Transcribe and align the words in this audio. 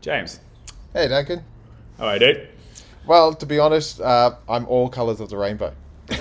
James. 0.00 0.40
Hey, 0.92 1.08
Duncan. 1.08 1.42
All 1.98 2.06
right, 2.06 2.18
dude. 2.18 2.48
Well, 3.06 3.34
to 3.34 3.46
be 3.46 3.58
honest, 3.58 4.00
uh, 4.00 4.36
I'm 4.48 4.66
all 4.66 4.88
colours 4.88 5.20
of 5.20 5.30
the 5.30 5.36
rainbow. 5.36 5.72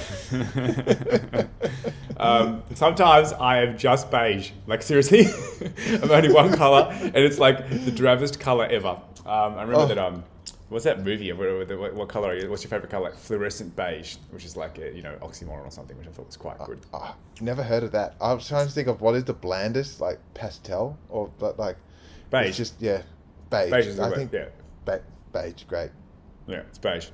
um, 2.17 2.63
sometimes 2.73 3.33
I 3.33 3.59
am 3.63 3.77
just 3.77 4.09
beige. 4.11 4.51
Like 4.65 4.81
seriously, 4.81 5.25
I'm 6.01 6.11
only 6.11 6.31
one 6.31 6.53
color, 6.53 6.89
and 6.91 7.15
it's 7.15 7.39
like 7.39 7.69
the 7.69 7.91
drabbest 7.91 8.39
color 8.39 8.65
ever. 8.65 8.89
Um, 9.25 9.55
I 9.55 9.61
remember 9.63 9.75
Oh. 9.75 9.85
that. 9.87 9.97
Um, 9.97 10.23
what's 10.69 10.85
that 10.85 11.03
movie? 11.03 11.31
What, 11.31 11.77
what, 11.77 11.93
what 11.93 12.09
color? 12.09 12.29
Are 12.29 12.35
you? 12.35 12.49
What's 12.49 12.63
your 12.63 12.69
favorite 12.69 12.89
color? 12.89 13.05
Like 13.09 13.17
fluorescent 13.17 13.75
beige, 13.75 14.15
which 14.31 14.45
is 14.45 14.55
like 14.57 14.77
a, 14.77 14.93
you 14.93 15.01
know 15.03 15.15
oxymoron 15.21 15.65
or 15.65 15.71
something, 15.71 15.97
which 15.97 16.07
I 16.07 16.11
thought 16.11 16.27
was 16.27 16.37
quite 16.37 16.57
good. 16.59 16.79
Ah, 16.93 17.15
never 17.41 17.63
heard 17.63 17.83
of 17.83 17.91
that. 17.91 18.15
I 18.19 18.33
was 18.33 18.47
trying 18.47 18.65
to 18.67 18.71
think 18.73 18.87
of 18.87 19.01
what 19.01 19.15
is 19.15 19.25
the 19.25 19.33
blandest, 19.33 19.99
like 20.01 20.19
pastel 20.33 20.97
or 21.09 21.29
but 21.39 21.59
like 21.59 21.77
Beige. 22.29 22.47
It's 22.47 22.57
just 22.57 22.73
yeah, 22.81 23.01
beige. 23.49 23.71
Beige 23.71 23.87
is 23.87 23.99
I 23.99 24.09
word, 24.09 24.15
think 24.15 24.33
yeah. 24.33 24.45
ba- 24.85 25.03
beige, 25.31 25.63
great. 25.63 25.91
Yeah, 26.47 26.61
it's 26.67 26.77
beige. 26.77 27.07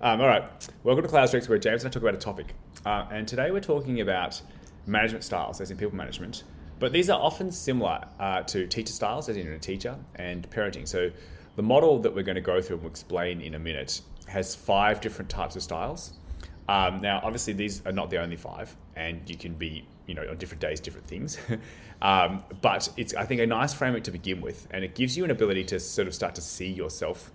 Um, 0.00 0.20
all 0.20 0.26
right, 0.26 0.44
welcome 0.82 1.02
to 1.02 1.08
Cloud 1.08 1.26
Streaks, 1.26 1.48
where 1.48 1.58
James 1.58 1.84
and 1.84 1.90
I 1.90 1.92
talk 1.92 2.02
about 2.02 2.14
a 2.14 2.18
topic. 2.18 2.54
Uh, 2.84 3.06
and 3.10 3.26
today 3.26 3.50
we're 3.50 3.60
talking 3.60 4.00
about 4.00 4.40
management 4.86 5.24
styles, 5.24 5.60
as 5.60 5.70
in 5.70 5.76
people 5.76 5.96
management. 5.96 6.44
But 6.78 6.92
these 6.92 7.08
are 7.08 7.18
often 7.18 7.50
similar 7.50 8.04
uh, 8.20 8.42
to 8.42 8.66
teacher 8.66 8.92
styles, 8.92 9.28
as 9.28 9.36
in 9.36 9.48
a 9.48 9.58
teacher, 9.58 9.96
and 10.16 10.48
parenting. 10.50 10.86
So 10.86 11.10
the 11.56 11.62
model 11.62 11.98
that 12.00 12.14
we're 12.14 12.22
going 12.22 12.36
to 12.36 12.42
go 12.42 12.60
through 12.60 12.76
and 12.76 12.82
we'll 12.82 12.90
explain 12.90 13.40
in 13.40 13.54
a 13.54 13.58
minute 13.58 14.02
has 14.26 14.54
five 14.54 15.00
different 15.00 15.30
types 15.30 15.56
of 15.56 15.62
styles. 15.62 16.12
Um, 16.68 16.98
now, 16.98 17.20
obviously, 17.22 17.54
these 17.54 17.84
are 17.86 17.92
not 17.92 18.10
the 18.10 18.18
only 18.18 18.36
five, 18.36 18.76
and 18.96 19.22
you 19.30 19.36
can 19.36 19.54
be, 19.54 19.86
you 20.06 20.14
know, 20.14 20.26
on 20.28 20.36
different 20.38 20.60
days, 20.60 20.80
different 20.80 21.06
things. 21.06 21.38
um, 22.02 22.44
but 22.60 22.88
it's, 22.96 23.14
I 23.14 23.24
think, 23.24 23.40
a 23.40 23.46
nice 23.46 23.74
framework 23.74 24.04
to 24.04 24.10
begin 24.10 24.40
with, 24.40 24.66
and 24.70 24.84
it 24.84 24.94
gives 24.94 25.16
you 25.16 25.24
an 25.24 25.30
ability 25.30 25.64
to 25.64 25.80
sort 25.80 26.08
of 26.08 26.14
start 26.14 26.34
to 26.36 26.40
see 26.40 26.68
yourself 26.70 27.30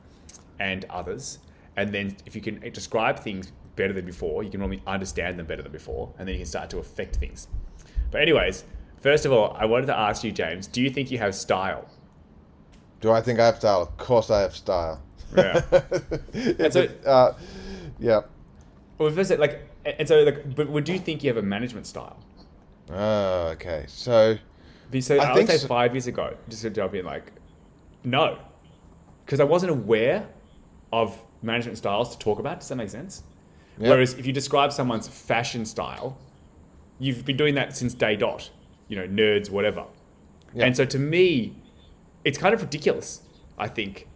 and 0.59 0.85
others. 0.89 1.39
And 1.75 1.93
then 1.93 2.17
if 2.25 2.35
you 2.35 2.41
can 2.41 2.59
describe 2.71 3.19
things 3.19 3.51
better 3.75 3.93
than 3.93 4.05
before, 4.05 4.43
you 4.43 4.49
can 4.51 4.59
normally 4.59 4.83
understand 4.85 5.39
them 5.39 5.45
better 5.45 5.61
than 5.61 5.71
before, 5.71 6.13
and 6.17 6.27
then 6.27 6.33
you 6.33 6.39
can 6.39 6.45
start 6.47 6.69
to 6.71 6.77
affect 6.79 7.15
things. 7.15 7.47
But 8.11 8.21
anyways, 8.21 8.63
first 8.99 9.25
of 9.25 9.31
all, 9.31 9.55
I 9.57 9.65
wanted 9.65 9.87
to 9.87 9.97
ask 9.97 10.23
you, 10.23 10.31
James, 10.31 10.67
do 10.67 10.81
you 10.81 10.89
think 10.89 11.11
you 11.11 11.17
have 11.17 11.33
style? 11.33 11.87
Do 12.99 13.11
I 13.11 13.21
think 13.21 13.39
I 13.39 13.47
have 13.47 13.57
style? 13.57 13.81
Of 13.81 13.97
course, 13.97 14.29
I 14.29 14.41
have 14.41 14.55
style. 14.55 15.01
Yeah. 15.35 15.61
It's 16.33 16.75
so- 16.75 16.89
uh, 17.05 17.33
yeah. 17.99 18.21
Well, 18.97 19.09
first, 19.11 19.31
like, 19.39 19.67
and 19.85 20.07
so, 20.07 20.21
like, 20.21 20.55
but 20.55 20.69
would 20.69 20.87
you 20.87 20.99
think 20.99 21.23
you 21.23 21.29
have 21.29 21.37
a 21.37 21.41
management 21.41 21.87
style? 21.87 22.17
Oh, 22.89 23.47
okay. 23.49 23.85
So 23.87 24.37
So 24.99 25.17
I 25.17 25.23
I, 25.25 25.33
would 25.35 25.47
say 25.47 25.57
so- 25.57 25.67
five 25.67 25.93
years 25.93 26.07
ago, 26.07 26.35
just 26.49 26.61
to 26.63 26.69
jump 26.69 26.95
in, 26.95 27.05
like, 27.05 27.31
no, 28.03 28.39
because 29.25 29.39
I 29.39 29.43
wasn't 29.45 29.71
aware 29.71 30.27
of 30.91 31.21
management 31.41 31.77
styles 31.77 32.09
to 32.15 32.19
talk 32.19 32.39
about. 32.39 32.59
Does 32.59 32.69
that 32.69 32.75
make 32.75 32.89
sense? 32.89 33.23
Yep. 33.79 33.89
Whereas 33.89 34.13
if 34.15 34.25
you 34.25 34.33
describe 34.33 34.73
someone's 34.73 35.07
fashion 35.07 35.65
style, 35.65 36.17
you've 36.99 37.23
been 37.25 37.37
doing 37.37 37.55
that 37.55 37.75
since 37.77 37.93
day 37.93 38.15
dot. 38.15 38.49
You 38.89 38.97
know, 38.97 39.07
nerds, 39.07 39.49
whatever. 39.49 39.85
Yep. 40.53 40.67
And 40.67 40.75
so 40.77 40.83
to 40.85 40.99
me, 40.99 41.55
it's 42.25 42.37
kind 42.37 42.53
of 42.53 42.61
ridiculous. 42.61 43.21
I 43.57 43.67
think 43.69 44.07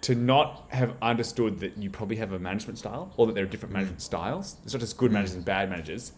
to 0.00 0.14
not 0.16 0.64
have 0.68 0.94
understood 1.00 1.60
that 1.60 1.78
you 1.78 1.88
probably 1.88 2.16
have 2.16 2.32
a 2.32 2.38
management 2.38 2.78
style, 2.78 3.12
or 3.16 3.26
that 3.26 3.34
there 3.34 3.44
are 3.44 3.46
different 3.46 3.70
Mm. 3.72 3.76
management 3.76 4.02
styles. 4.02 4.56
It's 4.64 4.74
not 4.74 4.80
just 4.80 4.96
good 4.98 5.12
managers 5.12 5.34
and 5.36 5.44
bad 5.44 5.70
managers. 5.70 6.12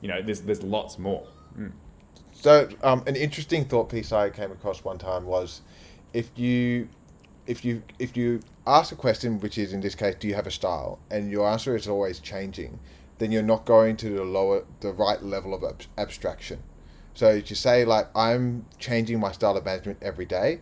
You 0.00 0.08
know, 0.08 0.22
there's 0.22 0.40
there's 0.40 0.62
lots 0.62 0.98
more. 0.98 1.26
So, 2.32 2.68
um, 2.82 3.02
an 3.06 3.16
interesting 3.16 3.64
thought 3.64 3.88
piece 3.88 4.12
I 4.12 4.30
came 4.30 4.52
across 4.52 4.84
one 4.84 4.98
time 4.98 5.26
was, 5.26 5.62
if 6.12 6.30
you, 6.38 6.88
if 7.46 7.64
you, 7.64 7.82
if 7.98 8.16
you 8.16 8.40
ask 8.66 8.92
a 8.92 8.96
question, 8.96 9.40
which 9.40 9.58
is 9.58 9.72
in 9.72 9.80
this 9.80 9.94
case, 9.94 10.14
do 10.20 10.28
you 10.28 10.34
have 10.34 10.46
a 10.46 10.50
style, 10.50 11.00
and 11.10 11.30
your 11.30 11.48
answer 11.48 11.74
is 11.74 11.88
always 11.88 12.20
changing, 12.20 12.78
then 13.18 13.32
you're 13.32 13.42
not 13.42 13.64
going 13.64 13.96
to 13.96 14.10
the 14.10 14.24
lower, 14.24 14.64
the 14.80 14.92
right 14.92 15.20
level 15.22 15.52
of 15.52 15.64
ab- 15.64 15.82
abstraction. 15.96 16.62
So, 17.14 17.30
you 17.32 17.56
say 17.56 17.84
like 17.84 18.08
I'm 18.16 18.66
changing 18.78 19.18
my 19.18 19.32
style 19.32 19.56
of 19.56 19.64
management 19.64 19.98
every 20.00 20.26
day, 20.26 20.60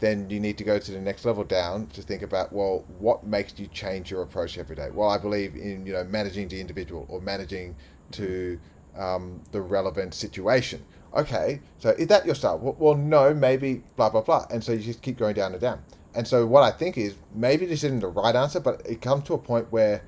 then 0.00 0.28
you 0.28 0.38
need 0.38 0.58
to 0.58 0.64
go 0.64 0.78
to 0.78 0.92
the 0.92 1.00
next 1.00 1.24
level 1.24 1.44
down 1.44 1.86
to 1.88 2.02
think 2.02 2.20
about 2.22 2.52
well, 2.52 2.84
what 2.98 3.26
makes 3.26 3.58
you 3.58 3.66
change 3.68 4.10
your 4.10 4.22
approach 4.22 4.58
every 4.58 4.76
day? 4.76 4.90
Well, 4.92 5.08
I 5.08 5.16
believe 5.16 5.54
in 5.56 5.86
you 5.86 5.94
know 5.94 6.04
managing 6.04 6.48
the 6.48 6.60
individual 6.60 7.06
or 7.08 7.20
managing 7.20 7.76
to 8.12 8.60
um, 8.98 9.40
the 9.52 9.60
relevant 9.60 10.14
situation. 10.14 10.84
Okay, 11.14 11.60
so 11.78 11.90
is 11.90 12.08
that 12.08 12.26
your 12.26 12.34
style? 12.34 12.58
Well, 12.78 12.94
no, 12.94 13.32
maybe 13.32 13.82
blah 13.96 14.10
blah 14.10 14.20
blah, 14.20 14.46
and 14.50 14.62
so 14.62 14.72
you 14.72 14.80
just 14.80 15.02
keep 15.02 15.16
going 15.18 15.34
down 15.34 15.52
and 15.52 15.60
down. 15.60 15.82
And 16.14 16.26
so 16.26 16.46
what 16.46 16.62
I 16.62 16.70
think 16.70 16.96
is 16.98 17.14
maybe 17.34 17.66
this 17.66 17.84
isn't 17.84 18.00
the 18.00 18.08
right 18.08 18.34
answer, 18.34 18.60
but 18.60 18.82
it 18.86 19.00
comes 19.00 19.24
to 19.24 19.34
a 19.34 19.38
point 19.38 19.70
where 19.70 20.02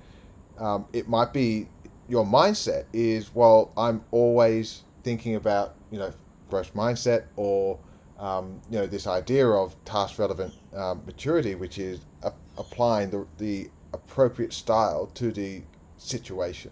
um, 0.58 0.86
it 0.92 1.08
might 1.08 1.32
be 1.32 1.68
your 2.08 2.24
mindset 2.24 2.84
is 2.92 3.34
well, 3.34 3.72
I'm 3.76 4.02
always 4.10 4.82
thinking 5.02 5.34
about 5.36 5.74
you 5.90 5.98
know 5.98 6.12
growth 6.50 6.74
mindset 6.74 7.24
or 7.36 7.78
um, 8.18 8.60
you 8.70 8.78
know 8.78 8.86
this 8.86 9.06
idea 9.06 9.46
of 9.46 9.76
task 9.84 10.18
relevant 10.18 10.52
um, 10.74 11.02
maturity, 11.06 11.54
which 11.54 11.78
is 11.78 12.00
a- 12.22 12.32
applying 12.56 13.10
the, 13.10 13.26
the 13.38 13.70
appropriate 13.92 14.52
style 14.52 15.06
to 15.14 15.30
the 15.30 15.62
situation. 15.98 16.70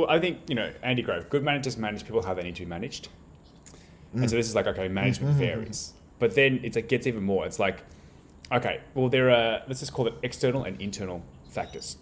Well, 0.00 0.08
I 0.08 0.18
think 0.18 0.38
you 0.48 0.54
know 0.54 0.72
Andy 0.82 1.02
Grove. 1.02 1.28
Good 1.28 1.44
managers 1.44 1.76
manage 1.76 2.04
people 2.04 2.22
how 2.22 2.32
they 2.32 2.42
need 2.42 2.56
to 2.56 2.62
be 2.62 2.68
managed, 2.68 3.08
and 4.14 4.30
so 4.30 4.34
mm. 4.34 4.38
this 4.38 4.48
is 4.48 4.54
like 4.54 4.66
okay, 4.66 4.88
management 4.88 5.34
mm-hmm, 5.34 5.42
mm-hmm. 5.42 5.60
varies, 5.60 5.92
but 6.18 6.34
then 6.34 6.58
it's, 6.62 6.78
it 6.78 6.88
gets 6.88 7.06
even 7.06 7.22
more. 7.22 7.44
It's 7.44 7.58
like 7.58 7.84
okay, 8.50 8.80
well 8.94 9.10
there 9.10 9.30
are 9.30 9.60
let's 9.68 9.80
just 9.80 9.92
call 9.92 10.06
it 10.06 10.14
external 10.22 10.64
and 10.64 10.80
internal 10.80 11.22
factors, 11.50 11.98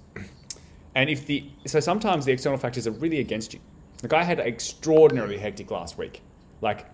and 0.95 1.11
if 1.11 1.27
the 1.27 1.51
so 1.67 1.81
sometimes 1.81 2.25
the 2.25 2.31
external 2.31 2.57
factors 2.57 2.87
are 2.87 2.93
really 2.93 3.19
against 3.19 3.53
you. 3.53 3.59
Like 4.01 4.13
I 4.13 4.23
had 4.23 4.39
extraordinarily 4.39 5.39
hectic 5.39 5.73
last 5.73 5.99
week, 5.99 6.23
like 6.61 6.87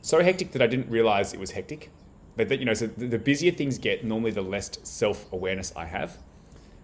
so 0.00 0.22
hectic 0.22 0.52
that 0.52 0.62
I 0.62 0.66
didn't 0.66 0.88
realize 0.88 1.34
it 1.34 1.40
was 1.40 1.50
hectic. 1.50 1.90
But 2.34 2.48
that 2.48 2.60
you 2.60 2.64
know, 2.64 2.72
so 2.72 2.86
the, 2.86 3.08
the 3.08 3.18
busier 3.18 3.52
things 3.52 3.76
get, 3.76 4.04
normally 4.04 4.30
the 4.30 4.40
less 4.40 4.70
self 4.84 5.30
awareness 5.34 5.74
I 5.76 5.84
have 5.84 6.16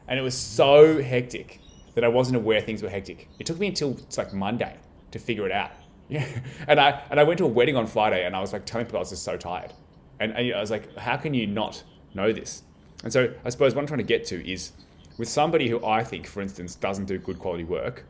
and 0.09 0.19
it 0.19 0.23
was 0.23 0.37
so 0.37 1.01
hectic 1.01 1.61
that 1.95 2.05
I 2.05 2.09
wasn't 2.09 2.37
aware 2.37 2.61
things 2.61 2.83
were 2.83 2.89
hectic. 2.89 3.29
It 3.39 3.47
took 3.47 3.59
me 3.59 3.69
until 3.69 3.93
it's 3.93 4.19
like 4.19 4.33
Monday 4.33 4.77
to 5.11 5.19
figure 5.19 5.47
it 5.47 5.53
out. 5.53 5.71
Yeah, 6.09 6.27
and 6.69 6.81
I 6.81 7.03
and 7.11 7.19
I 7.21 7.25
went 7.25 7.39
to 7.39 7.45
a 7.45 7.49
wedding 7.49 7.77
on 7.77 7.87
Friday, 7.87 8.25
and 8.25 8.35
I 8.35 8.41
was 8.41 8.53
like 8.53 8.67
telling 8.67 8.87
people 8.87 8.99
I 8.99 9.01
was 9.01 9.11
just 9.11 9.25
so 9.25 9.37
tired, 9.37 9.73
and, 10.21 10.33
and 10.33 10.55
I 10.55 10.61
was 10.61 10.71
like, 10.71 10.97
how 10.97 11.17
can 11.17 11.35
you 11.35 11.47
not 11.47 11.83
know 12.15 12.33
this? 12.33 12.63
And 13.05 13.13
so 13.13 13.33
I 13.45 13.51
suppose 13.51 13.75
what 13.75 13.81
I'm 13.81 13.87
trying 13.87 13.99
to 13.99 14.05
get 14.05 14.25
to 14.27 14.51
is 14.51 14.73
with 15.19 15.29
somebody 15.29 15.69
who 15.69 15.85
I 15.85 16.05
think, 16.05 16.27
for 16.27 16.41
instance, 16.41 16.75
doesn't 16.75 17.07
do 17.07 17.19
good 17.19 17.39
quality 17.39 17.65
work, 17.65 18.05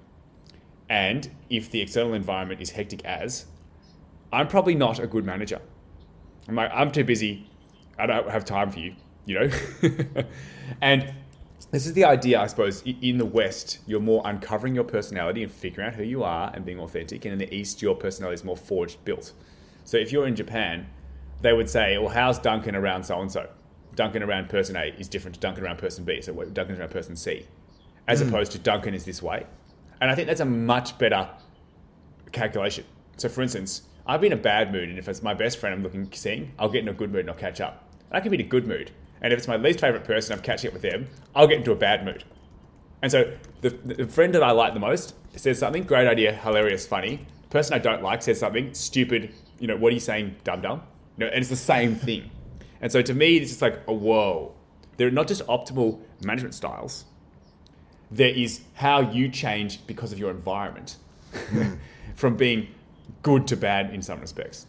and 0.88 1.30
if 1.50 1.70
the 1.70 1.80
external 1.80 2.14
environment 2.14 2.60
is 2.60 2.70
hectic 2.70 3.04
as, 3.04 3.46
I'm 4.32 4.48
probably 4.48 4.74
not 4.74 4.98
a 4.98 5.06
good 5.06 5.24
manager. 5.24 5.60
I'm 6.48 6.54
like, 6.54 6.70
I'm 6.74 6.90
too 6.90 7.04
busy. 7.04 7.48
I 7.98 8.06
don't 8.06 8.28
have 8.28 8.44
time 8.44 8.70
for 8.70 8.78
you, 8.78 8.94
you 9.26 9.38
know? 9.38 9.50
and 10.80 11.14
this 11.72 11.86
is 11.86 11.94
the 11.94 12.04
idea, 12.04 12.38
I 12.38 12.46
suppose, 12.48 12.82
in 12.82 13.16
the 13.16 13.24
West, 13.24 13.78
you're 13.86 13.98
more 13.98 14.20
uncovering 14.26 14.74
your 14.74 14.84
personality 14.84 15.42
and 15.42 15.50
figuring 15.50 15.88
out 15.88 15.94
who 15.94 16.04
you 16.04 16.22
are 16.22 16.52
and 16.54 16.66
being 16.66 16.78
authentic. 16.78 17.24
And 17.24 17.32
in 17.32 17.38
the 17.38 17.52
East, 17.52 17.80
your 17.80 17.94
personality 17.94 18.34
is 18.34 18.44
more 18.44 18.58
forged, 18.58 19.02
built. 19.06 19.32
So 19.84 19.96
if 19.96 20.12
you're 20.12 20.26
in 20.26 20.36
Japan, 20.36 20.86
they 21.40 21.54
would 21.54 21.70
say, 21.70 21.96
well, 21.96 22.10
how's 22.10 22.38
Duncan 22.38 22.76
around 22.76 23.04
so 23.04 23.18
and 23.20 23.32
so? 23.32 23.48
Duncan 23.94 24.22
around 24.22 24.50
person 24.50 24.76
A 24.76 24.94
is 24.98 25.08
different 25.08 25.34
to 25.34 25.40
Duncan 25.40 25.64
around 25.64 25.78
person 25.78 26.04
B. 26.04 26.20
So 26.20 26.34
what- 26.34 26.52
Duncan 26.52 26.78
around 26.78 26.90
person 26.90 27.16
C, 27.16 27.46
as 28.06 28.20
hmm. 28.20 28.28
opposed 28.28 28.52
to 28.52 28.58
Duncan 28.58 28.92
is 28.92 29.06
this 29.06 29.22
way. 29.22 29.46
And 30.02 30.10
I 30.10 30.14
think 30.14 30.28
that's 30.28 30.40
a 30.40 30.44
much 30.44 30.98
better 30.98 31.26
calculation. 32.32 32.84
So, 33.16 33.30
for 33.30 33.40
instance, 33.40 33.82
I'll 34.06 34.18
be 34.18 34.26
in 34.26 34.32
a 34.32 34.36
bad 34.36 34.72
mood, 34.72 34.90
and 34.90 34.98
if 34.98 35.08
it's 35.08 35.22
my 35.22 35.32
best 35.32 35.58
friend 35.58 35.74
I'm 35.74 35.82
looking 35.82 36.10
seeing, 36.12 36.52
I'll 36.58 36.68
get 36.68 36.82
in 36.82 36.88
a 36.88 36.92
good 36.92 37.12
mood 37.12 37.20
and 37.20 37.30
I'll 37.30 37.36
catch 37.36 37.60
up. 37.60 37.88
And 38.10 38.16
I 38.16 38.20
can 38.20 38.30
be 38.30 38.36
in 38.36 38.44
a 38.44 38.48
good 38.48 38.66
mood, 38.66 38.90
and 39.22 39.32
if 39.32 39.38
it's 39.38 39.48
my 39.48 39.56
least 39.56 39.80
favorite 39.80 40.04
person, 40.04 40.36
I'm 40.36 40.42
catching 40.42 40.68
up 40.68 40.74
with 40.74 40.82
them, 40.82 41.08
I'll 41.34 41.46
get 41.46 41.58
into 41.58 41.72
a 41.72 41.76
bad 41.76 42.04
mood. 42.04 42.24
And 43.00 43.10
so, 43.10 43.32
the, 43.62 43.70
the 43.70 44.06
friend 44.06 44.34
that 44.34 44.42
I 44.42 44.50
like 44.50 44.74
the 44.74 44.80
most 44.80 45.14
says 45.36 45.58
something 45.58 45.84
great 45.84 46.06
idea, 46.06 46.32
hilarious, 46.32 46.86
funny. 46.86 47.26
Person 47.48 47.74
I 47.74 47.78
don't 47.78 48.02
like 48.02 48.22
says 48.22 48.38
something 48.38 48.74
stupid. 48.74 49.32
You 49.58 49.68
know, 49.68 49.76
what 49.76 49.90
are 49.90 49.94
you 49.94 50.00
saying, 50.00 50.36
dum 50.44 50.60
dum? 50.60 50.82
You 51.16 51.24
know, 51.24 51.30
and 51.30 51.40
it's 51.40 51.48
the 51.48 51.56
same 51.56 51.96
thing. 51.96 52.30
And 52.80 52.92
so, 52.92 53.00
to 53.00 53.14
me, 53.14 53.38
this 53.38 53.50
is 53.50 53.62
like 53.62 53.80
a 53.88 53.92
whoa. 53.92 54.54
They're 54.98 55.10
not 55.10 55.26
just 55.26 55.44
optimal 55.46 56.00
management 56.22 56.54
styles 56.54 57.06
there 58.12 58.28
is 58.28 58.60
how 58.74 59.00
you 59.00 59.28
change 59.28 59.84
because 59.86 60.12
of 60.12 60.18
your 60.18 60.30
environment 60.30 60.98
from 62.14 62.36
being 62.36 62.68
good 63.22 63.46
to 63.48 63.56
bad 63.56 63.92
in 63.92 64.02
some 64.02 64.20
respects. 64.20 64.66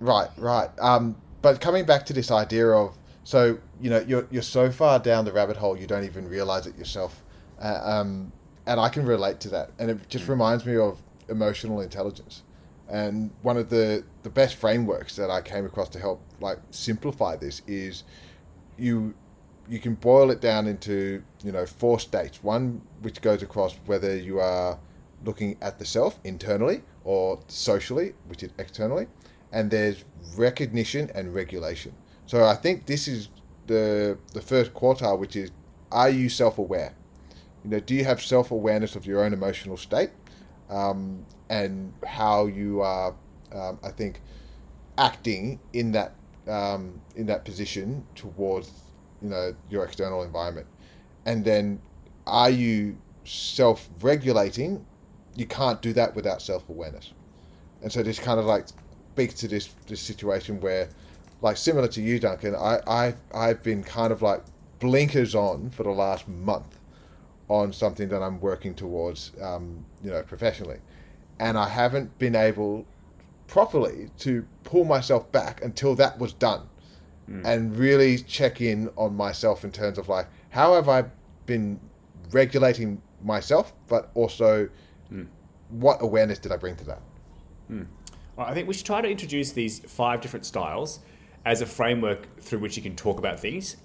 Right, 0.00 0.28
right. 0.38 0.70
Um, 0.80 1.14
but 1.42 1.60
coming 1.60 1.84
back 1.84 2.06
to 2.06 2.12
this 2.12 2.30
idea 2.30 2.68
of 2.68 2.96
so 3.24 3.58
you 3.80 3.90
know 3.90 4.04
you're 4.06 4.26
you're 4.30 4.42
so 4.42 4.70
far 4.70 4.98
down 4.98 5.24
the 5.24 5.32
rabbit 5.32 5.56
hole 5.56 5.76
you 5.76 5.86
don't 5.86 6.04
even 6.04 6.28
realize 6.28 6.66
it 6.66 6.76
yourself, 6.78 7.22
uh, 7.60 7.80
um, 7.82 8.32
and 8.66 8.80
I 8.80 8.88
can 8.88 9.04
relate 9.04 9.40
to 9.40 9.48
that. 9.50 9.70
And 9.78 9.90
it 9.90 10.08
just 10.08 10.28
reminds 10.28 10.64
me 10.64 10.76
of 10.76 11.02
emotional 11.28 11.80
intelligence. 11.80 12.42
And 12.88 13.30
one 13.42 13.56
of 13.56 13.68
the, 13.68 14.04
the 14.22 14.30
best 14.30 14.56
frameworks 14.56 15.16
that 15.16 15.28
I 15.28 15.40
came 15.40 15.66
across 15.66 15.88
to 15.90 15.98
help 15.98 16.20
like 16.40 16.58
simplify 16.70 17.36
this 17.36 17.62
is 17.66 18.04
you 18.76 19.14
you 19.68 19.80
can 19.80 19.94
boil 19.94 20.30
it 20.30 20.40
down 20.40 20.66
into 20.66 21.22
you 21.42 21.52
know 21.52 21.66
four 21.66 21.98
states. 21.98 22.42
One 22.42 22.80
which 23.02 23.20
goes 23.20 23.42
across 23.42 23.74
whether 23.86 24.16
you 24.16 24.38
are 24.38 24.78
looking 25.24 25.56
at 25.60 25.78
the 25.78 25.84
self 25.84 26.18
internally 26.24 26.82
or 27.04 27.40
socially, 27.48 28.14
which 28.28 28.42
is 28.42 28.50
externally, 28.58 29.06
and 29.52 29.70
there's 29.70 30.04
recognition 30.36 31.10
and 31.14 31.34
regulation. 31.34 31.92
So 32.26 32.44
I 32.44 32.54
think 32.54 32.86
this 32.86 33.08
is 33.08 33.28
the 33.66 34.18
the 34.32 34.40
first 34.40 34.74
quartile, 34.74 35.18
which 35.18 35.36
is 35.36 35.50
are 35.92 36.10
you 36.10 36.28
self 36.28 36.58
aware? 36.58 36.94
You 37.64 37.70
know, 37.70 37.80
do 37.80 37.94
you 37.94 38.04
have 38.04 38.22
self 38.22 38.50
awareness 38.50 38.96
of 38.96 39.06
your 39.06 39.24
own 39.24 39.32
emotional 39.32 39.76
state 39.76 40.10
um, 40.70 41.26
and 41.48 41.92
how 42.06 42.46
you 42.46 42.80
are? 42.80 43.14
Um, 43.52 43.78
I 43.82 43.90
think 43.90 44.20
acting 44.98 45.60
in 45.72 45.92
that 45.92 46.14
um, 46.48 47.00
in 47.14 47.26
that 47.26 47.44
position 47.44 48.04
towards 48.14 48.70
you 49.22 49.28
know 49.28 49.54
your 49.68 49.84
external 49.84 50.22
environment, 50.22 50.66
and 51.24 51.44
then 51.44 51.80
are 52.26 52.50
you 52.50 52.98
self 53.24 53.88
regulating? 54.00 54.84
You 55.34 55.46
can't 55.46 55.82
do 55.82 55.92
that 55.92 56.14
without 56.14 56.40
self 56.42 56.68
awareness, 56.68 57.12
and 57.82 57.92
so 57.92 58.02
this 58.02 58.18
kind 58.18 58.40
of 58.40 58.46
like 58.46 58.66
speaks 59.12 59.34
to 59.34 59.48
this 59.48 59.68
this 59.86 60.00
situation 60.00 60.60
where, 60.60 60.88
like 61.40 61.56
similar 61.56 61.88
to 61.88 62.02
you, 62.02 62.18
Duncan, 62.18 62.54
I 62.54 62.80
I 62.86 63.14
I've 63.34 63.62
been 63.62 63.82
kind 63.82 64.12
of 64.12 64.22
like 64.22 64.42
blinkers 64.78 65.34
on 65.34 65.70
for 65.70 65.82
the 65.82 65.90
last 65.90 66.28
month 66.28 66.78
on 67.48 67.72
something 67.72 68.08
that 68.08 68.22
I'm 68.22 68.40
working 68.40 68.74
towards, 68.74 69.32
um, 69.40 69.84
you 70.02 70.10
know, 70.10 70.22
professionally, 70.22 70.78
and 71.38 71.56
I 71.56 71.68
haven't 71.68 72.18
been 72.18 72.34
able 72.34 72.84
properly 73.46 74.10
to 74.18 74.44
pull 74.64 74.84
myself 74.84 75.30
back 75.30 75.62
until 75.62 75.94
that 75.96 76.18
was 76.18 76.32
done, 76.32 76.62
mm. 77.30 77.44
and 77.44 77.76
really 77.76 78.18
check 78.18 78.60
in 78.60 78.90
on 78.96 79.14
myself 79.14 79.64
in 79.64 79.70
terms 79.70 79.98
of 79.98 80.08
like 80.08 80.26
how 80.50 80.74
have 80.74 80.88
I 80.88 81.04
been 81.44 81.78
regulating 82.32 83.00
myself, 83.22 83.72
but 83.88 84.10
also 84.14 84.68
mm. 85.12 85.26
what 85.70 85.98
awareness 86.02 86.38
did 86.38 86.52
I 86.52 86.56
bring 86.56 86.76
to 86.76 86.84
that. 86.84 87.02
Mm. 87.70 87.86
Well, 88.36 88.46
I 88.46 88.54
think 88.54 88.68
we 88.68 88.74
should 88.74 88.86
try 88.86 89.00
to 89.00 89.08
introduce 89.08 89.52
these 89.52 89.78
five 89.78 90.20
different 90.20 90.44
styles 90.44 91.00
as 91.46 91.62
a 91.62 91.66
framework 91.66 92.40
through 92.40 92.58
which 92.58 92.76
you 92.76 92.82
can 92.82 92.96
talk 92.96 93.18
about 93.18 93.40
things. 93.40 93.76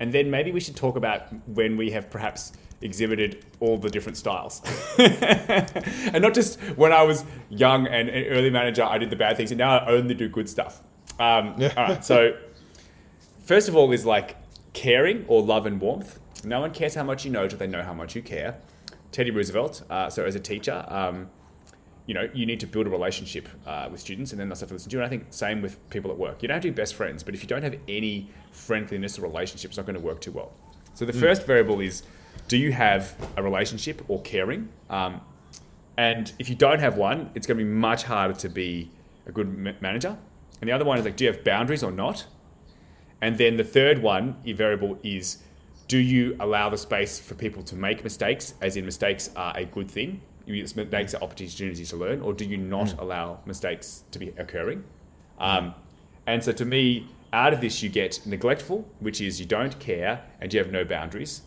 And 0.00 0.12
then 0.12 0.30
maybe 0.30 0.50
we 0.50 0.60
should 0.60 0.76
talk 0.76 0.96
about 0.96 1.22
when 1.48 1.76
we 1.76 1.92
have 1.92 2.10
perhaps 2.10 2.52
exhibited 2.82 3.46
all 3.60 3.78
the 3.78 3.88
different 3.88 4.18
styles. 4.18 4.60
and 4.98 6.20
not 6.20 6.34
just 6.34 6.60
when 6.76 6.92
I 6.92 7.04
was 7.04 7.24
young 7.48 7.86
and 7.86 8.08
an 8.08 8.26
early 8.26 8.50
manager, 8.50 8.82
I 8.82 8.98
did 8.98 9.10
the 9.10 9.16
bad 9.16 9.36
things, 9.36 9.52
and 9.52 9.58
now 9.58 9.78
I 9.78 9.86
only 9.86 10.14
do 10.14 10.28
good 10.28 10.48
stuff. 10.48 10.82
Um, 11.20 11.54
yeah. 11.56 11.72
all 11.76 11.84
right, 11.84 12.04
so 12.04 12.36
first 13.44 13.68
of 13.68 13.76
all 13.76 13.92
is 13.92 14.04
like 14.04 14.36
caring 14.72 15.24
or 15.28 15.40
love 15.40 15.66
and 15.66 15.80
warmth. 15.80 16.18
No 16.44 16.60
one 16.60 16.72
cares 16.72 16.96
how 16.96 17.04
much 17.04 17.24
you 17.24 17.30
know 17.30 17.46
till 17.46 17.58
they 17.58 17.68
know 17.68 17.82
how 17.82 17.94
much 17.94 18.16
you 18.16 18.22
care. 18.22 18.58
Teddy 19.12 19.30
Roosevelt, 19.30 19.84
uh, 19.88 20.10
so 20.10 20.24
as 20.24 20.34
a 20.34 20.40
teacher, 20.40 20.84
um, 20.88 21.30
you 22.06 22.14
know, 22.14 22.28
you 22.34 22.44
need 22.44 22.60
to 22.60 22.66
build 22.66 22.86
a 22.86 22.90
relationship 22.90 23.48
uh, 23.66 23.88
with 23.90 24.00
students 24.00 24.32
and 24.32 24.40
then 24.40 24.48
they'll 24.48 24.56
start 24.56 24.68
to 24.68 24.74
listen 24.74 24.90
to 24.90 24.96
you. 24.96 25.02
And 25.02 25.06
I 25.06 25.08
think 25.08 25.26
same 25.30 25.62
with 25.62 25.78
people 25.90 26.10
at 26.10 26.18
work. 26.18 26.42
You 26.42 26.48
don't 26.48 26.56
have 26.56 26.62
to 26.62 26.70
be 26.70 26.74
best 26.74 26.94
friends, 26.94 27.22
but 27.22 27.34
if 27.34 27.42
you 27.42 27.48
don't 27.48 27.62
have 27.62 27.76
any 27.88 28.30
friendliness 28.52 29.18
or 29.18 29.22
relationship, 29.22 29.70
it's 29.70 29.78
not 29.78 29.86
going 29.86 29.98
to 29.98 30.02
work 30.04 30.20
too 30.20 30.32
well. 30.32 30.52
So 30.92 31.04
the 31.04 31.12
mm. 31.12 31.20
first 31.20 31.46
variable 31.46 31.80
is, 31.80 32.02
do 32.48 32.58
you 32.58 32.72
have 32.72 33.14
a 33.36 33.42
relationship 33.42 34.02
or 34.08 34.20
caring? 34.22 34.68
Um, 34.90 35.20
and 35.96 36.32
if 36.38 36.48
you 36.48 36.54
don't 36.54 36.80
have 36.80 36.96
one, 36.96 37.30
it's 37.34 37.46
going 37.46 37.58
to 37.58 37.64
be 37.64 37.70
much 37.70 38.02
harder 38.02 38.34
to 38.34 38.48
be 38.48 38.90
a 39.26 39.32
good 39.32 39.56
ma- 39.56 39.72
manager. 39.80 40.18
And 40.60 40.68
the 40.68 40.72
other 40.72 40.84
one 40.84 40.98
is 40.98 41.04
like, 41.04 41.16
do 41.16 41.24
you 41.24 41.32
have 41.32 41.42
boundaries 41.42 41.82
or 41.82 41.90
not? 41.90 42.26
And 43.22 43.38
then 43.38 43.56
the 43.56 43.64
third 43.64 44.00
one, 44.00 44.36
variable 44.44 44.98
is, 45.02 45.38
do 45.88 45.96
you 45.96 46.36
allow 46.40 46.68
the 46.68 46.76
space 46.78 47.18
for 47.18 47.34
people 47.34 47.62
to 47.62 47.76
make 47.76 48.04
mistakes, 48.04 48.54
as 48.60 48.76
in 48.76 48.84
mistakes 48.84 49.30
are 49.36 49.56
a 49.56 49.64
good 49.64 49.90
thing? 49.90 50.20
Mistakes 50.46 51.14
are 51.14 51.22
opportunities 51.22 51.90
to 51.90 51.96
learn, 51.96 52.20
or 52.20 52.32
do 52.32 52.44
you 52.44 52.56
not 52.56 52.88
mm. 52.88 53.00
allow 53.00 53.40
mistakes 53.46 54.04
to 54.10 54.18
be 54.18 54.28
occurring? 54.36 54.84
Um, 55.38 55.74
and 56.26 56.42
so 56.42 56.52
to 56.52 56.64
me, 56.64 57.08
out 57.32 57.52
of 57.52 57.60
this, 57.60 57.82
you 57.82 57.88
get 57.88 58.24
neglectful, 58.26 58.88
which 59.00 59.20
is 59.20 59.40
you 59.40 59.46
don't 59.46 59.78
care 59.80 60.22
and 60.40 60.52
you 60.52 60.60
have 60.60 60.70
no 60.70 60.84
boundaries. 60.84 61.42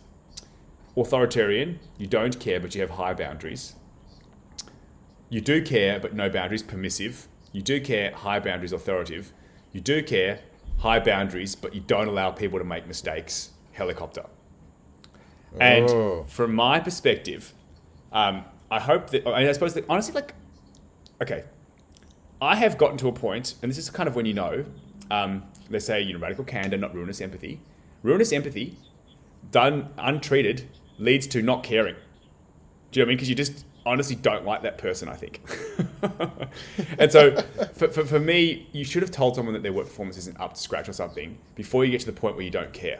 Authoritarian, 0.96 1.80
you 1.98 2.08
don't 2.08 2.40
care 2.40 2.60
but 2.60 2.76
you 2.76 2.82
have 2.82 2.92
high 2.92 3.14
boundaries. 3.14 3.76
You 5.30 5.42
do 5.42 5.62
care 5.62 6.00
but 6.00 6.14
no 6.14 6.30
boundaries, 6.30 6.64
permissive. 6.64 7.28
You 7.52 7.62
do 7.62 7.80
care, 7.80 8.12
high 8.12 8.40
boundaries, 8.40 8.74
authoritative. 8.74 9.32
You 9.72 9.82
do 9.82 10.04
care, 10.04 10.42
high 10.78 11.00
boundaries, 11.00 11.56
but 11.56 11.74
you 11.74 11.82
don't 11.82 12.08
allow 12.08 12.32
people 12.32 12.60
to 12.60 12.66
make 12.66 12.88
mistakes, 12.88 13.52
helicopter. 13.72 14.26
Oh. 15.54 15.58
And 15.60 16.30
from 16.30 16.54
my 16.54 16.80
perspective, 16.80 17.54
um, 18.12 18.46
I 18.70 18.80
hope 18.80 19.10
that 19.12 19.26
I, 19.28 19.40
mean, 19.40 19.50
I 19.50 19.52
suppose 19.52 19.74
that 19.76 19.86
honestly, 19.90 20.14
like, 20.14 20.34
okay, 21.22 21.44
I 22.42 22.56
have 22.56 22.78
gotten 22.78 22.98
to 22.98 23.08
a 23.08 23.14
point, 23.14 23.56
and 23.62 23.70
this 23.70 23.78
is 23.78 23.90
kind 23.90 24.08
of 24.08 24.16
when 24.16 24.26
you 24.26 24.34
know. 24.34 24.66
Um, 25.10 25.44
let's 25.70 25.86
say 25.86 26.02
you 26.02 26.14
know 26.14 26.20
radical 26.20 26.44
candor, 26.44 26.78
not 26.78 26.94
ruinous 26.94 27.22
empathy. 27.22 27.62
Ruinous 28.04 28.32
empathy, 28.32 28.78
done 29.52 29.90
untreated, 29.98 30.70
leads 30.98 31.28
to 31.28 31.42
not 31.42 31.64
caring. 31.64 31.96
Do 32.92 33.00
you 33.00 33.06
know 33.06 33.08
what 33.08 33.08
I 33.08 33.10
mean? 33.10 33.18
Because 33.18 33.30
you 33.30 33.36
just 33.36 33.66
honestly 33.86 34.16
don't 34.16 34.46
like 34.46 34.62
that 34.64 34.78
person, 34.78 35.10
I 35.10 35.16
think. 35.16 35.42
and 37.00 37.12
so 37.12 37.42
for, 37.74 37.88
for, 37.90 38.06
for, 38.06 38.20
me, 38.20 38.68
you 38.74 38.84
should 38.84 39.02
have 39.02 39.12
told 39.12 39.36
someone 39.36 39.54
that 39.54 39.64
their 39.64 39.74
work 39.74 39.86
performance 39.86 40.18
isn't 40.18 40.40
up 40.40 40.54
to 40.54 40.60
scratch 40.60 40.90
or 40.90 40.94
something 40.94 41.38
before 41.56 41.86
you 41.86 41.92
get 41.92 42.02
to 42.02 42.06
the 42.06 42.14
point 42.14 42.36
where 42.36 42.44
you 42.44 42.52
don't 42.52 42.74
care. 42.74 43.00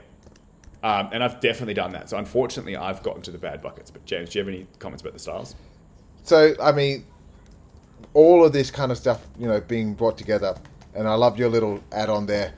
Um, 0.84 1.10
and 1.12 1.24
I've 1.24 1.40
definitely 1.40 1.74
done 1.74 1.92
that. 1.94 2.10
So 2.10 2.18
unfortunately, 2.18 2.76
I've 2.76 3.02
gotten 3.02 3.22
to 3.24 3.32
the 3.32 3.38
bad 3.38 3.62
buckets. 3.62 3.90
But 3.90 4.06
James, 4.06 4.30
do 4.30 4.40
you 4.40 4.46
have 4.46 4.54
any 4.54 4.68
comments 4.80 5.02
about 5.02 5.14
the 5.14 5.20
styles? 5.20 5.56
So 6.24 6.54
I 6.62 6.72
mean, 6.72 7.06
all 8.14 8.46
of 8.46 8.54
this 8.54 8.70
kind 8.72 8.92
of 8.92 8.98
stuff, 8.98 9.26
you 9.40 9.48
know, 9.48 9.60
being 9.62 9.94
brought 9.94 10.18
together, 10.18 10.56
and 10.94 11.08
I 11.08 11.16
love 11.16 11.38
your 11.40 11.50
little 11.50 11.82
add-on 11.92 12.26
there 12.26 12.54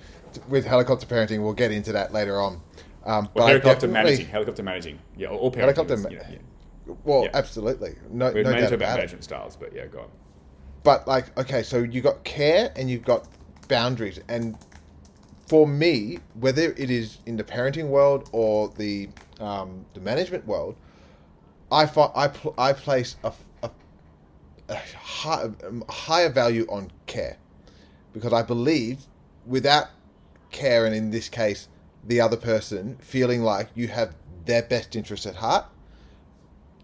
with 0.47 0.65
helicopter 0.65 1.05
parenting. 1.05 1.41
We'll 1.43 1.53
get 1.53 1.71
into 1.71 1.91
that 1.93 2.13
later 2.13 2.39
on. 2.41 2.61
Um, 3.05 3.29
well, 3.33 3.47
helicopter 3.47 3.87
managing, 3.87 4.27
helicopter 4.27 4.63
managing, 4.63 4.99
yeah, 5.17 5.29
all 5.29 5.51
parenting. 5.51 5.59
Helicopter, 5.59 5.93
is, 5.93 6.03
you 6.09 6.17
know, 6.17 6.23
yeah. 6.29 6.93
well, 7.03 7.23
yeah. 7.23 7.29
absolutely, 7.33 7.95
no, 8.09 8.31
We're 8.31 8.43
no 8.43 8.51
doubt 8.53 8.73
about 8.73 8.97
management 8.97 9.21
it. 9.21 9.23
styles, 9.23 9.55
but 9.55 9.73
yeah, 9.73 9.87
go 9.87 10.01
on. 10.01 10.09
But 10.83 11.07
like, 11.07 11.37
okay, 11.37 11.63
so 11.63 11.79
you 11.79 12.01
got 12.01 12.23
care 12.23 12.71
and 12.75 12.89
you've 12.89 13.05
got 13.05 13.27
boundaries, 13.67 14.19
and 14.27 14.57
for 15.49 15.67
me, 15.67 16.19
whether 16.35 16.73
it 16.77 16.91
is 16.91 17.17
in 17.25 17.35
the 17.35 17.43
parenting 17.43 17.87
world 17.87 18.29
or 18.31 18.69
the 18.77 19.09
um, 19.39 19.83
the 19.95 19.99
management 19.99 20.45
world, 20.45 20.75
I 21.71 21.87
fi- 21.87 22.11
I, 22.13 22.27
pl- 22.27 22.53
I 22.57 22.71
place 22.73 23.15
a, 23.23 23.33
a, 23.63 23.71
a, 24.69 24.75
high, 24.75 25.49
a 25.87 25.91
higher 25.91 26.29
value 26.29 26.67
on 26.69 26.91
care 27.07 27.37
because 28.13 28.31
I 28.31 28.43
believe 28.43 28.99
without 29.47 29.87
care, 30.51 30.85
and 30.85 30.93
in 30.93 31.09
this 31.09 31.29
case, 31.29 31.67
the 32.05 32.21
other 32.21 32.37
person 32.37 32.97
feeling 32.99 33.41
like 33.41 33.69
you 33.73 33.87
have 33.87 34.13
their 34.45 34.61
best 34.61 34.95
interest 34.95 35.25
at 35.25 35.35
heart, 35.35 35.65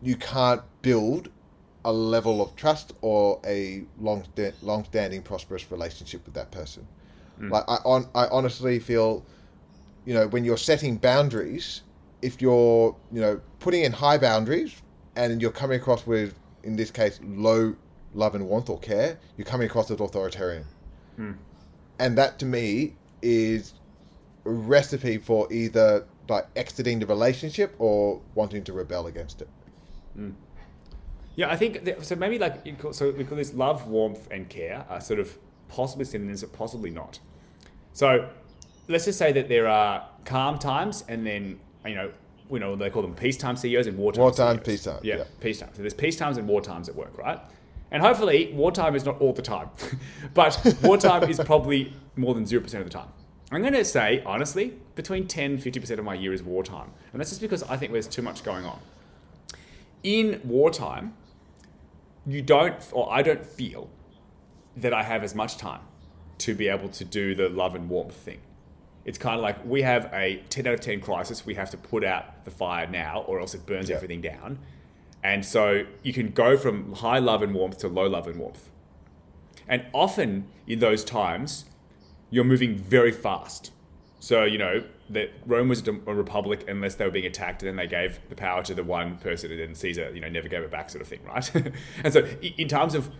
you 0.02 0.16
can't 0.16 0.62
build 0.82 1.30
a 1.84 1.94
level 1.94 2.42
of 2.42 2.56
trust 2.56 2.94
or 3.02 3.40
a 3.46 3.84
long 4.00 4.24
long 4.64 4.86
standing 4.86 5.22
prosperous 5.22 5.70
relationship 5.70 6.26
with 6.26 6.34
that 6.34 6.50
person. 6.50 6.88
Mm. 7.40 7.52
Like 7.52 7.64
I 7.68 7.76
on 7.86 8.08
I 8.16 8.28
honestly 8.28 8.80
feel, 8.80 9.26
you 10.06 10.14
know, 10.14 10.28
when 10.28 10.44
you're 10.44 10.58
setting 10.58 10.98
boundaries, 10.98 11.82
if 12.22 12.42
you're 12.42 12.96
you 13.12 13.22
know 13.22 13.42
putting 13.60 13.84
in 13.84 13.92
high 13.92 14.18
boundaries 14.18 14.82
and 15.16 15.42
you're 15.42 15.52
coming 15.52 15.80
across 15.80 16.06
with 16.06 16.38
in 16.64 16.76
this 16.76 16.92
case 16.92 17.20
low 17.24 17.76
love 18.14 18.36
and 18.36 18.48
warmth 18.48 18.70
or 18.70 18.80
care, 18.80 19.18
you're 19.38 19.46
coming 19.46 19.68
across 19.68 19.92
as 19.92 20.00
authoritarian. 20.00 20.66
Mm. 21.20 21.36
And 22.00 22.18
that 22.18 22.40
to 22.40 22.46
me 22.46 22.96
is 23.22 23.74
a 24.46 24.52
recipe 24.52 25.18
for 25.18 25.52
either 25.52 26.06
like 26.28 26.48
exiting 26.56 27.00
the 27.00 27.06
relationship 27.06 27.76
or 27.80 28.22
wanting 28.34 28.64
to 28.64 28.74
rebel 28.74 29.08
against 29.08 29.42
it. 29.42 29.50
Mm. 30.18 30.34
Yeah, 31.36 31.52
I 31.52 31.58
think 31.58 31.84
that, 31.84 32.06
so. 32.06 32.16
Maybe 32.16 32.40
like 32.40 32.66
so 32.92 33.12
we 33.12 33.26
call 33.26 33.38
this 33.38 33.54
love, 33.54 33.88
warmth, 33.88 34.28
and 34.32 34.50
care 34.50 34.86
are 34.90 35.02
sort 35.02 35.20
of 35.20 35.38
possibly 35.70 36.06
synonyms, 36.06 36.42
but 36.42 36.54
possibly 36.54 36.90
not. 36.90 37.20
So 37.94 38.30
let's 38.88 39.06
just 39.06 39.18
say 39.20 39.32
that 39.32 39.50
there 39.50 39.68
are 39.68 40.08
calm 40.26 40.60
times 40.60 41.04
and 41.08 41.26
then, 41.26 41.60
you 41.86 41.96
know, 41.96 42.12
you 42.52 42.60
know, 42.60 42.76
they 42.76 42.90
call 42.90 43.02
them 43.02 43.16
peacetime 43.16 43.56
CEOs 43.56 43.88
and 43.88 43.98
wartime 43.98 44.22
Wartime, 44.22 44.56
CEOs. 44.58 44.66
peacetime. 44.66 45.00
Yeah, 45.04 45.18
yeah, 45.18 45.24
peacetime. 45.40 45.70
So 45.74 45.82
there's 45.82 45.94
peace 45.94 46.16
times 46.16 46.38
and 46.38 46.48
war 46.48 46.62
times 46.62 46.88
at 46.90 46.96
work, 46.96 47.18
right? 47.18 47.40
And 47.92 48.04
hopefully, 48.04 48.52
wartime 48.54 48.96
is 48.96 49.06
not 49.06 49.20
all 49.22 49.34
the 49.34 49.42
time, 49.42 49.70
but 50.34 50.76
wartime 50.84 51.30
is 51.30 51.40
probably 51.40 51.94
more 52.16 52.34
than 52.34 52.44
0% 52.46 52.64
of 52.64 52.84
the 52.84 52.90
time. 52.90 53.08
I'm 53.52 53.62
going 53.62 53.74
to 53.74 53.86
say, 53.86 54.22
honestly, 54.26 54.74
between 54.96 55.28
10 55.28 55.52
and 55.52 55.60
50% 55.60 55.98
of 56.00 56.04
my 56.04 56.14
year 56.16 56.34
is 56.34 56.44
wartime. 56.44 56.90
And 57.14 57.20
that's 57.20 57.30
just 57.30 57.42
because 57.42 57.64
I 57.64 57.78
think 57.78 57.92
there's 57.92 58.08
too 58.08 58.22
much 58.24 58.44
going 58.44 58.66
on. 58.66 58.80
In 60.04 60.42
wartime, 60.44 61.14
you 62.26 62.42
don't, 62.42 62.76
or 62.92 63.12
I 63.12 63.22
don't 63.22 63.46
feel 63.46 63.90
that 64.78 64.94
I 64.94 65.04
have 65.04 65.24
as 65.24 65.36
much 65.36 65.58
time 65.58 65.82
to 66.40 66.54
be 66.54 66.68
able 66.68 66.90
to 66.90 67.06
do 67.06 67.34
the 67.36 67.50
love 67.50 67.76
and 67.76 67.90
warmth 67.90 68.16
thing. 68.16 68.40
It's 69.06 69.18
kind 69.18 69.36
of 69.38 69.42
like 69.44 69.64
we 69.66 69.84
have 69.84 70.10
a 70.14 70.44
10 70.50 70.68
out 70.68 70.74
of 70.74 70.82
10 70.82 71.00
crisis. 71.00 71.46
We 71.46 71.56
have 71.56 71.70
to 71.72 71.78
put 71.78 72.04
out 72.04 72.44
the 72.44 72.52
fire 72.52 72.88
now, 72.88 73.22
or 73.28 73.40
else 73.40 73.54
it 73.54 73.66
burns 73.66 73.90
Yeah. 73.90 73.96
everything 73.98 74.22
down. 74.22 74.60
And 75.24 75.46
so 75.46 75.86
you 76.04 76.12
can 76.14 76.32
go 76.32 76.58
from 76.58 76.94
high 76.94 77.20
love 77.20 77.42
and 77.42 77.54
warmth 77.54 77.78
to 77.80 77.88
low 77.88 78.08
love 78.08 78.28
and 78.28 78.38
warmth. 78.38 78.70
And 79.68 79.86
often 79.94 80.48
in 80.68 80.80
those 80.80 81.04
times, 81.04 81.66
you're 82.30 82.44
moving 82.44 82.76
very 82.76 83.12
fast. 83.12 83.72
So, 84.20 84.44
you 84.44 84.58
know, 84.58 84.84
that 85.10 85.30
Rome 85.46 85.70
was 85.70 85.88
a 85.88 85.92
republic 85.94 86.66
unless 86.68 86.96
they 86.96 87.06
were 87.06 87.12
being 87.12 87.26
attacked, 87.28 87.62
and 87.62 87.70
then 87.70 87.76
they 87.76 87.88
gave 87.88 88.20
the 88.30 88.36
power 88.36 88.64
to 88.64 88.74
the 88.74 88.84
one 88.84 89.18
person, 89.18 89.52
and 89.52 89.60
then 89.60 89.76
Caesar, 89.76 90.12
you 90.14 90.20
know, 90.20 90.30
never 90.30 90.48
gave 90.48 90.64
it 90.64 90.72
back, 90.72 90.90
sort 90.90 91.04
of 91.04 91.08
thing, 91.08 91.20
right? 91.24 91.52
and 92.04 92.12
so, 92.12 92.26
in 92.42 92.68
terms 92.68 92.96
of 92.96 93.12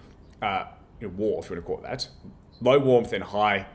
uh, 0.42 0.66
you 1.00 1.08
know, 1.08 1.14
war, 1.16 1.44
if 1.44 1.50
you 1.50 1.56
want 1.56 1.66
to 1.66 1.68
call 1.68 1.78
it 1.80 1.84
that, 1.84 2.08
low 2.62 2.80
warmth 2.80 3.14
and 3.14 3.24
high 3.24 3.68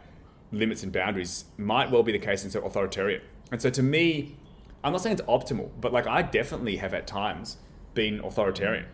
limits 0.52 0.82
and 0.82 0.92
boundaries 0.92 1.44
might 1.56 1.90
well 1.90 2.02
be 2.02 2.12
the 2.12 2.18
case 2.18 2.44
in 2.44 2.50
so 2.50 2.60
authoritarian. 2.62 3.22
And 3.52 3.60
so, 3.60 3.70
to 3.70 3.82
me, 3.82 4.36
I'm 4.82 4.92
not 4.92 5.02
saying 5.02 5.14
it's 5.18 5.28
optimal, 5.28 5.70
but 5.80 5.92
like 5.92 6.06
I 6.06 6.22
definitely 6.22 6.76
have 6.76 6.94
at 6.94 7.06
times 7.06 7.58
been 7.94 8.20
authoritarian. 8.20 8.86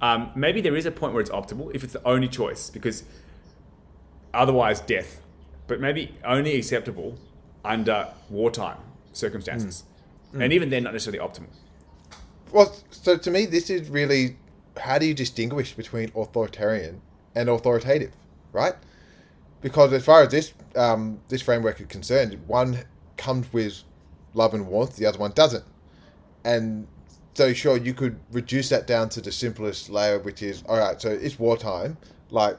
Um, 0.00 0.30
maybe 0.34 0.60
there 0.60 0.76
is 0.76 0.84
a 0.84 0.90
point 0.90 1.14
where 1.14 1.22
it's 1.22 1.30
optimal 1.30 1.74
if 1.74 1.82
it's 1.82 1.94
the 1.94 2.06
only 2.06 2.28
choice, 2.28 2.68
because 2.68 3.04
otherwise 4.34 4.80
death, 4.80 5.20
but 5.66 5.80
maybe 5.80 6.14
only 6.24 6.56
acceptable 6.56 7.18
under 7.64 8.08
wartime 8.28 8.78
circumstances. 9.12 9.84
And 10.38 10.52
even 10.52 10.68
then, 10.68 10.82
not 10.82 10.92
necessarily 10.92 11.26
optimal. 11.26 11.48
Well, 12.52 12.76
so 12.90 13.16
to 13.16 13.30
me, 13.30 13.46
this 13.46 13.70
is 13.70 13.88
really 13.88 14.36
how 14.78 14.98
do 14.98 15.06
you 15.06 15.14
distinguish 15.14 15.72
between 15.72 16.12
authoritarian 16.14 17.00
and 17.36 17.48
authoritative, 17.48 18.10
right? 18.52 18.74
Because 19.60 19.92
as 19.92 20.04
far 20.04 20.22
as 20.22 20.30
this 20.30 20.52
um, 20.74 21.20
this 21.28 21.42
framework 21.42 21.80
is 21.80 21.86
concerned, 21.86 22.36
one 22.48 22.80
comes 23.16 23.52
with 23.52 23.82
love 24.34 24.54
and 24.54 24.66
warmth, 24.66 24.96
the 24.96 25.06
other 25.06 25.18
one 25.18 25.30
doesn't, 25.32 25.64
and 26.44 26.88
so 27.34 27.52
sure 27.52 27.76
you 27.76 27.94
could 27.94 28.18
reduce 28.32 28.70
that 28.70 28.86
down 28.86 29.08
to 29.10 29.20
the 29.20 29.30
simplest 29.30 29.90
layer, 29.90 30.18
which 30.18 30.42
is 30.42 30.64
all 30.68 30.78
right. 30.78 31.00
So 31.00 31.10
it's 31.10 31.38
wartime, 31.38 31.96
like 32.30 32.58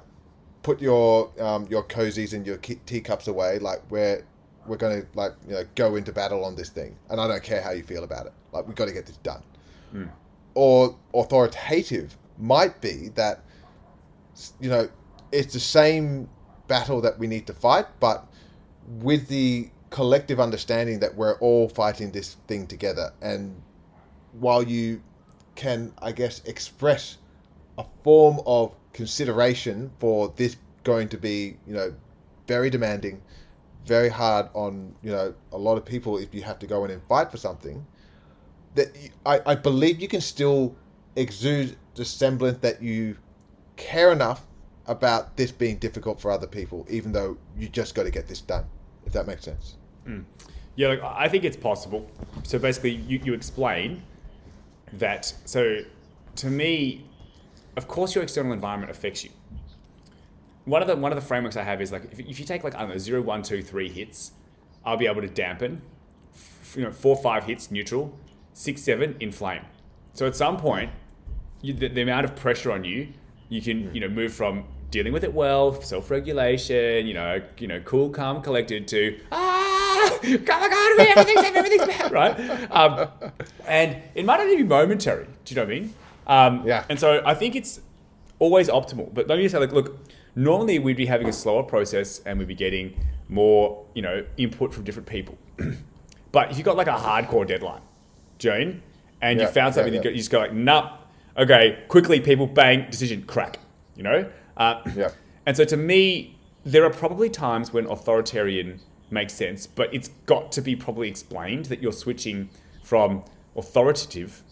put 0.63 0.81
your 0.81 1.31
um, 1.41 1.67
your 1.69 1.83
cozies 1.83 2.33
and 2.33 2.45
your 2.45 2.57
teacups 2.57 3.27
away, 3.27 3.59
like 3.59 3.81
we're 3.89 4.23
we're 4.67 4.77
going 4.77 5.01
to 5.01 5.07
like 5.15 5.33
you 5.47 5.53
know 5.55 5.63
go 5.75 5.95
into 5.95 6.11
battle 6.11 6.45
on 6.45 6.55
this 6.55 6.69
thing, 6.69 6.95
and 7.09 7.19
I 7.19 7.27
don't 7.27 7.43
care 7.43 7.61
how 7.61 7.71
you 7.71 7.83
feel 7.83 8.03
about 8.03 8.27
it. 8.27 8.33
Like 8.51 8.67
we've 8.67 8.75
got 8.75 8.85
to 8.85 8.93
get 8.93 9.05
this 9.05 9.17
done. 9.17 9.43
Or 10.53 10.95
authoritative 11.13 12.17
might 12.37 12.81
be 12.81 13.09
that 13.15 13.43
you 14.59 14.69
know 14.69 14.89
it's 15.31 15.53
the 15.53 15.59
same 15.59 16.29
battle 16.67 17.01
that 17.01 17.17
we 17.17 17.27
need 17.27 17.47
to 17.47 17.53
fight, 17.53 17.85
but 17.99 18.27
with 18.99 19.27
the 19.27 19.69
collective 19.89 20.39
understanding 20.39 20.99
that 20.99 21.15
we're 21.15 21.37
all 21.39 21.69
fighting 21.69 22.11
this 22.11 22.35
thing 22.47 22.67
together, 22.67 23.11
and 23.21 23.61
while 24.33 24.63
you 24.63 25.01
can, 25.55 25.91
I 26.01 26.11
guess, 26.11 26.41
express 26.45 27.17
a 27.77 27.85
form 28.03 28.39
of 28.45 28.73
consideration 28.93 29.91
for 29.99 30.33
this 30.35 30.55
going 30.83 31.09
to 31.09 31.17
be, 31.17 31.57
you 31.67 31.73
know, 31.73 31.93
very 32.47 32.69
demanding, 32.69 33.21
very 33.85 34.09
hard 34.09 34.47
on, 34.53 34.95
you 35.01 35.11
know, 35.11 35.33
a 35.51 35.57
lot 35.57 35.77
of 35.77 35.85
people 35.85 36.17
if 36.17 36.33
you 36.33 36.43
have 36.43 36.59
to 36.59 36.67
go 36.67 36.85
in 36.85 36.91
and 36.91 37.01
fight 37.09 37.31
for 37.31 37.37
something, 37.37 37.85
that 38.75 38.87
I, 39.25 39.41
I 39.45 39.55
believe 39.55 39.99
you 39.99 40.07
can 40.07 40.21
still 40.21 40.75
exude 41.15 41.75
the 41.95 42.05
semblance 42.05 42.59
that 42.59 42.81
you 42.81 43.17
care 43.77 44.11
enough 44.11 44.45
about 44.85 45.37
this 45.37 45.51
being 45.51 45.77
difficult 45.77 46.19
for 46.19 46.31
other 46.31 46.47
people, 46.47 46.85
even 46.89 47.11
though 47.11 47.37
you 47.57 47.67
just 47.69 47.95
got 47.95 48.03
to 48.03 48.11
get 48.11 48.27
this 48.27 48.41
done, 48.41 48.65
if 49.05 49.13
that 49.13 49.27
makes 49.27 49.43
sense. 49.43 49.75
Hmm. 50.05 50.21
Yeah, 50.75 50.89
like, 50.89 51.01
I 51.03 51.27
think 51.27 51.43
it's 51.43 51.57
possible. 51.57 52.09
So 52.43 52.59
basically, 52.59 52.91
you, 52.91 53.19
you 53.23 53.33
explain 53.33 54.03
that. 54.93 55.33
So 55.45 55.79
to 56.35 56.47
me, 56.47 57.05
of 57.75 57.87
course, 57.87 58.15
your 58.15 58.23
external 58.23 58.53
environment 58.53 58.91
affects 58.91 59.23
you. 59.23 59.31
One 60.65 60.81
of 60.81 60.87
the 60.87 60.95
one 60.95 61.11
of 61.11 61.15
the 61.15 61.25
frameworks 61.25 61.55
I 61.55 61.63
have 61.63 61.81
is 61.81 61.91
like 61.91 62.05
if, 62.11 62.19
if 62.19 62.39
you 62.39 62.45
take 62.45 62.63
like 62.63 62.75
I 62.75 62.79
don't 62.81 62.89
know 62.89 62.97
zero, 62.97 63.21
one, 63.21 63.41
two, 63.41 63.61
three 63.63 63.89
hits, 63.89 64.31
I'll 64.85 64.97
be 64.97 65.07
able 65.07 65.21
to 65.21 65.29
dampen. 65.29 65.81
F- 66.33 66.75
You 66.77 66.83
know, 66.83 66.91
four, 66.91 67.15
five 67.15 67.45
hits 67.45 67.71
neutral, 67.71 68.17
six, 68.53 68.81
seven 68.83 69.15
inflame. 69.19 69.63
So 70.13 70.27
at 70.27 70.35
some 70.35 70.57
point, 70.57 70.91
you, 71.61 71.73
the, 71.73 71.87
the 71.87 72.01
amount 72.01 72.25
of 72.25 72.35
pressure 72.35 72.71
on 72.71 72.83
you, 72.83 73.09
you 73.49 73.61
can 73.61 73.93
you 73.93 74.01
know 74.01 74.09
move 74.09 74.33
from 74.33 74.63
dealing 74.89 75.11
with 75.11 75.23
it 75.23 75.33
well, 75.33 75.81
self-regulation, 75.81 77.05
you 77.05 77.13
know, 77.13 77.41
you 77.57 77.67
know, 77.67 77.79
cool, 77.81 78.09
calm, 78.09 78.41
collected 78.41 78.87
to 78.87 79.19
ah, 79.31 80.17
come 80.21 80.63
on, 80.63 80.97
me, 80.97 81.03
everything's 81.15 81.43
everything's 81.55 81.85
bad, 81.85 82.11
right? 82.21 82.71
Um, 82.71 83.09
and 83.67 83.97
it 84.15 84.25
might 84.25 84.39
only 84.39 84.55
be 84.57 84.63
momentary. 84.63 85.25
Do 85.45 85.53
you 85.53 85.55
know 85.55 85.65
what 85.65 85.71
I 85.75 85.79
mean? 85.79 85.93
Um, 86.27 86.67
Yeah. 86.67 86.85
And 86.89 86.99
so 86.99 87.21
I 87.25 87.33
think 87.33 87.55
it's 87.55 87.81
always 88.39 88.69
optimal. 88.69 89.13
But 89.13 89.27
let 89.27 89.37
me 89.37 89.43
just 89.43 89.53
say, 89.53 89.59
like, 89.59 89.71
look, 89.71 89.99
normally 90.35 90.79
we'd 90.79 90.97
be 90.97 91.05
having 91.05 91.27
a 91.27 91.33
slower 91.33 91.63
process 91.63 92.21
and 92.25 92.39
we'd 92.39 92.47
be 92.47 92.55
getting 92.55 92.97
more, 93.29 93.85
you 93.93 94.01
know, 94.01 94.25
input 94.37 94.73
from 94.73 94.83
different 94.83 95.07
people. 95.07 95.37
but 96.31 96.51
if 96.51 96.57
you 96.57 96.63
got 96.63 96.77
like 96.77 96.87
a 96.87 96.91
hardcore 96.91 97.45
deadline, 97.47 97.81
Jane, 98.37 98.81
and 99.21 99.39
Yeah, 99.39 99.47
you 99.47 99.51
found 99.51 99.73
something 99.73 99.93
yeah, 99.93 100.01
yeah. 100.03 100.11
you 100.11 100.17
just 100.17 100.29
go 100.31 100.39
like, 100.39 100.53
nah, 100.53 100.97
okay, 101.37 101.83
quickly, 101.87 102.19
people, 102.19 102.47
bang, 102.47 102.89
decision, 102.89 103.23
crack, 103.23 103.59
you 103.95 104.03
know? 104.03 104.29
Uh, 104.55 104.81
Yeah. 104.95 105.11
And 105.45 105.55
so 105.55 105.63
to 105.63 105.77
me, 105.77 106.37
there 106.65 106.83
are 106.83 106.89
probably 106.89 107.29
times 107.29 107.71
when 107.71 107.85
authoritarian 107.85 108.81
makes 109.09 109.33
sense, 109.33 109.65
but 109.67 109.93
it's 109.93 110.09
got 110.25 110.51
to 110.51 110.61
be 110.61 110.75
probably 110.75 111.07
explained 111.07 111.65
that 111.65 111.81
you're 111.81 111.93
switching 111.93 112.49
from 112.83 113.23
authoritative 113.55 114.43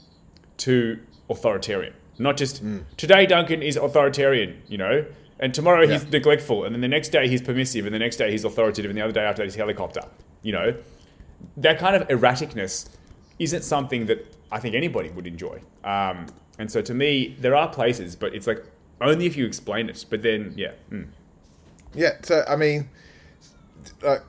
to 0.58 1.00
authoritarian. 1.30 1.94
Not 2.18 2.38
just 2.38 2.64
today 2.96 3.26
Duncan 3.26 3.62
is 3.62 3.76
authoritarian, 3.76 4.62
you 4.70 4.78
know, 4.78 5.06
and 5.38 5.54
tomorrow 5.54 5.86
he's 5.86 6.10
neglectful, 6.10 6.64
and 6.64 6.74
then 6.74 6.80
the 6.80 6.88
next 6.88 7.10
day 7.10 7.28
he's 7.28 7.42
permissive, 7.42 7.86
and 7.86 7.94
the 7.94 8.00
next 8.00 8.16
day 8.16 8.32
he's 8.32 8.46
authoritative, 8.46 8.90
and 8.90 8.98
the 8.98 9.04
other 9.04 9.12
day 9.12 9.26
after 9.26 9.42
that 9.42 9.48
he's 9.48 9.56
helicopter. 9.56 10.02
You 10.42 10.54
know, 10.54 10.76
that 11.58 11.78
kind 11.78 11.96
of 11.98 12.08
erraticness 12.08 12.88
isn't 13.38 13.64
something 13.64 14.06
that 14.06 14.34
I 14.50 14.60
think 14.62 14.76
anybody 14.76 15.10
would 15.10 15.28
enjoy. 15.28 15.60
Um, 15.84 16.28
and 16.60 16.72
so 16.72 16.82
to 16.82 16.94
me, 16.94 17.36
there 17.40 17.56
are 17.56 17.70
places, 17.70 18.16
but 18.16 18.34
it's 18.34 18.48
like 18.48 18.64
only 19.02 19.26
if 19.26 19.36
you 19.36 19.46
explain 19.46 19.90
it. 19.90 20.06
But 20.10 20.24
then, 20.24 20.54
yeah, 20.56 20.72
mm. 20.92 21.08
Yeah, 21.94 22.12
so 22.22 22.44
I 22.48 22.56
mean, 22.56 22.90
like, 24.02 24.24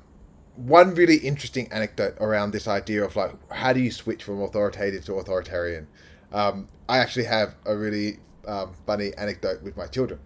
one 0.57 0.95
really 0.95 1.17
interesting 1.17 1.71
anecdote 1.73 2.17
around 2.21 2.53
this 2.53 2.67
idea 2.67 3.05
of 3.05 3.15
like 3.15 3.33
how 3.53 3.73
do 3.73 3.81
you 3.81 3.91
switch 3.91 4.25
from 4.25 4.41
authoritative 4.43 5.05
to 5.05 5.15
authoritarian. 5.15 5.87
Um, 6.33 6.69
I 6.89 6.99
actually 6.99 7.27
have 7.27 7.55
a 7.65 7.77
really 7.77 8.19
um, 8.47 8.75
funny 8.87 9.13
anecdote 9.19 9.63
with 9.63 9.77
my 9.77 9.87
children. 9.87 10.21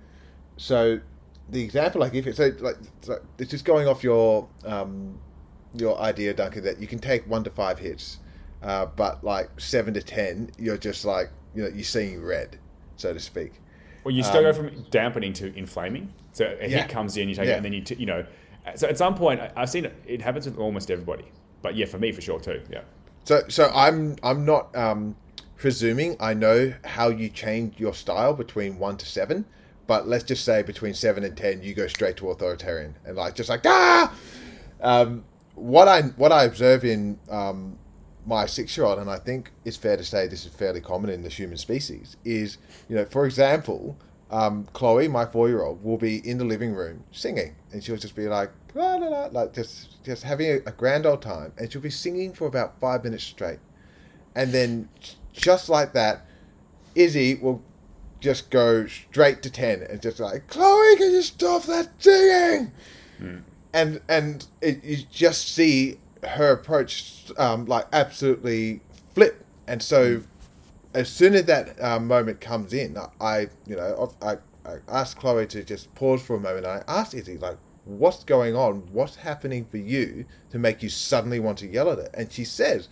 So 0.56 1.00
the 1.48 1.62
example 1.62 2.02
I 2.02 2.08
give 2.10 2.26
you, 2.26 2.32
so 2.32 2.52
like, 2.60 2.76
so 3.00 3.20
it's 3.38 3.50
just 3.50 3.64
going 3.64 3.88
off 3.88 4.04
your 4.04 4.48
um, 4.64 5.18
your 5.74 5.98
idea, 6.00 6.34
Duncan, 6.34 6.64
that 6.64 6.80
you 6.80 6.86
can 6.86 6.98
take 6.98 7.28
one 7.28 7.44
to 7.44 7.50
five 7.50 7.78
hits, 7.78 8.18
uh, 8.62 8.86
but 8.86 9.24
like 9.24 9.48
seven 9.60 9.94
to 9.94 10.02
ten, 10.02 10.50
you're 10.58 10.78
just 10.78 11.04
like 11.04 11.30
you 11.54 11.62
know 11.62 11.68
you're 11.68 11.84
seeing 11.84 12.22
red, 12.22 12.58
so 12.96 13.12
to 13.12 13.20
speak. 13.20 13.52
Well, 14.04 14.14
you 14.14 14.22
still 14.22 14.42
go 14.42 14.52
from 14.52 14.84
dampening 14.90 15.32
to 15.34 15.54
inflaming. 15.56 16.12
So 16.32 16.56
a 16.60 16.68
Yeah. 16.68 16.82
hit 16.82 16.88
comes 16.88 17.16
in, 17.16 17.28
you 17.28 17.34
take 17.34 17.48
it, 17.48 17.56
and 17.56 17.64
then 17.64 17.72
you, 17.72 17.82
t- 17.82 17.96
you 17.96 18.06
know. 18.06 18.24
So 18.76 18.88
at 18.88 18.96
some 18.96 19.14
point, 19.14 19.40
I've 19.56 19.68
seen 19.68 19.84
it. 19.84 19.94
It 20.06 20.22
happens 20.22 20.46
with 20.46 20.58
almost 20.58 20.90
everybody. 20.90 21.24
But 21.62 21.74
yeah, 21.76 21.86
for 21.86 21.98
me, 21.98 22.12
for 22.12 22.20
sure 22.20 22.40
too. 22.40 22.62
Yeah. 22.70 22.82
So, 23.24 23.42
so 23.48 23.70
I'm 23.74 24.16
I'm 24.22 24.44
not 24.46 24.74
um, 24.76 25.16
presuming 25.56 26.16
I 26.20 26.32
know 26.34 26.72
how 26.84 27.08
you 27.08 27.28
change 27.28 27.78
your 27.78 27.92
style 27.92 28.32
between 28.32 28.78
one 28.78 28.96
to 28.96 29.06
seven, 29.06 29.44
but 29.86 30.08
let's 30.08 30.24
just 30.24 30.44
say 30.44 30.62
between 30.62 30.94
seven 30.94 31.24
and 31.24 31.36
ten, 31.36 31.62
you 31.62 31.74
go 31.74 31.86
straight 31.86 32.16
to 32.18 32.30
authoritarian 32.30 32.94
and 33.04 33.16
like 33.16 33.34
just 33.34 33.50
like 33.50 33.66
ah. 33.66 34.14
Um, 34.80 35.24
what 35.56 35.88
I 35.88 36.02
what 36.16 36.32
I 36.32 36.44
observe 36.44 36.84
in 36.84 37.18
um, 37.28 37.78
my 38.26 38.46
six 38.46 38.76
year 38.76 38.86
old, 38.86 38.98
and 38.98 39.10
I 39.10 39.18
think 39.18 39.50
it's 39.64 39.76
fair 39.76 39.96
to 39.96 40.04
say 40.04 40.26
this 40.26 40.44
is 40.44 40.52
fairly 40.52 40.80
common 40.80 41.10
in 41.10 41.22
the 41.22 41.28
human 41.28 41.58
species, 41.58 42.16
is 42.24 42.58
you 42.88 42.96
know, 42.96 43.04
for 43.04 43.26
example, 43.26 43.96
um, 44.30 44.66
Chloe, 44.72 45.08
my 45.08 45.26
four 45.26 45.48
year 45.48 45.62
old, 45.62 45.82
will 45.82 45.96
be 45.96 46.26
in 46.28 46.38
the 46.38 46.44
living 46.44 46.72
room 46.72 47.04
singing, 47.12 47.54
and 47.72 47.82
she'll 47.82 47.96
just 47.96 48.14
be 48.14 48.28
like, 48.28 48.50
la, 48.74 48.96
la, 48.96 49.08
la, 49.08 49.24
like 49.26 49.54
just 49.54 50.02
just 50.04 50.22
having 50.22 50.46
a, 50.48 50.54
a 50.66 50.72
grand 50.72 51.06
old 51.06 51.22
time, 51.22 51.52
and 51.58 51.72
she'll 51.72 51.82
be 51.82 51.90
singing 51.90 52.32
for 52.32 52.46
about 52.46 52.78
five 52.80 53.04
minutes 53.04 53.24
straight, 53.24 53.58
and 54.34 54.52
then 54.52 54.88
just 55.32 55.68
like 55.68 55.92
that, 55.94 56.26
Izzy 56.94 57.36
will 57.36 57.62
just 58.20 58.50
go 58.50 58.86
straight 58.86 59.42
to 59.42 59.50
ten 59.50 59.82
and 59.82 60.02
just 60.02 60.20
like, 60.20 60.46
Chloe, 60.48 60.96
can 60.96 61.12
you 61.12 61.22
stop 61.22 61.62
that 61.64 61.90
singing? 61.98 62.72
and 63.72 64.00
and 64.08 64.46
it, 64.60 64.82
you 64.84 64.98
just 65.10 65.54
see 65.54 65.98
her 66.24 66.52
approach 66.52 67.24
um, 67.38 67.64
like 67.66 67.86
absolutely 67.92 68.80
flip 69.14 69.44
and 69.66 69.82
so 69.82 70.22
as 70.94 71.08
soon 71.08 71.34
as 71.34 71.44
that 71.44 71.82
um, 71.82 72.06
moment 72.06 72.40
comes 72.40 72.72
in 72.72 72.96
i 73.20 73.48
you 73.66 73.76
know 73.76 74.12
I, 74.22 74.36
I 74.64 74.76
asked 74.88 75.16
Chloe 75.16 75.46
to 75.48 75.64
just 75.64 75.94
pause 75.94 76.22
for 76.22 76.36
a 76.36 76.40
moment. 76.40 76.66
And 76.66 76.82
I 76.88 77.00
asked 77.00 77.14
Izzy, 77.14 77.38
like, 77.38 77.56
what's 77.84 78.24
going 78.24 78.54
on? 78.54 78.88
What's 78.92 79.16
happening 79.16 79.64
for 79.64 79.78
you 79.78 80.26
to 80.50 80.58
make 80.58 80.82
you 80.82 80.88
suddenly 80.88 81.40
want 81.40 81.58
to 81.58 81.66
yell 81.66 81.90
at 81.90 81.98
it? 81.98 82.10
And 82.14 82.30
she 82.30 82.44
says, 82.44 82.88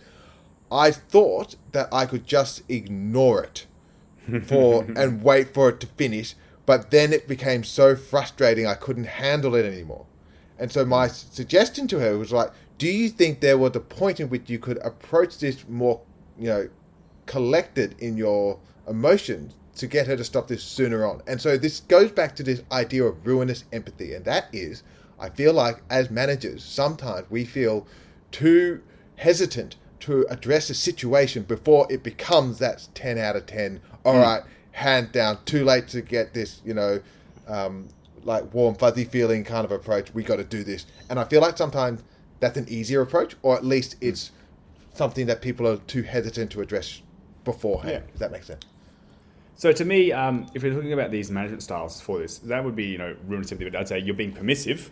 I 0.71 0.91
thought 0.91 1.55
that 1.71 1.89
I 1.91 2.05
could 2.05 2.25
just 2.25 2.63
ignore 2.69 3.43
it 3.43 3.65
for 4.43 4.83
and 4.95 5.23
wait 5.23 5.53
for 5.53 5.69
it 5.69 5.79
to 5.81 5.87
finish, 5.87 6.35
but 6.65 6.91
then 6.91 7.13
it 7.13 7.27
became 7.27 7.63
so 7.63 7.95
frustrating 7.95 8.67
I 8.67 8.75
couldn't 8.75 9.05
handle 9.05 9.55
it 9.55 9.65
anymore. 9.65 10.05
And 10.57 10.71
so 10.71 10.85
my 10.85 11.07
suggestion 11.07 11.87
to 11.87 11.99
her 11.99 12.17
was 12.17 12.33
like, 12.33 12.51
do 12.79 12.87
you 12.87 13.09
think 13.09 13.41
there 13.41 13.57
was 13.57 13.75
a 13.75 13.79
point 13.79 14.19
in 14.19 14.29
which 14.29 14.49
you 14.49 14.57
could 14.57 14.77
approach 14.83 15.37
this 15.37 15.67
more, 15.69 16.01
you 16.39 16.47
know, 16.47 16.69
collected 17.27 17.95
in 17.99 18.17
your 18.17 18.57
emotions 18.87 19.53
to 19.75 19.85
get 19.85 20.07
her 20.07 20.15
to 20.15 20.23
stop 20.23 20.47
this 20.47 20.63
sooner 20.63 21.05
on? 21.05 21.21
And 21.27 21.39
so 21.39 21.57
this 21.57 21.81
goes 21.81 22.11
back 22.11 22.35
to 22.37 22.43
this 22.43 22.63
idea 22.71 23.03
of 23.03 23.27
ruinous 23.27 23.65
empathy, 23.71 24.13
and 24.15 24.25
that 24.25 24.47
is, 24.53 24.81
I 25.19 25.29
feel 25.29 25.53
like 25.53 25.81
as 25.89 26.09
managers, 26.09 26.63
sometimes 26.63 27.29
we 27.29 27.45
feel 27.45 27.85
too 28.31 28.81
hesitant 29.17 29.75
to 29.99 30.25
address 30.29 30.69
a 30.69 30.73
situation 30.73 31.43
before 31.43 31.85
it 31.91 32.01
becomes 32.03 32.57
that 32.59 32.87
10 32.95 33.17
out 33.17 33.35
of 33.35 33.45
10. 33.45 33.81
All 34.05 34.15
Mm. 34.15 34.21
right, 34.23 34.43
hand 34.71 35.11
down, 35.11 35.39
too 35.43 35.65
late 35.65 35.89
to 35.89 36.01
get 36.01 36.33
this, 36.33 36.61
you 36.63 36.73
know, 36.73 37.01
um, 37.49 37.89
like 38.23 38.53
warm, 38.53 38.75
fuzzy 38.75 39.03
feeling 39.03 39.43
kind 39.43 39.65
of 39.65 39.71
approach. 39.73 40.13
We 40.13 40.23
got 40.23 40.37
to 40.37 40.45
do 40.45 40.63
this. 40.63 40.85
And 41.09 41.19
I 41.19 41.25
feel 41.25 41.41
like 41.41 41.57
sometimes 41.57 42.01
that's 42.39 42.57
an 42.57 42.65
easier 42.69 43.01
approach, 43.01 43.35
or 43.41 43.55
at 43.55 43.65
least 43.65 43.95
it's 44.01 44.31
something 44.93 45.27
that 45.27 45.41
people 45.41 45.67
are 45.67 45.77
too 45.77 46.03
hesitant 46.03 46.51
to 46.51 46.61
address 46.61 47.01
beforehand. 47.43 48.03
Yeah. 48.07 48.13
If 48.13 48.19
that 48.19 48.31
makes 48.31 48.47
sense. 48.47 48.63
So 49.55 49.71
to 49.73 49.83
me, 49.85 50.11
um, 50.13 50.47
if 50.53 50.63
we're 50.63 50.73
talking 50.73 50.93
about 50.93 51.11
these 51.11 51.29
management 51.29 51.63
styles 51.63 51.99
for 51.99 52.19
this, 52.19 52.37
that 52.39 52.63
would 52.63 52.75
be 52.75 52.85
you 52.85 52.97
know 52.97 53.15
empathy. 53.31 53.63
But 53.65 53.75
I'd 53.75 53.87
say 53.87 53.99
you're 53.99 54.15
being 54.15 54.31
permissive. 54.31 54.89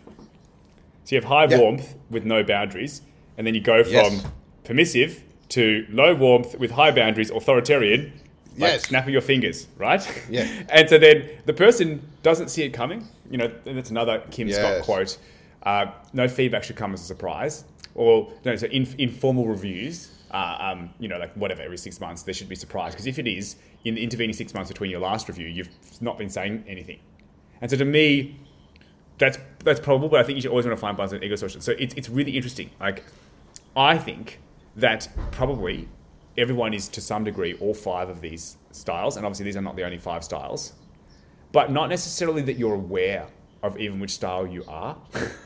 So 1.04 1.14
you 1.16 1.20
have 1.22 1.28
high 1.28 1.46
Yeah. 1.46 1.58
warmth 1.58 1.94
with 2.10 2.24
no 2.24 2.42
boundaries, 2.42 3.00
and 3.38 3.46
then 3.46 3.54
you 3.54 3.60
go 3.62 3.82
from 3.82 3.92
Yes. 3.92 4.26
permissive 4.64 5.22
to 5.50 5.86
low 5.90 6.14
warmth 6.14 6.58
with 6.58 6.70
high 6.72 6.90
boundaries, 6.90 7.30
authoritarian. 7.30 8.12
Like 8.58 8.72
Yes. 8.72 8.88
snapping 8.88 9.12
your 9.12 9.22
fingers, 9.22 9.68
right? 9.78 10.04
Yeah. 10.28 10.46
and 10.68 10.88
so 10.88 10.98
then 10.98 11.28
the 11.46 11.52
person 11.54 12.02
doesn't 12.24 12.48
see 12.48 12.64
it 12.64 12.70
coming. 12.70 13.06
You 13.30 13.38
know, 13.38 13.50
and 13.66 13.78
that's 13.78 13.90
another 13.90 14.22
Kim 14.32 14.50
Scott 14.50 14.82
quote. 14.82 15.16
Uh, 15.62 15.86
no 16.12 16.28
feedback 16.28 16.64
should 16.64 16.76
come 16.76 16.94
as 16.94 17.00
a 17.00 17.04
surprise. 17.04 17.64
Or 17.94 18.32
no, 18.44 18.54
so 18.56 18.66
in, 18.66 18.86
informal 18.98 19.46
reviews, 19.46 20.12
uh, 20.30 20.56
um, 20.60 20.90
you 20.98 21.08
know, 21.08 21.18
like 21.18 21.32
whatever, 21.34 21.62
every 21.62 21.78
six 21.78 22.00
months, 22.00 22.22
there 22.22 22.34
should 22.34 22.48
be 22.48 22.54
surprise. 22.54 22.92
Because 22.92 23.06
if 23.06 23.18
it 23.18 23.26
is, 23.26 23.56
in 23.84 23.94
the 23.94 24.02
intervening 24.02 24.34
six 24.34 24.54
months 24.54 24.70
between 24.70 24.90
your 24.90 25.00
last 25.00 25.28
review, 25.28 25.46
you've 25.46 25.70
not 26.00 26.18
been 26.18 26.30
saying 26.30 26.64
anything. 26.68 27.00
And 27.60 27.70
so 27.70 27.76
to 27.76 27.84
me, 27.84 28.38
that's 29.18 29.38
that's 29.64 29.80
probable, 29.80 30.08
but 30.08 30.20
I 30.20 30.22
think 30.22 30.36
you 30.36 30.42
should 30.42 30.50
always 30.50 30.64
want 30.64 30.76
to 30.76 30.80
find 30.80 30.96
balance 30.96 31.12
in 31.12 31.22
ego 31.24 31.34
social. 31.34 31.60
So 31.60 31.72
it's, 31.72 31.94
it's 31.94 32.08
really 32.08 32.36
interesting. 32.36 32.70
Like, 32.78 33.02
I 33.76 33.98
think 33.98 34.38
that 34.76 35.08
probably 35.32 35.88
everyone 36.36 36.72
is 36.72 36.88
to 36.88 37.00
some 37.00 37.24
degree 37.24 37.54
all 37.54 37.74
five 37.74 38.08
of 38.08 38.20
these 38.20 38.56
styles, 38.70 39.16
and 39.16 39.26
obviously 39.26 39.44
these 39.44 39.56
are 39.56 39.62
not 39.62 39.74
the 39.74 39.82
only 39.82 39.98
five 39.98 40.22
styles, 40.22 40.74
but 41.50 41.72
not 41.72 41.88
necessarily 41.88 42.42
that 42.42 42.58
you're 42.58 42.74
aware 42.74 43.26
of 43.62 43.78
even 43.78 43.98
which 44.00 44.12
style 44.12 44.46
you 44.46 44.64
are. 44.68 44.96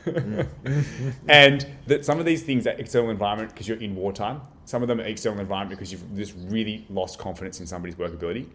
and 1.27 1.65
that 1.87 2.05
some 2.05 2.19
of 2.19 2.25
these 2.25 2.43
things 2.43 2.67
are 2.67 2.71
external 2.71 3.09
environment 3.09 3.49
because 3.51 3.67
you're 3.67 3.81
in 3.81 3.95
wartime. 3.95 4.41
Some 4.65 4.81
of 4.81 4.87
them 4.87 4.99
are 4.99 5.03
external 5.03 5.39
environment 5.39 5.77
because 5.77 5.91
you've 5.91 6.15
just 6.15 6.33
really 6.45 6.85
lost 6.89 7.17
confidence 7.19 7.59
in 7.59 7.67
somebody's 7.67 7.95
workability. 7.95 8.47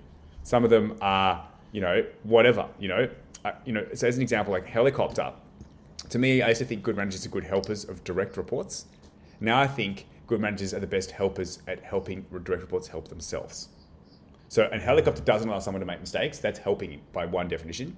Some 0.42 0.64
of 0.64 0.70
them 0.70 0.96
are, 1.00 1.46
you 1.72 1.80
know, 1.80 2.04
whatever, 2.22 2.66
you 2.78 2.88
know. 2.88 3.08
Uh, 3.44 3.52
you 3.64 3.72
know, 3.72 3.86
so 3.94 4.06
as 4.06 4.16
an 4.16 4.22
example, 4.22 4.52
like 4.52 4.66
helicopter, 4.66 5.32
to 6.08 6.18
me, 6.18 6.42
I 6.42 6.48
used 6.48 6.60
to 6.60 6.64
think 6.64 6.82
good 6.82 6.96
managers 6.96 7.26
are 7.26 7.28
good 7.28 7.44
helpers 7.44 7.84
of 7.84 8.02
direct 8.04 8.36
reports. 8.36 8.86
Now 9.40 9.60
I 9.60 9.66
think 9.66 10.06
good 10.26 10.40
managers 10.40 10.72
are 10.74 10.80
the 10.80 10.86
best 10.86 11.10
helpers 11.10 11.60
at 11.66 11.82
helping 11.82 12.22
direct 12.44 12.62
reports 12.62 12.88
help 12.88 13.08
themselves. 13.08 13.68
So, 14.48 14.68
a 14.72 14.78
helicopter 14.78 15.22
doesn't 15.22 15.48
allow 15.48 15.58
someone 15.58 15.80
to 15.80 15.86
make 15.86 16.00
mistakes. 16.00 16.38
That's 16.38 16.58
helping 16.58 17.00
by 17.12 17.26
one 17.26 17.48
definition. 17.48 17.96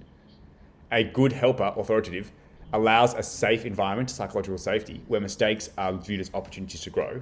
A 0.91 1.03
good 1.03 1.31
helper, 1.31 1.73
authoritative, 1.75 2.31
allows 2.73 3.13
a 3.13 3.23
safe 3.23 3.65
environment, 3.65 4.09
psychological 4.09 4.57
safety, 4.57 5.01
where 5.07 5.21
mistakes 5.21 5.69
are 5.77 5.93
viewed 5.93 6.19
as 6.19 6.31
opportunities 6.33 6.81
to 6.81 6.89
grow, 6.89 7.21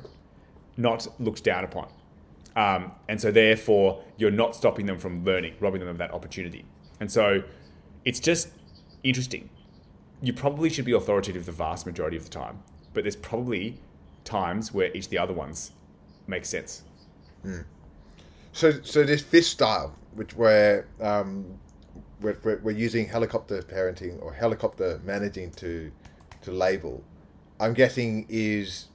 not 0.77 1.07
looked 1.19 1.43
down 1.43 1.63
upon. 1.63 1.87
Um, 2.55 2.91
and 3.07 3.19
so, 3.19 3.31
therefore, 3.31 4.01
you're 4.17 4.31
not 4.31 4.55
stopping 4.55 4.85
them 4.85 4.97
from 4.97 5.23
learning, 5.23 5.55
robbing 5.59 5.79
them 5.79 5.89
of 5.89 5.97
that 5.97 6.11
opportunity. 6.13 6.65
And 6.99 7.11
so, 7.11 7.43
it's 8.05 8.19
just 8.19 8.49
interesting. 9.03 9.49
You 10.21 10.33
probably 10.33 10.69
should 10.69 10.85
be 10.85 10.91
authoritative 10.93 11.45
the 11.45 11.51
vast 11.51 11.85
majority 11.85 12.17
of 12.17 12.23
the 12.23 12.29
time, 12.29 12.61
but 12.93 13.03
there's 13.03 13.15
probably 13.15 13.79
times 14.23 14.73
where 14.73 14.95
each 14.95 15.05
of 15.05 15.11
the 15.11 15.17
other 15.17 15.33
ones 15.33 15.71
makes 16.27 16.49
sense. 16.49 16.83
So, 18.51 18.81
so 18.81 19.03
this 19.03 19.21
fifth 19.21 19.45
style, 19.45 19.95
which 20.15 20.35
we're, 20.35 20.85
um, 20.99 21.45
we're, 22.21 22.59
we're, 22.63 22.71
using 22.71 23.07
helicopter 23.07 23.61
parenting 23.61 24.21
or 24.21 24.33
helicopter 24.33 24.99
managing 25.05 25.51
to 25.51 25.91
to 26.41 26.51
label, 26.51 27.03
I'm 27.59 27.73
guessing 27.73 28.25
is, 28.29 28.87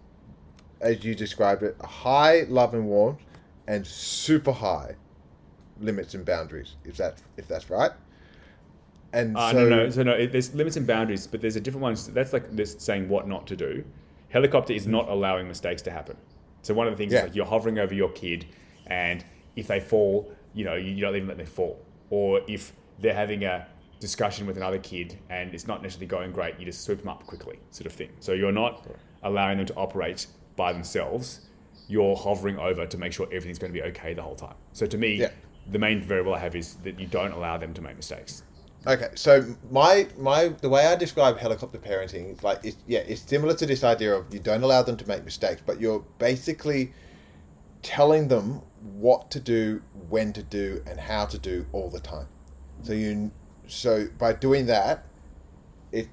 as 0.81 1.05
you 1.05 1.15
described 1.15 1.63
it, 1.63 1.77
high 1.83 2.43
love 2.49 2.75
and 2.75 2.87
warmth 2.87 3.21
and 3.67 3.87
super 3.87 4.53
high 4.53 4.95
limits 5.81 6.15
and 6.15 6.25
boundaries. 6.25 6.77
If 6.85 6.97
that 6.99 7.19
if 7.37 7.49
that's 7.49 7.71
right. 7.71 7.93
And 9.13 9.37
Uh, 9.37 9.53
so, 9.53 9.69
no, 9.69 9.69
no, 9.69 9.91
so 9.91 10.03
no. 10.03 10.13
It, 10.13 10.33
there's 10.33 10.55
limits 10.55 10.77
and 10.77 10.87
boundaries, 10.87 11.27
but 11.27 11.41
there's 11.41 11.57
a 11.57 11.61
different 11.61 11.83
one. 11.83 11.97
That's 12.11 12.33
like 12.33 12.51
this 12.55 12.77
saying 12.79 13.09
what 13.09 13.29
not 13.29 13.47
to 13.49 13.57
do. 13.57 13.85
Helicopter 14.31 14.73
is 14.73 14.87
not 14.87 15.09
allowing 15.09 15.47
mistakes 15.47 15.83
to 15.83 15.91
happen. 15.91 16.17
So 16.63 16.75
one 16.75 16.89
of 16.89 16.93
the 16.93 16.97
things 16.97 17.13
Yeah. 17.13 17.21
is 17.21 17.25
like 17.27 17.37
you're 17.37 17.47
hovering 17.47 17.79
over 17.79 17.95
your 17.95 18.11
kid, 18.11 18.47
and 18.87 19.25
if 19.55 19.69
they 19.69 19.79
fall, 19.79 20.33
you 20.55 20.65
know, 20.65 20.75
you, 20.75 20.91
you 20.93 21.01
don't 21.01 21.15
even 21.15 21.29
let 21.29 21.37
them 21.37 21.47
fall. 21.47 21.81
Or 22.11 22.41
if 22.49 22.73
they're 23.01 23.15
having 23.15 23.45
a 23.45 23.67
discussion 24.01 24.47
with 24.47 24.57
another 24.57 24.79
kid 24.79 25.19
and 25.31 25.55
it's 25.55 25.67
not 25.67 25.83
necessarily 25.83 26.07
going 26.07 26.33
great, 26.33 26.59
you 26.59 26.67
just 26.67 26.83
swoop 26.85 26.99
them 27.01 27.09
up 27.09 27.27
quickly, 27.27 27.59
sort 27.71 27.87
of 27.87 27.93
thing. 27.93 28.11
So 28.21 28.33
you're 28.33 28.53
not 28.53 28.87
allowing 29.23 29.59
them 29.59 29.67
to 29.67 29.75
operate 29.75 30.27
by 30.57 30.73
themselves. 30.73 31.41
You're 31.89 32.17
hovering 32.17 32.59
over 32.59 32.87
to 32.87 32.99
make 32.99 33.13
sure 33.13 33.27
everything's 33.27 33.59
going 33.59 33.73
to 33.73 33.79
be 33.81 33.85
okay 33.89 34.15
the 34.15 34.23
whole 34.23 34.37
time. 34.37 34.55
So 34.73 34.87
to 34.87 34.99
me, 34.99 35.15
Yeah. 35.17 35.31
the 35.71 35.79
main 35.79 36.03
variable 36.03 36.35
I 36.35 36.39
have 36.39 36.55
is 36.57 36.75
that 36.85 36.99
you 37.01 37.07
don't 37.07 37.33
allow 37.33 37.57
them 37.57 37.73
to 37.75 37.83
make 37.83 37.97
mistakes. 37.97 38.43
Okay, 38.87 39.09
so 39.15 39.43
my 39.71 40.07
my 40.19 40.49
the 40.61 40.69
way 40.69 40.85
I 40.87 40.95
describe 40.95 41.39
helicopter 41.39 41.79
parenting, 41.79 42.43
like 42.43 42.59
it's 42.63 42.77
yeah, 42.87 42.99
it's 42.99 43.23
similar 43.23 43.55
to 43.55 43.65
this 43.65 43.83
idea 43.83 44.15
of 44.15 44.33
you 44.33 44.39
don't 44.41 44.63
allow 44.63 44.83
them 44.83 44.99
to 44.99 45.09
make 45.09 45.25
mistakes, 45.25 45.63
but 45.65 45.81
you're 45.81 46.05
basically 46.19 46.93
telling 47.83 48.29
them 48.29 48.61
what 48.83 49.31
to 49.31 49.41
do, 49.41 49.81
when 50.11 50.35
to 50.35 50.43
do, 50.43 50.83
and 50.87 51.01
how 51.01 51.25
to 51.25 51.39
do 51.39 51.65
all 51.73 51.89
the 51.89 52.01
time. 52.01 52.27
So 52.85 52.93
you 52.93 53.31
so 53.67 54.07
by 54.19 54.33
doing 54.35 54.67
that, 54.67 55.05
it 55.93 56.09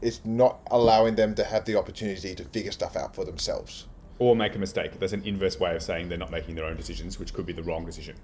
it's 0.00 0.20
not 0.24 0.60
allowing 0.70 1.16
them 1.16 1.34
to 1.34 1.44
have 1.44 1.64
the 1.64 1.76
opportunity 1.76 2.34
to 2.34 2.44
figure 2.44 2.72
stuff 2.72 2.96
out 2.96 3.14
for 3.14 3.24
themselves. 3.24 3.86
or 4.20 4.36
make 4.36 4.54
a 4.54 4.58
mistake. 4.58 4.96
There's 5.00 5.12
an 5.12 5.24
inverse 5.26 5.58
way 5.58 5.74
of 5.74 5.82
saying 5.82 6.08
they're 6.08 6.16
not 6.16 6.30
making 6.30 6.54
their 6.54 6.66
own 6.66 6.76
decisions, 6.76 7.18
which 7.18 7.34
could 7.34 7.46
be 7.46 7.52
the 7.52 7.64
wrong 7.64 7.84
decision. 7.84 8.14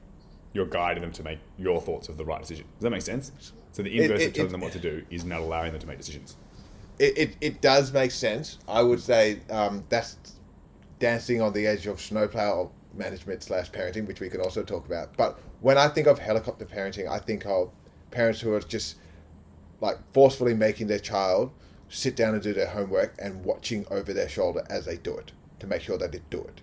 You're 0.52 0.66
guiding 0.66 1.00
them 1.02 1.10
to 1.12 1.22
make 1.24 1.40
your 1.58 1.80
thoughts 1.80 2.08
of 2.08 2.16
the 2.16 2.24
right 2.24 2.40
decision. 2.40 2.64
Does 2.78 2.84
that 2.84 2.90
make 2.90 3.02
sense? 3.02 3.32
So 3.72 3.82
the 3.82 4.00
inverse 4.00 4.20
it- 4.22 4.28
of 4.28 4.34
telling 4.34 4.48
it- 4.50 4.52
them 4.52 4.60
what 4.60 4.72
to 4.72 4.78
do 4.78 5.04
is 5.10 5.24
not 5.24 5.40
allowing 5.40 5.72
them 5.72 5.80
to 5.80 5.86
make 5.88 5.98
decisions. 5.98 6.36
it, 7.00 7.18
it, 7.18 7.36
it 7.40 7.60
does 7.60 7.92
make 7.92 8.12
sense. 8.12 8.58
I 8.68 8.82
would 8.82 9.00
say 9.00 9.40
um, 9.50 9.82
that's 9.88 10.16
dancing 11.00 11.40
on 11.42 11.52
the 11.54 11.66
edge 11.66 11.86
of 11.88 12.00
snowplow 12.00 12.70
management 12.94 13.42
slash 13.42 13.70
parenting, 13.72 14.06
which 14.06 14.20
we 14.20 14.28
could 14.28 14.40
also 14.40 14.62
talk 14.62 14.86
about. 14.86 15.16
But 15.16 15.38
when 15.60 15.76
I 15.78 15.88
think 15.88 16.06
of 16.06 16.18
helicopter 16.20 16.66
parenting, 16.66 17.08
I 17.08 17.18
think 17.18 17.46
of 17.46 17.70
parents 18.10 18.40
who 18.40 18.52
are 18.52 18.60
just 18.60 18.96
like 19.80 19.98
forcefully 20.12 20.54
making 20.54 20.86
their 20.86 20.98
child 20.98 21.52
sit 21.88 22.14
down 22.16 22.34
and 22.34 22.42
do 22.42 22.52
their 22.52 22.68
homework 22.68 23.14
and 23.18 23.44
watching 23.44 23.84
over 23.90 24.12
their 24.12 24.28
shoulder 24.28 24.64
as 24.70 24.84
they 24.84 24.96
do 24.96 25.16
it 25.16 25.32
to 25.58 25.66
make 25.66 25.82
sure 25.82 25.98
that 25.98 26.12
they 26.12 26.20
do 26.30 26.40
it. 26.40 26.60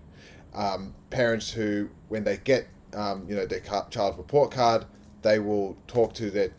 Um, 0.53 0.95
parents 1.09 1.51
who, 1.51 1.89
when 2.07 2.23
they 2.23 2.37
get 2.37 2.67
um, 2.93 3.25
you 3.27 3.35
know 3.35 3.45
their 3.45 3.59
child's 3.59 4.17
report 4.17 4.51
card, 4.51 4.85
they 5.21 5.39
will 5.39 5.77
talk 5.87 6.13
to 6.15 6.31
their 6.31 6.51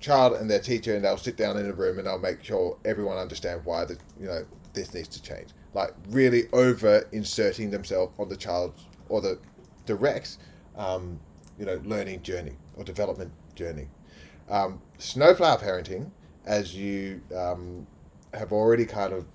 child 0.00 0.34
and 0.34 0.50
their 0.50 0.60
teacher, 0.60 0.94
and 0.94 1.04
they'll 1.04 1.16
sit 1.16 1.36
down 1.36 1.56
in 1.56 1.66
a 1.66 1.72
room 1.72 1.98
and 1.98 2.06
they'll 2.06 2.18
make 2.18 2.42
sure 2.42 2.76
everyone 2.84 3.16
understands 3.16 3.64
why 3.64 3.84
the 3.84 3.96
you 4.20 4.26
know 4.26 4.44
this 4.74 4.92
needs 4.92 5.08
to 5.08 5.22
change. 5.22 5.50
Like 5.74 5.94
really 6.10 6.44
over 6.52 7.06
inserting 7.12 7.70
themselves 7.70 8.12
on 8.18 8.28
the 8.28 8.36
child's 8.36 8.86
or 9.08 9.20
the 9.20 9.38
direct 9.86 10.38
um, 10.76 11.18
you 11.58 11.64
know 11.64 11.80
learning 11.84 12.22
journey 12.22 12.56
or 12.76 12.84
development 12.84 13.32
journey. 13.54 13.88
Um, 14.48 14.80
snowplow 14.98 15.56
parenting, 15.56 16.10
as 16.44 16.74
you 16.74 17.20
um, 17.36 17.86
have 18.32 18.52
already 18.52 18.84
kind 18.84 19.12
of 19.12 19.26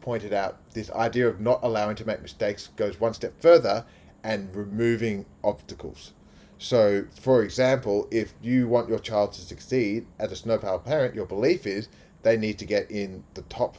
pointed 0.00 0.32
out, 0.32 0.58
this 0.72 0.90
idea 0.90 1.28
of 1.28 1.40
not 1.40 1.60
allowing 1.62 1.96
to 1.96 2.06
make 2.06 2.22
mistakes 2.22 2.68
goes 2.76 3.00
one 3.00 3.14
step 3.14 3.40
further 3.40 3.84
and 4.22 4.54
removing 4.54 5.26
obstacles. 5.42 6.12
So, 6.58 7.04
for 7.20 7.42
example, 7.42 8.08
if 8.10 8.34
you 8.42 8.68
want 8.68 8.88
your 8.88 8.98
child 8.98 9.32
to 9.32 9.40
succeed 9.40 10.06
as 10.18 10.32
a 10.32 10.36
snowplow 10.36 10.78
parent, 10.78 11.14
your 11.14 11.26
belief 11.26 11.66
is 11.66 11.88
they 12.22 12.36
need 12.36 12.58
to 12.58 12.64
get 12.64 12.90
in 12.90 13.24
the 13.34 13.42
top 13.42 13.76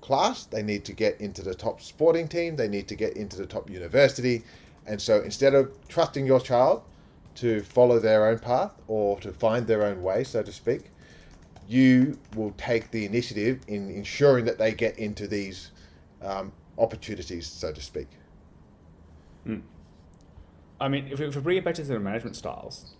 class, 0.00 0.44
they 0.44 0.62
need 0.62 0.84
to 0.86 0.92
get 0.92 1.20
into 1.20 1.42
the 1.42 1.54
top 1.54 1.80
sporting 1.80 2.28
team, 2.28 2.56
they 2.56 2.68
need 2.68 2.88
to 2.88 2.94
get 2.94 3.16
into 3.16 3.36
the 3.36 3.46
top 3.46 3.70
university. 3.70 4.42
And 4.86 5.00
so 5.00 5.20
instead 5.22 5.54
of 5.54 5.72
trusting 5.88 6.26
your 6.26 6.40
child 6.40 6.82
to 7.36 7.62
follow 7.62 7.98
their 7.98 8.26
own 8.26 8.38
path 8.38 8.72
or 8.86 9.20
to 9.20 9.32
find 9.32 9.66
their 9.66 9.82
own 9.84 10.02
way, 10.02 10.24
so 10.24 10.42
to 10.42 10.52
speak, 10.52 10.90
you 11.68 12.18
will 12.34 12.52
take 12.52 12.90
the 12.90 13.04
initiative 13.04 13.60
in 13.68 13.90
ensuring 13.90 14.44
that 14.44 14.58
they 14.58 14.72
get 14.72 14.98
into 14.98 15.26
these 15.26 15.70
um, 16.22 16.52
opportunities, 16.78 17.46
so 17.46 17.72
to 17.72 17.80
speak. 17.80 18.08
I 20.80 20.88
mean, 20.88 21.08
if 21.10 21.18
we, 21.18 21.26
if 21.26 21.36
we 21.36 21.40
bring 21.40 21.56
it 21.56 21.64
back 21.64 21.74
to 21.76 21.82
the 21.82 21.98
management 21.98 22.36
styles, 22.36 22.94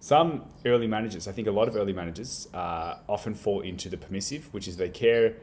some 0.00 0.44
early 0.64 0.86
managers, 0.86 1.28
I 1.28 1.32
think 1.32 1.46
a 1.46 1.52
lot 1.52 1.68
of 1.68 1.76
early 1.76 1.92
managers, 1.92 2.48
uh, 2.54 2.96
often 3.08 3.34
fall 3.34 3.60
into 3.60 3.88
the 3.88 3.96
permissive, 3.96 4.52
which 4.52 4.66
is 4.66 4.76
they 4.76 4.88
care 4.88 5.34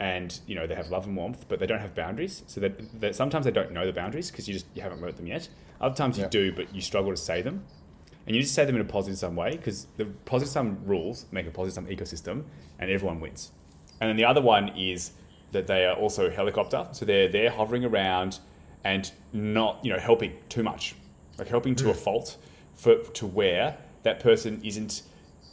and 0.00 0.40
you 0.46 0.54
know 0.54 0.66
they 0.66 0.74
have 0.74 0.90
love 0.90 1.06
and 1.06 1.16
warmth, 1.16 1.46
but 1.48 1.58
they 1.58 1.66
don't 1.66 1.80
have 1.80 1.94
boundaries. 1.94 2.42
So 2.46 2.60
that, 2.60 3.00
that 3.00 3.14
sometimes 3.14 3.44
they 3.44 3.50
don't 3.50 3.72
know 3.72 3.86
the 3.86 3.92
boundaries 3.92 4.30
because 4.30 4.46
you 4.46 4.54
just 4.54 4.66
you 4.74 4.82
haven't 4.82 5.00
learnt 5.00 5.16
them 5.16 5.26
yet. 5.26 5.48
Other 5.80 5.94
times 5.94 6.18
Yeah. 6.18 6.24
you 6.24 6.30
do, 6.30 6.52
but 6.52 6.74
you 6.74 6.80
struggle 6.80 7.10
to 7.10 7.16
say 7.16 7.42
them, 7.42 7.64
and 8.26 8.36
you 8.36 8.42
just 8.42 8.54
say 8.54 8.64
them 8.64 8.74
in 8.74 8.80
a 8.80 8.84
positive 8.84 9.18
sum 9.18 9.36
way 9.36 9.52
because 9.52 9.86
the 9.96 10.06
positive 10.24 10.52
sum 10.52 10.78
rules 10.84 11.26
make 11.30 11.46
a 11.46 11.50
positive 11.50 11.74
sum 11.74 11.86
ecosystem, 11.86 12.44
and 12.78 12.90
everyone 12.90 13.20
wins. 13.20 13.52
And 14.00 14.10
then 14.10 14.16
the 14.16 14.24
other 14.24 14.42
one 14.42 14.68
is 14.76 15.12
that 15.52 15.66
they 15.66 15.86
are 15.86 15.96
also 15.96 16.30
helicopter, 16.30 16.86
so 16.92 17.04
they're 17.04 17.28
they're 17.28 17.50
hovering 17.50 17.84
around 17.84 18.40
and 18.84 19.10
not 19.32 19.78
you 19.82 19.92
know 19.92 19.98
helping 19.98 20.34
too 20.48 20.62
much, 20.62 20.94
like 21.38 21.48
helping 21.48 21.74
to 21.76 21.90
a 21.90 21.92
hmm. 21.92 21.98
fault 21.98 22.36
for 22.74 22.96
to 22.96 23.26
where 23.26 23.78
that 24.02 24.20
person 24.20 24.60
isn't 24.62 25.02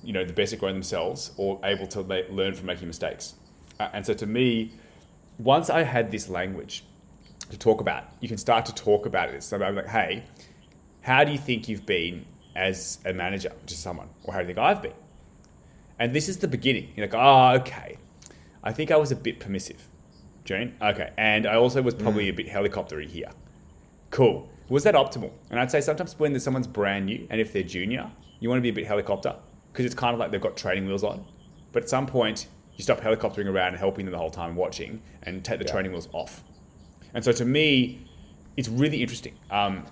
you 0.03 0.11
know 0.11 0.25
the 0.25 0.33
best 0.33 0.51
at 0.51 0.59
growing 0.59 0.75
themselves 0.75 1.31
or 1.37 1.59
able 1.63 1.87
to 1.87 2.01
le- 2.01 2.29
learn 2.29 2.53
from 2.53 2.65
making 2.65 2.87
mistakes. 2.87 3.35
Uh, 3.79 3.89
and 3.93 4.05
so 4.05 4.13
to 4.13 4.25
me, 4.25 4.71
once 5.39 5.69
I 5.69 5.83
had 5.83 6.11
this 6.11 6.29
language 6.29 6.83
to 7.49 7.57
talk 7.57 7.81
about, 7.81 8.05
you 8.19 8.27
can 8.27 8.37
start 8.37 8.65
to 8.67 8.75
talk 8.75 9.05
about 9.05 9.29
it. 9.29 9.43
So 9.43 9.61
I'm 9.61 9.75
like, 9.75 9.87
hey, 9.87 10.23
how 11.01 11.23
do 11.23 11.31
you 11.31 11.37
think 11.37 11.67
you've 11.67 11.85
been 11.85 12.25
as 12.55 12.99
a 13.05 13.13
manager 13.13 13.51
to 13.65 13.75
someone, 13.75 14.09
or 14.23 14.33
how 14.33 14.39
do 14.39 14.43
you 14.43 14.53
think 14.53 14.59
I've 14.59 14.81
been? 14.81 14.93
And 15.99 16.13
this 16.13 16.29
is 16.29 16.37
the 16.37 16.47
beginning. 16.47 16.91
You're 16.95 17.07
like, 17.07 17.15
oh, 17.15 17.59
okay. 17.61 17.97
I 18.63 18.71
think 18.71 18.91
I 18.91 18.97
was 18.97 19.11
a 19.11 19.15
bit 19.15 19.39
permissive, 19.39 19.87
Jane. 20.45 20.75
Okay, 20.81 21.11
and 21.17 21.45
I 21.45 21.55
also 21.55 21.81
was 21.81 21.93
probably 21.93 22.29
a 22.29 22.33
bit 22.33 22.47
helicoptery 22.47 23.07
here. 23.07 23.29
Cool. 24.09 24.49
Was 24.69 24.83
that 24.83 24.95
optimal? 24.95 25.31
And 25.49 25.59
I'd 25.59 25.69
say 25.69 25.81
sometimes 25.81 26.17
when 26.17 26.31
there's 26.31 26.43
someone's 26.43 26.67
brand 26.67 27.07
new, 27.07 27.27
and 27.29 27.41
if 27.41 27.51
they're 27.51 27.63
junior, 27.63 28.09
you 28.39 28.49
want 28.49 28.59
to 28.59 28.61
be 28.61 28.69
a 28.69 28.73
bit 28.73 28.87
helicopter 28.87 29.35
because 29.71 29.85
it's 29.85 29.95
kind 29.95 30.13
of 30.13 30.19
like 30.19 30.31
they've 30.31 30.39
got 30.39 30.55
training 30.55 30.85
wheels 30.87 31.03
on. 31.03 31.25
But 31.71 31.83
at 31.83 31.89
some 31.89 32.05
point, 32.05 32.47
you 32.75 32.83
stop 32.83 32.99
helicoptering 33.01 33.45
around 33.47 33.69
and 33.69 33.77
helping 33.77 34.05
them 34.05 34.11
the 34.11 34.17
whole 34.17 34.31
time 34.31 34.49
and 34.49 34.57
watching, 34.57 35.01
and 35.23 35.43
take 35.43 35.59
the 35.59 35.65
Yeah. 35.65 35.71
training 35.71 35.91
wheels 35.91 36.09
off. 36.13 36.43
And 37.13 37.23
so 37.23 37.31
to 37.31 37.45
me, 37.45 38.07
it's 38.57 38.69
really 38.69 39.01
interesting. 39.01 39.35
Um, 39.49 39.85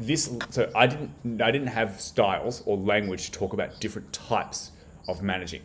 this 0.00 0.30
so 0.50 0.70
I 0.74 0.86
didn't 0.86 1.40
I 1.40 1.50
didn't 1.50 1.68
have 1.68 2.00
styles 2.00 2.62
or 2.66 2.76
language 2.76 3.26
to 3.26 3.32
talk 3.32 3.52
about 3.52 3.80
different 3.80 4.12
types 4.12 4.72
of 5.08 5.22
managing. 5.22 5.62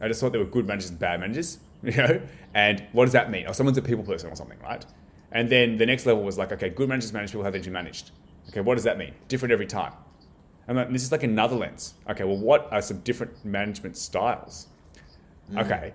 I 0.00 0.08
just 0.08 0.20
thought 0.20 0.32
there 0.32 0.40
were 0.40 0.50
good 0.50 0.66
managers 0.66 0.90
and 0.90 0.98
bad 0.98 1.20
managers, 1.20 1.58
you 1.82 1.92
know. 1.92 2.20
And 2.54 2.84
what 2.92 3.04
does 3.04 3.12
that 3.12 3.30
mean? 3.30 3.46
Or 3.46 3.54
someone's 3.54 3.78
a 3.78 3.82
people 3.82 4.04
person 4.04 4.30
or 4.30 4.36
something, 4.36 4.58
right? 4.60 4.84
And 5.32 5.48
then 5.48 5.76
the 5.78 5.86
next 5.86 6.06
level 6.06 6.22
was 6.22 6.36
like, 6.38 6.52
okay, 6.52 6.68
good 6.68 6.88
managers 6.88 7.12
manage 7.12 7.30
people 7.30 7.44
how 7.44 7.50
they 7.50 7.58
need 7.58 7.64
to 7.64 7.70
be 7.70 7.74
managed. 7.74 8.10
Okay, 8.50 8.60
what 8.60 8.74
does 8.74 8.84
that 8.84 8.98
mean? 8.98 9.14
Different 9.28 9.52
every 9.52 9.66
time. 9.66 9.94
And 10.68 10.94
this 10.94 11.02
is 11.02 11.10
like 11.12 11.22
another 11.22 11.56
lens. 11.56 11.94
Okay, 12.08 12.24
well, 12.24 12.36
what 12.36 12.68
are 12.72 12.82
some 12.82 13.00
different 13.00 13.44
management 13.44 13.96
styles? 13.96 14.68
Okay, 15.56 15.92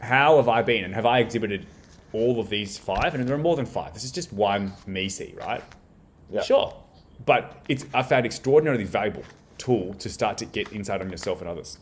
how 0.00 0.36
have 0.36 0.48
I 0.48 0.62
been, 0.62 0.84
and 0.84 0.94
have 0.94 1.06
I 1.06 1.18
exhibited 1.18 1.66
all 2.12 2.40
of 2.40 2.48
these 2.48 2.78
five? 2.78 3.14
And 3.14 3.26
there 3.26 3.34
are 3.34 3.38
more 3.38 3.56
than 3.56 3.66
five. 3.66 3.94
This 3.94 4.04
is 4.04 4.12
just 4.12 4.32
one 4.32 4.72
MEC, 4.86 5.38
right? 5.38 5.62
Yeah. 6.30 6.42
Sure, 6.42 6.74
but 7.26 7.62
it's 7.68 7.84
I 7.92 8.02
found 8.02 8.24
extraordinarily 8.24 8.84
valuable 8.84 9.24
tool 9.58 9.94
to 9.94 10.08
start 10.08 10.38
to 10.38 10.44
get 10.44 10.72
insight 10.72 11.00
on 11.00 11.10
yourself 11.10 11.40
and 11.40 11.50
others. 11.50 11.78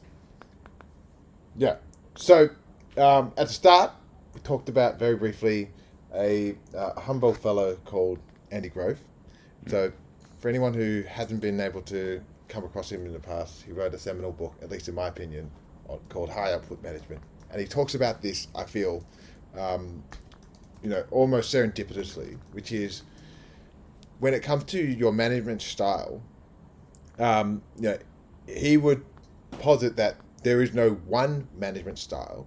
Yeah. 1.56 1.76
So 2.16 2.48
um, 2.96 3.32
at 3.36 3.48
the 3.48 3.52
start, 3.52 3.92
we 4.34 4.40
talked 4.40 4.68
about 4.68 4.98
very 4.98 5.16
briefly 5.16 5.70
a 6.14 6.56
uh, 6.76 6.98
humble 7.00 7.34
fellow 7.34 7.76
called 7.84 8.18
Andy 8.50 8.68
Grove. 8.68 8.98
So 9.66 9.92
for 10.38 10.48
anyone 10.48 10.72
who 10.72 11.02
hasn't 11.08 11.40
been 11.40 11.60
able 11.60 11.82
to 11.82 12.22
come 12.48 12.64
across 12.64 12.90
him 12.90 13.04
in 13.04 13.12
the 13.12 13.20
past, 13.20 13.62
he 13.62 13.72
wrote 13.72 13.94
a 13.94 13.98
seminal 13.98 14.32
book, 14.32 14.54
at 14.62 14.70
least 14.70 14.88
in 14.88 14.94
my 14.94 15.08
opinion, 15.08 15.50
on, 15.50 15.50
called 16.08 16.30
High 16.30 16.52
Output 16.52 16.82
Management, 16.82 17.20
and 17.50 17.60
he 17.60 17.66
talks 17.66 17.94
about 17.94 18.22
this. 18.22 18.48
I 18.54 18.64
feel, 18.64 19.04
um, 19.56 20.02
you 20.82 20.90
know, 20.90 21.04
almost 21.10 21.54
serendipitously, 21.54 22.38
which 22.52 22.72
is 22.72 23.02
when 24.18 24.34
it 24.34 24.42
comes 24.42 24.64
to 24.64 24.78
your 24.78 25.12
management 25.12 25.62
style. 25.62 26.22
Um, 27.18 27.62
you 27.76 27.90
know, 27.90 27.98
he 28.46 28.76
would 28.76 29.04
posit 29.52 29.96
that 29.96 30.16
there 30.42 30.62
is 30.62 30.74
no 30.74 30.90
one 30.90 31.48
management 31.56 31.98
style, 31.98 32.46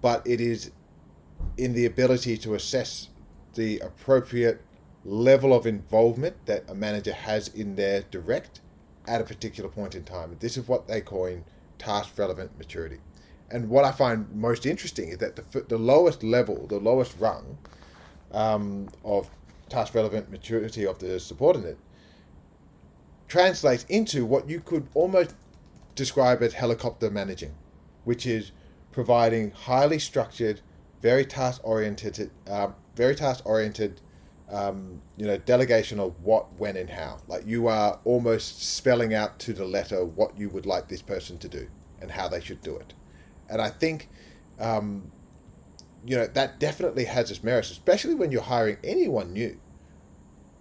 but 0.00 0.26
it 0.26 0.40
is 0.40 0.70
in 1.56 1.72
the 1.74 1.86
ability 1.86 2.36
to 2.38 2.54
assess 2.54 3.08
the 3.54 3.78
appropriate 3.80 4.62
level 5.04 5.54
of 5.54 5.66
involvement 5.66 6.34
that 6.46 6.64
a 6.68 6.74
manager 6.74 7.12
has 7.12 7.48
in 7.48 7.76
their 7.76 8.02
direct 8.10 8.60
at 9.06 9.20
a 9.20 9.24
particular 9.24 9.68
point 9.68 9.94
in 9.94 10.04
time. 10.04 10.36
This 10.40 10.56
is 10.56 10.68
what 10.68 10.86
they 10.86 11.00
coin 11.00 11.44
task 11.80 12.16
relevant 12.16 12.56
maturity. 12.58 12.98
And 13.50 13.68
what 13.68 13.84
I 13.84 13.90
find 13.90 14.30
most 14.32 14.64
interesting 14.64 15.08
is 15.08 15.18
that 15.18 15.34
the, 15.36 15.62
the 15.62 15.78
lowest 15.78 16.22
level, 16.22 16.66
the 16.68 16.78
lowest 16.78 17.16
rung 17.18 17.58
um, 18.30 18.88
of 19.04 19.28
task 19.68 19.94
relevant 19.94 20.30
maturity 20.30 20.86
of 20.86 20.98
the 20.98 21.18
subordinate 21.18 21.78
translates 23.26 23.84
into 23.88 24.24
what 24.24 24.48
you 24.48 24.60
could 24.60 24.86
almost 24.94 25.34
describe 25.94 26.42
as 26.42 26.52
helicopter 26.52 27.10
managing, 27.10 27.54
which 28.04 28.26
is 28.26 28.52
providing 28.92 29.50
highly 29.52 29.98
structured, 29.98 30.60
very 31.00 31.24
task 31.24 31.60
oriented, 31.64 32.30
uh, 32.48 32.68
very 32.96 33.14
task 33.14 33.44
oriented, 33.46 34.00
um, 34.50 35.00
you 35.16 35.26
know, 35.26 35.36
delegation 35.38 36.00
of 36.00 36.14
what, 36.22 36.52
when, 36.58 36.76
and 36.76 36.90
how. 36.90 37.18
Like 37.28 37.46
you 37.46 37.68
are 37.68 38.00
almost 38.04 38.62
spelling 38.62 39.14
out 39.14 39.38
to 39.40 39.52
the 39.52 39.64
letter 39.64 40.04
what 40.04 40.38
you 40.38 40.48
would 40.50 40.66
like 40.66 40.88
this 40.88 41.02
person 41.02 41.38
to 41.38 41.48
do 41.48 41.68
and 42.00 42.10
how 42.10 42.28
they 42.28 42.40
should 42.40 42.62
do 42.62 42.76
it. 42.76 42.94
And 43.48 43.60
I 43.60 43.70
think, 43.70 44.08
um, 44.58 45.10
you 46.04 46.16
know, 46.16 46.26
that 46.26 46.58
definitely 46.58 47.04
has 47.04 47.30
its 47.30 47.42
merits, 47.42 47.70
especially 47.70 48.14
when 48.14 48.32
you're 48.32 48.42
hiring 48.42 48.78
anyone 48.82 49.32
new. 49.32 49.60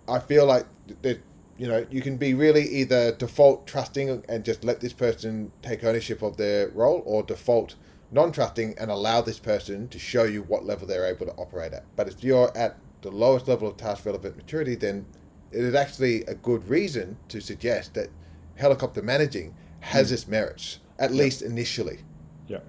I 0.08 0.19
feel 0.19 0.45
like 0.45 0.65
that 1.02 1.21
you 1.58 1.67
know 1.67 1.86
you 1.91 2.02
can 2.02 2.17
be 2.17 2.34
really 2.34 2.63
either 2.63 3.12
default 3.12 3.67
trusting 3.67 4.23
and 4.28 4.43
just 4.43 4.63
let 4.63 4.80
this 4.80 4.93
person 4.93 5.52
take 5.62 5.84
ownership 5.84 6.21
of 6.21 6.38
their 6.38 6.69
role, 6.69 7.04
or 7.06 7.21
default 7.21 7.75
non-trusting 8.12 8.73
and 8.80 8.89
allow 8.89 9.21
this 9.21 9.38
person 9.38 9.88
to 9.89 9.99
show 9.99 10.23
you 10.23 10.41
what 10.41 10.65
level 10.65 10.88
they're 10.88 11.06
able 11.06 11.28
to 11.28 11.34
operate 11.34 11.73
at. 11.73 11.86
But 11.95 12.08
if 12.08 12.23
you're 12.23 12.56
at 12.58 12.75
the 13.01 13.12
lowest 13.12 13.47
level 13.47 13.67
of 13.67 13.77
task 13.77 14.05
relevant 14.05 14.35
maturity, 14.35 14.75
then 14.75 15.05
it 15.51 15.63
is 15.63 15.75
actually 15.75 16.23
a 16.25 16.35
good 16.35 16.67
reason 16.67 17.17
to 17.29 17.39
suggest 17.39 17.93
that 17.93 18.09
helicopter 18.55 19.01
managing 19.01 19.55
has 19.79 20.09
hmm. 20.09 20.15
its 20.15 20.27
merits, 20.27 20.79
at 20.99 21.12
least 21.12 21.41
initially. 21.41 21.99
Yeah. 22.47 22.59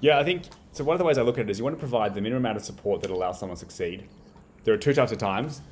Yeah, 0.00 0.18
I 0.18 0.24
think 0.24 0.44
so. 0.72 0.84
One 0.84 0.94
of 0.94 0.98
the 0.98 1.04
ways 1.04 1.18
I 1.18 1.22
look 1.22 1.38
at 1.38 1.46
it 1.46 1.50
is 1.50 1.58
you 1.58 1.64
want 1.64 1.76
to 1.76 1.80
provide 1.80 2.14
the 2.14 2.20
minimum 2.20 2.44
amount 2.44 2.58
of 2.58 2.64
support 2.64 3.02
that 3.02 3.10
allows 3.10 3.38
someone 3.38 3.56
to 3.56 3.60
succeed. 3.60 4.08
There 4.64 4.74
are 4.74 4.78
two 4.78 4.92
types 4.92 5.12
of 5.12 5.18
times 5.18 5.62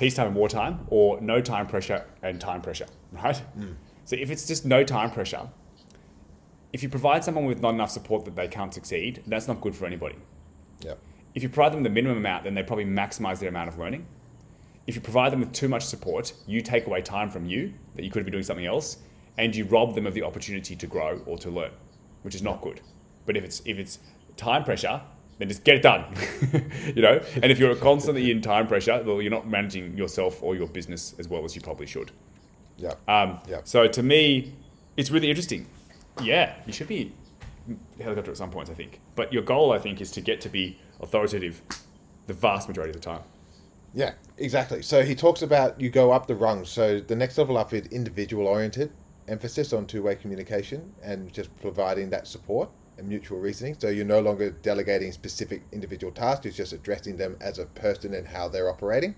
peacetime 0.00 0.28
and 0.28 0.34
wartime, 0.34 0.80
or 0.88 1.20
no 1.20 1.42
time 1.42 1.66
pressure 1.66 2.06
and 2.22 2.40
time 2.40 2.62
pressure, 2.62 2.86
right? 3.12 3.36
Hmm. 3.36 3.72
So 4.06 4.16
if 4.16 4.30
it's 4.30 4.46
just 4.48 4.64
no 4.64 4.82
time 4.82 5.10
pressure, 5.10 5.48
if 6.72 6.82
you 6.82 6.88
provide 6.88 7.22
someone 7.22 7.44
with 7.44 7.60
not 7.60 7.74
enough 7.74 7.90
support 7.90 8.24
that 8.24 8.34
they 8.34 8.48
can't 8.48 8.72
succeed, 8.72 9.22
that's 9.26 9.46
not 9.46 9.60
good 9.60 9.76
for 9.76 9.84
anybody. 9.86 10.16
Yeah. 10.80 10.94
If 11.34 11.42
you 11.42 11.48
provide 11.48 11.72
them 11.72 11.82
the 11.82 11.90
minimum 11.90 12.18
amount, 12.18 12.44
then 12.44 12.54
they 12.54 12.62
probably 12.62 12.84
maximize 12.84 13.38
their 13.38 13.48
amount 13.48 13.68
of 13.68 13.78
learning. 13.78 14.06
If 14.86 14.94
you 14.94 15.00
provide 15.00 15.32
them 15.32 15.40
with 15.40 15.52
too 15.52 15.68
much 15.68 15.84
support, 15.84 16.32
you 16.46 16.60
take 16.60 16.86
away 16.86 17.02
time 17.02 17.30
from 17.30 17.46
you 17.46 17.72
that 17.94 18.04
you 18.04 18.10
could 18.10 18.24
be 18.24 18.30
doing 18.30 18.42
something 18.42 18.66
else, 18.66 18.98
and 19.38 19.54
you 19.54 19.64
rob 19.66 19.94
them 19.94 20.06
of 20.06 20.14
the 20.14 20.22
opportunity 20.22 20.74
to 20.74 20.86
grow 20.86 21.20
or 21.26 21.38
to 21.38 21.50
learn, 21.50 21.70
which 22.22 22.34
is 22.34 22.42
not 22.42 22.60
good. 22.60 22.80
But 23.26 23.36
if 23.36 23.44
it's 23.44 23.62
if 23.64 23.78
it's 23.78 24.00
time 24.36 24.64
pressure, 24.64 25.00
then 25.38 25.48
just 25.48 25.64
get 25.64 25.76
it 25.76 25.82
done. 25.82 26.04
you 26.94 27.02
know? 27.02 27.20
And 27.36 27.46
if 27.46 27.58
you're 27.58 27.74
constantly 27.76 28.30
in 28.30 28.42
time 28.42 28.66
pressure, 28.66 29.02
well, 29.04 29.22
you're 29.22 29.30
not 29.30 29.48
managing 29.48 29.96
yourself 29.96 30.42
or 30.42 30.54
your 30.54 30.66
business 30.66 31.14
as 31.18 31.28
well 31.28 31.44
as 31.44 31.54
you 31.54 31.62
probably 31.62 31.86
should. 31.86 32.10
Yeah. 32.76 32.94
Um, 33.08 33.40
Yeah. 33.48 33.60
So 33.64 33.86
to 33.86 34.02
me, 34.02 34.54
it's 34.96 35.10
really 35.10 35.30
interesting. 35.30 35.66
Yeah, 36.22 36.54
you 36.66 36.72
should 36.72 36.88
be 36.88 37.12
helicopter 38.00 38.30
at 38.30 38.36
some 38.36 38.50
points, 38.50 38.70
I 38.70 38.74
think. 38.74 39.00
But 39.14 39.32
your 39.32 39.42
goal, 39.42 39.72
I 39.72 39.78
think, 39.78 40.00
is 40.00 40.10
to 40.12 40.20
get 40.20 40.40
to 40.42 40.48
be 40.48 40.78
authoritative 41.00 41.62
the 42.26 42.34
vast 42.34 42.68
majority 42.68 42.90
of 42.90 42.96
the 42.96 43.02
time. 43.02 43.22
Yeah, 43.92 44.12
exactly. 44.38 44.82
So 44.82 45.02
he 45.02 45.14
talks 45.14 45.42
about 45.42 45.80
you 45.80 45.90
go 45.90 46.12
up 46.12 46.26
the 46.26 46.34
rungs. 46.34 46.68
So 46.70 47.00
the 47.00 47.16
next 47.16 47.36
level 47.38 47.58
up 47.58 47.72
is 47.72 47.86
individual 47.86 48.46
oriented, 48.46 48.92
emphasis 49.28 49.72
on 49.72 49.86
two 49.86 50.02
way 50.02 50.14
communication 50.14 50.92
and 51.02 51.32
just 51.32 51.54
providing 51.60 52.10
that 52.10 52.26
support 52.26 52.68
and 52.98 53.08
mutual 53.08 53.38
reasoning. 53.38 53.76
So 53.78 53.88
you're 53.88 54.04
no 54.04 54.20
longer 54.20 54.50
delegating 54.50 55.10
specific 55.10 55.62
individual 55.72 56.12
tasks, 56.12 56.46
it's 56.46 56.56
just 56.56 56.72
addressing 56.72 57.16
them 57.16 57.36
as 57.40 57.58
a 57.58 57.66
person 57.66 58.14
and 58.14 58.26
how 58.26 58.48
they're 58.48 58.70
operating. 58.70 59.16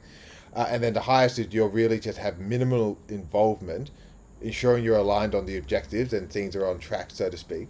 Uh, 0.54 0.66
and 0.68 0.82
then 0.82 0.92
the 0.92 1.00
highest 1.00 1.38
is 1.38 1.48
you'll 1.50 1.68
really 1.68 1.98
just 1.98 2.18
have 2.18 2.38
minimal 2.38 2.98
involvement, 3.08 3.90
ensuring 4.40 4.84
you're 4.84 4.98
aligned 4.98 5.34
on 5.34 5.46
the 5.46 5.56
objectives 5.56 6.12
and 6.12 6.30
things 6.30 6.54
are 6.54 6.66
on 6.66 6.78
track, 6.78 7.10
so 7.10 7.28
to 7.28 7.36
speak. 7.36 7.68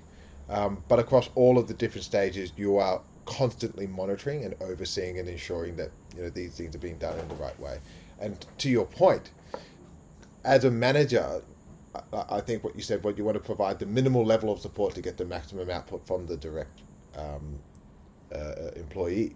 Um, 0.48 0.82
but 0.88 0.98
across 0.98 1.30
all 1.34 1.58
of 1.58 1.68
the 1.68 1.74
different 1.74 2.04
stages, 2.04 2.52
you 2.56 2.76
are 2.76 3.00
constantly 3.24 3.86
monitoring 3.86 4.44
and 4.44 4.54
overseeing 4.60 5.18
and 5.18 5.28
ensuring 5.28 5.76
that 5.76 5.90
you 6.16 6.22
know 6.22 6.30
these 6.30 6.54
things 6.54 6.74
are 6.74 6.78
being 6.78 6.98
done 6.98 7.18
in 7.18 7.28
the 7.28 7.34
right 7.36 7.58
way. 7.60 7.78
And 8.20 8.44
to 8.58 8.68
your 8.68 8.86
point, 8.86 9.30
as 10.44 10.64
a 10.64 10.70
manager, 10.70 11.42
I, 12.12 12.24
I 12.36 12.40
think 12.40 12.64
what 12.64 12.74
you 12.76 12.82
said, 12.82 13.02
what 13.04 13.18
you 13.18 13.24
want 13.24 13.36
to 13.36 13.40
provide 13.42 13.78
the 13.78 13.86
minimal 13.86 14.24
level 14.24 14.52
of 14.52 14.60
support 14.60 14.94
to 14.94 15.02
get 15.02 15.16
the 15.16 15.24
maximum 15.24 15.70
output 15.70 16.06
from 16.06 16.26
the 16.26 16.36
direct 16.36 16.82
um, 17.16 17.58
uh, 18.34 18.70
employee. 18.76 19.34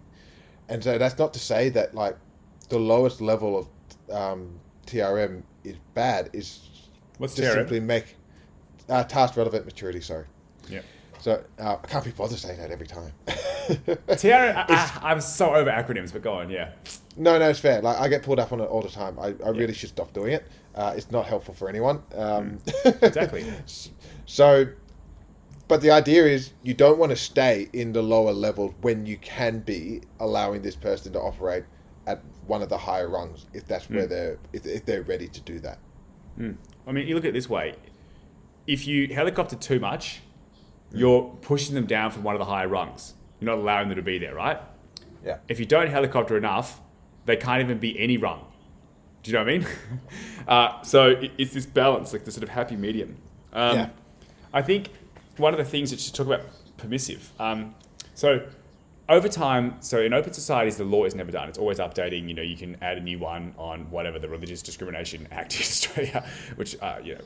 And 0.69 0.83
so 0.83 0.97
that's 0.97 1.17
not 1.17 1.33
to 1.33 1.39
say 1.39 1.69
that 1.69 1.95
like 1.95 2.17
the 2.69 2.79
lowest 2.79 3.21
level 3.21 3.57
of 3.57 3.67
um, 4.13 4.59
TRM 4.85 5.43
is 5.63 5.75
bad. 5.93 6.29
Is 6.33 6.89
What's 7.17 7.35
just 7.35 7.49
TRM? 7.49 7.55
simply 7.55 7.79
make 7.79 8.15
uh, 8.89 9.03
task 9.03 9.37
relevant 9.37 9.65
maturity. 9.65 10.01
Sorry. 10.01 10.25
Yeah. 10.69 10.81
So 11.19 11.43
uh, 11.59 11.77
I 11.83 11.87
can't 11.87 12.05
be 12.05 12.11
bothered 12.11 12.37
saying 12.37 12.59
that 12.59 12.71
every 12.71 12.87
time. 12.87 13.11
TRM, 13.27 14.65
I, 14.69 14.99
I'm 15.01 15.19
so 15.21 15.53
over 15.55 15.69
acronyms, 15.69 16.13
but 16.13 16.21
go 16.21 16.33
on, 16.33 16.49
yeah. 16.49 16.71
No, 17.15 17.37
no, 17.39 17.49
it's 17.49 17.59
fair. 17.59 17.81
Like 17.81 17.97
I 17.97 18.07
get 18.07 18.23
pulled 18.23 18.39
up 18.39 18.51
on 18.53 18.59
it 18.61 18.65
all 18.65 18.81
the 18.81 18.89
time. 18.89 19.17
I, 19.19 19.35
I 19.45 19.49
really 19.49 19.73
should 19.73 19.89
stop 19.89 20.13
doing 20.13 20.33
it. 20.33 20.47
Uh, 20.75 20.93
it's 20.95 21.11
not 21.11 21.25
helpful 21.25 21.53
for 21.53 21.67
anyone. 21.67 22.03
Um, 22.15 22.59
Exactly. 22.85 23.45
so, 24.25 24.67
but 25.67 25.81
the 25.81 25.91
idea 25.91 26.25
is 26.25 26.53
you 26.63 26.73
don't 26.73 26.99
want 26.99 27.09
to 27.09 27.15
stay 27.15 27.67
in 27.73 27.91
the 27.93 28.01
lower 28.01 28.31
levels 28.31 28.73
when 28.81 29.05
you 29.05 29.17
can 29.17 29.59
be 29.59 30.01
allowing 30.19 30.61
this 30.61 30.75
person 30.75 31.13
to 31.13 31.19
operate 31.19 31.63
at 32.05 32.23
one 32.45 32.61
of 32.61 32.69
the 32.69 32.77
higher 32.77 33.09
rungs 33.09 33.47
if 33.53 33.65
that's 33.67 33.89
where 33.89 34.07
they're 34.07 34.37
if, 34.53 34.65
if 34.65 34.85
they're 34.85 35.01
ready 35.01 35.27
to 35.27 35.41
do 35.41 35.59
that. 35.59 35.79
I 36.87 36.91
mean, 36.91 37.07
you 37.07 37.15
look 37.15 37.25
at 37.25 37.29
it 37.29 37.33
this 37.33 37.49
way: 37.49 37.73
if 38.67 38.85
you 38.87 39.13
helicopter 39.13 39.55
too 39.55 39.79
much, 39.79 40.21
you're 40.93 41.23
pushing 41.41 41.75
them 41.75 41.85
down 41.85 42.11
from 42.11 42.23
one 42.23 42.35
of 42.35 42.39
the 42.39 42.45
higher 42.45 42.67
rungs. 42.67 43.13
You're 43.39 43.55
not 43.55 43.61
allowing 43.61 43.87
them 43.89 43.97
to 43.97 44.01
be 44.01 44.17
there, 44.17 44.33
right? 44.35 44.59
Yeah. 45.25 45.37
If 45.47 45.59
you 45.59 45.65
don't 45.65 45.87
helicopter 45.89 46.37
enough, 46.37 46.79
they 47.25 47.35
can't 47.35 47.61
even 47.61 47.77
be 47.77 47.99
any 47.99 48.17
rung. 48.17 48.45
Do 49.23 49.31
you 49.31 49.37
know 49.37 49.43
what 49.43 49.53
I 49.53 49.57
mean? 49.57 49.67
uh, 50.47 50.81
so 50.83 51.09
it- 51.09 51.31
it's 51.37 51.53
this 51.53 51.65
balance, 51.65 52.13
like 52.13 52.23
the 52.25 52.31
sort 52.31 52.43
of 52.43 52.49
happy 52.49 52.75
medium. 52.75 53.17
Um, 53.53 53.75
Yeah. 53.75 53.89
I 54.53 54.61
think 54.61 54.89
one 55.37 55.53
of 55.53 55.57
the 55.57 55.65
things 55.65 55.91
that 55.91 56.05
you 56.05 56.13
talk 56.13 56.27
about 56.27 56.41
permissive. 56.77 57.31
Um, 57.39 57.75
so 58.15 58.47
over 59.09 59.27
time, 59.29 59.75
so 59.81 60.01
in 60.01 60.13
open 60.13 60.33
societies, 60.33 60.77
the 60.77 60.83
law 60.85 61.03
is 61.05 61.15
never 61.15 61.31
done. 61.31 61.47
It's 61.49 61.57
always 61.57 61.79
updating. 61.79 62.27
You 62.27 62.33
know, 62.33 62.41
you 62.41 62.57
can 62.57 62.75
add 62.81 62.97
a 62.97 63.01
new 63.01 63.19
one 63.19 63.53
on 63.57 63.89
whatever 63.91 64.19
the 64.19 64.27
Religious 64.29 64.61
Discrimination 64.61 65.27
Act 65.31 65.55
in 65.55 65.61
Australia, 65.61 66.25
which 66.55 66.75
uh, 66.81 66.95
you 67.03 67.15
know 67.15 67.21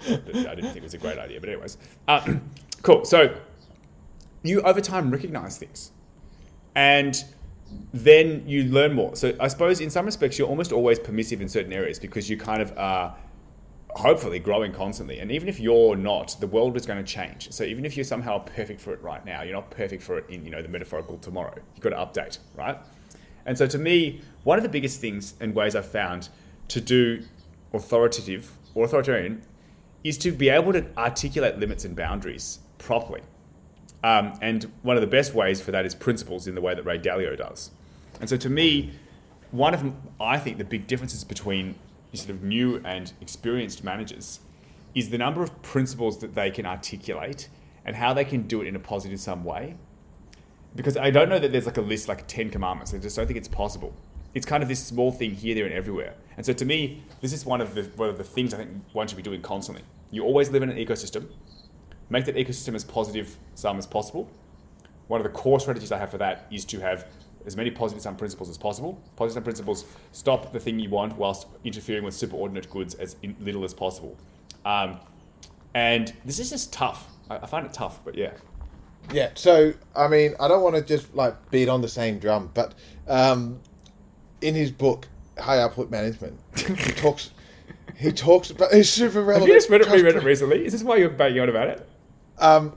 I 0.50 0.56
didn't 0.56 0.72
think 0.74 0.84
was 0.84 0.94
a 0.94 0.98
great 0.98 1.18
idea, 1.18 1.40
but 1.40 1.50
anyways, 1.50 1.78
uh, 2.08 2.26
cool. 2.82 3.06
So 3.06 3.36
you 4.44 4.62
over 4.62 4.82
time 4.82 5.12
recognize 5.12 5.58
things, 5.58 5.92
and 6.76 7.24
then 7.94 8.44
you 8.48 8.64
learn 8.66 8.94
more. 8.94 9.16
So 9.16 9.34
I 9.40 9.48
suppose 9.48 9.80
in 9.80 9.90
some 9.90 10.06
respects 10.06 10.38
you're 10.38 10.48
almost 10.48 10.72
always 10.72 11.00
permissive 11.00 11.42
in 11.42 11.50
certain 11.50 11.74
areas 11.74 12.00
because 12.00 12.30
you 12.30 12.38
kind 12.38 12.62
of 12.62 12.78
are 12.78 13.16
hopefully 13.96 14.40
growing 14.40 14.72
constantly. 14.72 15.20
And 15.20 15.32
even 15.32 15.48
if 15.48 15.60
you're 15.60 15.96
not, 15.96 16.36
the 16.40 16.48
world 16.48 16.76
is 16.78 16.86
going 16.86 17.04
to 17.04 17.10
change. 17.10 17.52
So 17.52 17.64
even 17.64 17.86
if 17.86 17.96
you're 17.98 18.04
somehow 18.04 18.40
perfect 18.40 18.82
for 18.82 18.94
it 18.94 19.02
right 19.02 19.24
now, 19.26 19.42
you're 19.44 19.56
not 19.56 19.70
perfect 19.70 20.04
for 20.04 20.18
it 20.18 20.30
in 20.30 20.46
you 20.46 20.52
know 20.52 20.62
the 20.62 20.70
metaphorical 20.70 21.18
tomorrow. 21.18 21.56
You've 21.76 21.84
got 21.84 22.14
to 22.14 22.22
update, 22.22 22.40
right? 22.56 22.78
And 23.46 23.58
so 23.58 23.68
to 23.68 23.78
me, 23.78 24.22
one 24.44 24.58
of 24.58 24.64
the 24.64 24.70
biggest 24.70 25.02
things 25.02 25.34
and 25.40 25.54
ways 25.54 25.76
I've 25.76 25.90
found 25.90 26.30
to 26.70 26.82
do 26.82 27.24
authoritative 27.74 28.52
or 28.76 28.86
authoritarian 28.86 29.42
is 30.04 30.18
to 30.20 30.32
be 30.32 30.50
able 30.50 30.74
to 30.74 30.86
articulate 30.98 31.58
limits 31.58 31.86
and 31.86 31.96
boundaries 31.96 32.60
properly. 32.78 33.22
Um, 34.04 34.38
and 34.42 34.72
one 34.82 34.98
of 34.98 35.02
the 35.02 35.08
best 35.08 35.34
ways 35.34 35.62
for 35.62 35.72
that 35.72 35.86
is 35.86 35.94
principles 35.94 36.48
in 36.48 36.56
the 36.56 36.62
way 36.62 36.74
that 36.74 36.84
Ray 36.84 36.98
Dalio 36.98 37.38
does. 37.38 37.72
And 38.20 38.30
so 38.30 38.38
to 38.38 38.50
me, 38.50 38.92
one 39.52 39.74
of 39.74 39.94
I 40.20 40.38
think 40.38 40.58
the 40.58 40.64
big 40.64 40.88
differences 40.88 41.24
between 41.24 41.76
sort 42.14 42.30
of 42.30 42.44
new 42.44 42.82
and 42.84 43.14
experienced 43.22 43.84
managers 43.84 44.40
is 44.96 45.10
the 45.10 45.18
number 45.18 45.42
of 45.42 45.62
principles 45.62 46.20
that 46.20 46.36
they 46.36 46.52
can 46.52 46.66
articulate 46.66 47.48
and 47.86 47.96
how 47.96 48.14
they 48.14 48.26
can 48.26 48.44
do 48.44 48.62
it 48.62 48.68
in 48.68 48.76
a 48.76 48.80
positive 48.80 49.20
sum 49.20 49.44
way. 49.44 49.76
Because 50.76 50.98
I 50.98 51.10
don't 51.12 51.30
know 51.30 51.40
that 51.40 51.52
there's 51.52 51.66
like 51.66 51.78
a 51.78 51.82
list 51.82 52.08
like 52.08 52.28
10 52.28 52.50
commandments. 52.50 52.94
I 52.94 52.98
just 52.98 53.16
don't 53.16 53.28
think 53.28 53.38
it's 53.38 53.48
possible. 53.48 53.94
It's 54.34 54.46
kind 54.46 54.64
of 54.64 54.70
this 54.70 54.84
small 54.84 55.12
thing 55.12 55.32
here, 55.32 55.56
there, 55.56 55.66
and 55.66 55.74
everywhere. 55.74 56.16
And 56.38 56.46
so 56.46 56.54
to 56.54 56.66
me, 56.66 57.04
this 57.20 57.34
is 57.34 57.46
one 57.46 57.60
of 57.60 57.76
the 57.76 57.84
one 57.98 58.08
of 58.08 58.18
the 58.18 58.24
things 58.24 58.54
I 58.54 58.58
think 58.58 58.70
one 58.94 59.08
should 59.08 59.18
be 59.18 59.24
doing 59.24 59.42
constantly. 59.42 59.84
You 60.12 60.24
always 60.24 60.50
live 60.50 60.64
in 60.64 60.70
an 60.70 60.78
ecosystem. 60.78 61.28
Make 62.12 62.26
that 62.26 62.36
ecosystem 62.36 62.76
as 62.76 62.84
positive 62.84 63.38
sum 63.56 63.78
as 63.78 63.88
possible. 63.88 64.30
One 65.08 65.22
of 65.22 65.24
the 65.24 65.30
core 65.30 65.62
strategies 65.62 65.94
I 65.94 65.98
have 65.98 66.12
for 66.12 66.18
that 66.18 66.46
is 66.52 66.66
to 66.66 66.80
have 66.82 67.08
as 67.46 67.56
many 67.56 67.72
positive 67.72 68.04
sum 68.04 68.18
principles 68.18 68.50
as 68.50 68.58
possible. 68.58 69.02
Positive 69.16 69.36
sum 69.36 69.44
principles 69.44 69.86
stop 70.12 70.52
the 70.52 70.60
thing 70.60 70.78
you 70.78 70.90
want 70.90 71.16
whilst 71.16 71.48
interfering 71.64 72.04
with 72.04 72.14
superordinate 72.14 72.70
goods 72.70 72.96
as 72.96 73.16
in 73.24 73.34
little 73.40 73.64
as 73.64 73.74
possible. 73.74 74.18
Um, 74.66 75.00
and 75.74 76.12
this 76.26 76.40
is 76.40 76.50
just 76.50 76.74
tough. 76.74 77.08
I, 77.30 77.38
I 77.38 77.46
find 77.46 77.66
it 77.66 77.72
tough, 77.72 78.04
but 78.04 78.16
yeah. 78.16 78.34
Yeah, 79.14 79.30
so 79.34 79.74
I 79.96 80.10
mean, 80.10 80.36
I 80.38 80.50
don't 80.50 80.64
want 80.64 80.76
to 80.76 80.82
just 80.82 81.16
like 81.16 81.50
beat 81.50 81.70
on 81.70 81.82
the 81.82 81.88
same 81.88 82.20
drum, 82.20 82.52
but 82.54 82.74
um, 83.08 83.58
in 84.42 84.54
his 84.54 84.70
book 84.70 85.08
High 85.40 85.60
Output 85.62 85.90
Management, 85.90 86.38
he 86.58 86.74
talks 86.76 87.32
he 87.98 88.12
talks 88.12 88.52
about 88.52 88.74
it's 88.74 88.90
super 88.90 89.20
Have 89.20 89.28
relevant. 89.28 89.48
you 89.48 89.56
just 89.56 89.70
read 89.70 89.80
it, 89.80 89.88
reread 89.90 90.18
it 90.18 90.24
recently? 90.24 90.66
Is 90.66 90.74
this 90.74 90.84
why 90.84 90.98
you're 90.98 91.10
banging 91.10 91.40
on 91.40 91.48
about 91.48 91.70
it? 91.70 91.88
Um, 92.42 92.74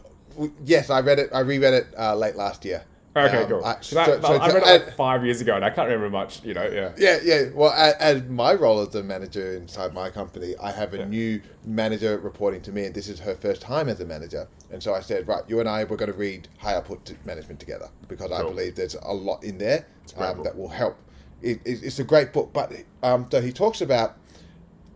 yes, 0.65 0.91
I 0.91 1.01
read 1.01 1.19
it. 1.19 1.31
I 1.33 1.41
reread 1.41 1.75
it 1.75 1.87
uh, 1.99 2.15
late 2.15 2.37
last 2.37 2.65
year. 2.65 2.85
Okay, 3.17 3.43
Um, 3.45 3.49
cool. 3.49 3.65
I, 3.65 3.77
so, 3.81 4.01
I, 4.01 4.05
so 4.07 4.13
I 4.35 4.47
read 4.49 4.57
it 4.57 4.87
like 4.87 4.97
five 4.97 5.25
years 5.25 5.41
ago, 5.41 5.55
and 5.55 5.65
I 5.65 5.71
can't 5.71 5.87
remember 5.89 6.11
much. 6.11 6.43
You 6.45 6.53
know, 6.55 6.67
yeah. 6.69 6.91
Yeah, 6.99 7.19
yeah. 7.23 7.45
Well, 7.55 7.71
a- 7.71 8.03
as 8.03 8.25
my 8.25 8.55
role 8.55 8.81
as 8.81 8.89
the 8.89 9.05
manager 9.05 9.55
inside 9.57 9.95
my 9.95 10.11
company, 10.11 10.57
I 10.61 10.73
have 10.73 10.95
a 10.95 10.99
Yeah. 10.99 11.05
new 11.05 11.41
manager 11.65 12.19
reporting 12.19 12.61
to 12.63 12.73
me, 12.73 12.87
and 12.87 12.95
this 12.95 13.09
is 13.09 13.21
her 13.21 13.37
first 13.37 13.63
time 13.63 13.89
as 13.89 14.01
a 14.01 14.05
manager. 14.05 14.49
And 14.73 14.83
so 14.83 14.95
I 14.95 15.01
said, 15.01 15.29
right, 15.29 15.45
you 15.47 15.61
and 15.61 15.69
I, 15.69 15.85
we're 15.85 15.97
going 15.97 16.11
to 16.11 16.19
read 16.19 16.49
High 16.59 16.75
Output 16.75 17.15
Management 17.25 17.61
together 17.61 17.89
because 18.09 18.33
I 18.33 18.43
believe 18.43 18.75
there's 18.75 18.97
a 19.01 19.13
lot 19.15 19.45
in 19.45 19.59
there 19.59 19.87
um, 20.17 20.43
that 20.43 20.57
will 20.59 20.69
help. 20.69 20.97
It, 21.41 21.61
it, 21.65 21.85
it's 21.85 22.01
a 22.01 22.05
great 22.05 22.33
book, 22.33 22.51
but 22.53 22.73
um, 23.05 23.29
so 23.31 23.41
he 23.41 23.53
talks 23.53 23.81
about 23.81 24.17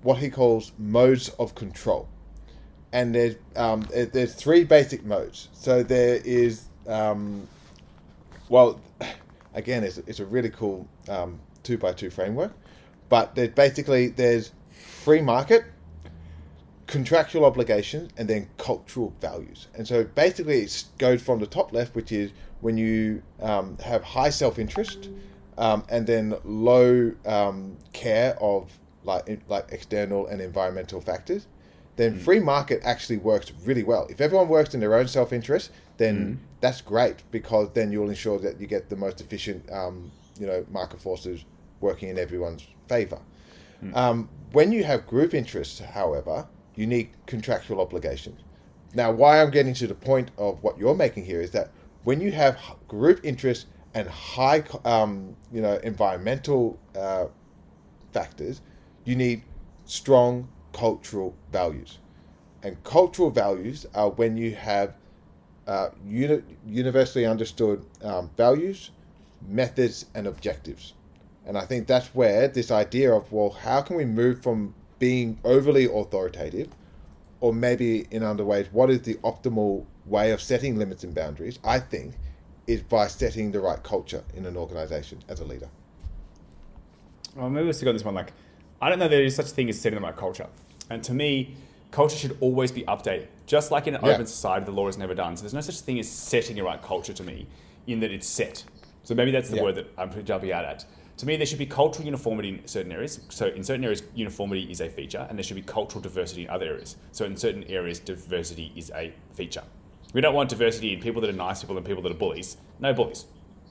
what 0.03 0.19
he 0.19 0.29
calls 0.29 0.73
modes 0.77 1.29
of 1.39 1.55
control, 1.55 2.09
and 2.93 3.15
there's 3.15 3.37
um, 3.57 3.83
there- 3.93 4.07
there's 4.07 4.35
three 4.35 4.65
basic 4.65 5.05
modes. 5.05 5.49
So 5.53 5.83
there 5.83 6.17
is 6.25 6.65
um, 6.87 7.47
well, 8.49 8.81
again, 9.55 9.85
it's, 9.85 9.99
it's 9.99 10.21
a 10.21 10.27
really 10.27 10.51
cool 10.51 10.87
um, 11.09 11.39
two 11.63 11.79
by 11.79 11.93
two 11.93 12.11
framework, 12.11 12.53
but 13.09 13.35
there's 13.35 13.51
basically 13.51 14.09
there's 14.09 14.53
free 14.71 15.21
market, 15.21 15.65
contractual 16.87 17.45
obligations, 17.45 18.11
and 18.17 18.29
then 18.29 18.49
cultural 18.59 19.13
values. 19.21 19.69
And 19.75 19.87
so 19.87 20.05
basically, 20.05 20.61
it 20.61 20.85
goes 20.99 21.23
from 21.23 21.41
the 21.41 21.47
top 21.47 21.73
left, 21.73 21.95
which 21.95 22.13
is 22.13 22.31
when 22.61 22.77
you 22.77 23.23
um, 23.41 23.77
have 23.85 24.03
high 24.03 24.31
self 24.31 24.59
interest, 24.59 25.09
um, 25.59 25.85
and 25.89 26.07
then 26.07 26.35
low 26.45 27.13
um, 27.27 27.77
care 27.93 28.37
of 28.41 28.71
like 29.05 29.41
like 29.49 29.67
external 29.73 30.27
and 30.27 30.41
environmental 30.41 31.01
factors. 31.01 31.47
Then 31.99 32.17
free 32.17 32.39
market 32.39 32.81
actually 32.85 33.17
works 33.17 33.53
really 33.65 33.83
well. 33.83 34.07
If 34.09 34.21
everyone 34.21 34.47
works 34.47 34.73
in 34.73 34.79
their 34.79 34.95
own 34.95 35.09
self 35.09 35.33
interest, 35.33 35.73
then 35.97 36.39
that's 36.61 36.81
great 36.81 37.25
because 37.33 37.73
then 37.73 37.91
you'll 37.91 38.09
ensure 38.09 38.39
that 38.39 38.61
you 38.61 38.69
get 38.69 38.89
the 38.89 38.95
most 38.95 39.21
efficient, 39.21 39.69
um, 39.73 40.13
you 40.39 40.47
know, 40.47 40.65
market 40.71 41.01
forces 41.01 41.45
working 41.81 42.09
in 42.09 42.17
everyone's 42.17 42.65
favor. 42.89 43.19
Um, 43.95 44.29
when 44.53 44.71
you 44.71 44.85
have 44.85 45.09
group 45.09 45.35
interests, 45.35 45.81
however, 45.81 46.47
you 46.77 46.87
need 46.87 47.11
contractual 47.27 47.81
obligations. 47.81 48.41
Now, 48.95 49.11
why 49.11 49.43
I'm 49.43 49.51
getting 49.51 49.75
to 49.75 49.89
the 49.89 49.95
point 49.95 50.31
of 50.39 50.63
what 50.63 50.79
you're 50.79 50.95
making 50.95 51.25
here 51.25 51.41
is 51.41 51.51
that 51.51 51.73
when 52.05 52.21
you 52.21 52.31
have 52.31 52.61
group 52.87 53.19
interests 53.25 53.67
and 53.95 54.09
high, 54.09 54.63
um, 54.85 55.35
you 55.53 55.61
know, 55.61 55.75
environmental 55.83 56.79
uh, 56.97 57.27
factors, 58.13 58.61
you 59.05 59.17
need 59.17 59.43
strong 59.85 60.49
cultural 60.79 61.35
values. 61.53 61.99
And 62.63 62.83
cultural 62.85 63.31
values 63.31 63.87
are 63.95 64.11
when 64.11 64.37
you 64.37 64.55
have 64.55 64.95
uh, 65.67 65.91
uni- 66.07 66.43
universally 66.67 67.27
understood 67.27 67.85
um, 68.03 68.31
values, 68.37 68.91
methods, 69.49 70.07
and 70.15 70.27
objectives. 70.27 70.95
And 71.47 71.57
I 71.59 71.65
think 71.65 71.87
that's 71.87 72.09
where 72.15 72.49
this 72.49 72.71
idea 72.71 73.13
of, 73.13 73.31
well, 73.33 73.51
how 73.51 73.81
can 73.83 73.97
we 73.97 74.05
move 74.05 74.43
from 74.43 74.75
being 74.99 75.39
overly 75.45 75.87
authoritative, 75.87 76.69
or 77.41 77.53
maybe 77.53 78.07
in 78.11 78.23
other 78.23 78.45
ways, 78.45 78.67
what 78.73 78.91
is 78.91 79.03
the 79.03 79.15
optimal 79.17 79.85
way 80.07 80.33
of 80.33 80.41
setting 80.41 80.77
limits 80.79 81.05
and 81.05 81.15
boundaries? 81.15 81.59
I 81.65 81.79
think 81.79 82.15
is 82.67 82.83
by 82.83 83.07
setting 83.07 83.51
the 83.53 83.61
right 83.61 83.83
culture 83.83 84.23
in 84.35 84.45
an 84.47 84.57
organization 84.57 85.19
as 85.29 85.41
a 85.41 85.45
leader. 85.45 85.69
Well, 87.35 87.49
maybe 87.49 87.67
let's 87.67 87.81
go 87.81 87.91
on 87.91 87.97
this 87.97 88.05
one. 88.05 88.15
Like, 88.15 88.33
I 88.81 88.89
don't 88.89 88.99
know 88.99 89.09
there 89.09 89.23
is 89.23 89.35
such 89.35 89.47
a 89.47 89.51
thing 89.51 89.69
as 89.69 89.81
setting 89.81 89.99
the 89.99 90.05
right 90.05 90.17
culture. 90.17 90.49
And 90.91 91.03
to 91.05 91.15
me, 91.15 91.55
culture 91.91 92.17
should 92.17 92.37
always 92.41 92.73
be 92.73 92.83
updated. 92.83 93.27
Just 93.47 93.71
like 93.71 93.87
in 93.87 93.95
an 93.95 94.05
Yeah. 94.05 94.13
open 94.13 94.27
society, 94.27 94.65
the 94.67 94.73
law 94.73 94.89
is 94.89 94.99
never 94.99 95.15
done. 95.15 95.37
So 95.37 95.43
there's 95.43 95.55
no 95.55 95.61
such 95.61 95.81
thing 95.81 95.99
as 95.99 96.09
setting 96.09 96.59
a 96.59 96.65
right 96.65 96.81
culture 96.83 97.13
to 97.13 97.23
me, 97.23 97.47
in 97.87 98.01
that 98.01 98.11
it's 98.11 98.27
set. 98.27 98.65
So 99.05 99.15
maybe 99.15 99.31
that's 99.31 99.49
the 99.49 99.57
Yeah. 99.57 99.63
word 99.63 99.75
that 99.77 99.87
I'm 99.97 100.11
jumping 100.25 100.53
out 100.53 100.65
at. 100.65 100.85
To 101.19 101.27
me, 101.27 101.37
there 101.37 101.47
should 101.47 101.59
be 101.59 101.67
cultural 101.67 102.05
uniformity 102.05 102.51
in 102.51 102.67
certain 102.67 102.93
areas. 102.93 103.21
So 103.31 103.47
in 103.47 103.65
certain 103.65 103.83
areas, 103.85 104.03
uniformity 104.15 104.71
is 104.71 104.81
a 104.81 104.89
feature, 104.89 105.27
and 105.29 105.39
there 105.39 105.43
should 105.43 105.57
be 105.57 105.63
cultural 105.63 106.01
diversity 106.01 106.43
in 106.45 106.51
other 106.51 106.67
areas. 106.67 106.97
So 107.13 107.25
in 107.25 107.37
certain 107.37 107.65
areas, 107.65 107.99
diversity 107.99 108.73
is 108.77 108.93
a 108.95 109.13
feature. 109.35 109.65
We 110.13 110.21
don't 110.21 110.35
want 110.35 110.51
diversity 110.51 110.93
in 110.93 111.01
people 111.01 111.21
that 111.23 111.31
are 111.31 111.33
nice 111.35 111.61
people 111.61 111.77
and 111.77 111.85
people 111.85 112.03
that 112.03 112.13
are 112.13 112.15
bullies. 112.19 112.57
No 112.79 112.93
bullies. 112.95 113.25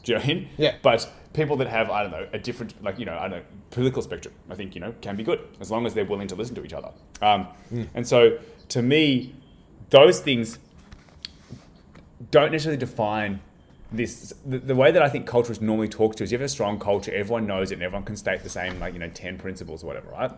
Do 0.04 0.12
you 0.12 0.18
know 0.18 0.24
what 0.24 0.30
I 0.30 0.34
mean? 0.34 0.48
Yeah. 0.58 0.76
But 0.82 1.10
people 1.38 1.56
that 1.56 1.68
have, 1.68 1.92
I 1.92 2.02
don't 2.02 2.12
know, 2.12 2.28
a 2.34 2.40
different, 2.40 2.84
like, 2.84 2.98
you 2.98 3.06
know, 3.06 3.16
I 3.16 3.30
don't 3.30 3.40
know, 3.40 3.44
political 3.70 4.02
spectrum, 4.02 4.34
I 4.50 4.56
think, 4.56 4.74
you 4.74 4.82
know, 4.82 4.94
can 5.02 5.16
be 5.16 5.24
good 5.24 5.40
as 5.62 5.70
long 5.70 5.86
as 5.86 5.94
they're 5.94 6.04
willing 6.14 6.28
to 6.30 6.36
listen 6.36 6.56
to 6.56 6.66
each 6.66 6.74
other. 6.74 6.92
Um, 7.22 7.48
And 7.94 8.06
so 8.06 8.40
to 8.70 8.82
me, 8.82 9.36
those 9.92 10.20
things 10.20 10.58
don't 12.32 12.52
necessarily 12.52 12.80
define 12.80 13.40
this. 13.92 14.34
The, 14.46 14.58
the 14.58 14.76
way 14.76 14.92
that 14.92 15.04
I 15.04 15.10
think 15.10 15.28
culture 15.28 15.52
is 15.52 15.62
normally 15.62 15.88
talked 15.88 16.18
to 16.18 16.24
is 16.24 16.32
you 16.32 16.40
have 16.40 16.46
a 16.46 16.50
strong 16.50 16.80
culture, 16.80 17.14
everyone 17.14 17.46
knows 17.46 17.72
it, 17.72 17.76
and 17.76 17.84
everyone 17.84 18.04
can 18.04 18.18
state 18.18 18.42
the 18.42 18.50
same, 18.50 18.80
like, 18.80 18.94
you 18.94 19.00
know, 19.00 19.10
10 19.10 19.38
principles 19.38 19.84
or 19.84 19.88
whatever, 19.88 20.10
right? 20.10 20.32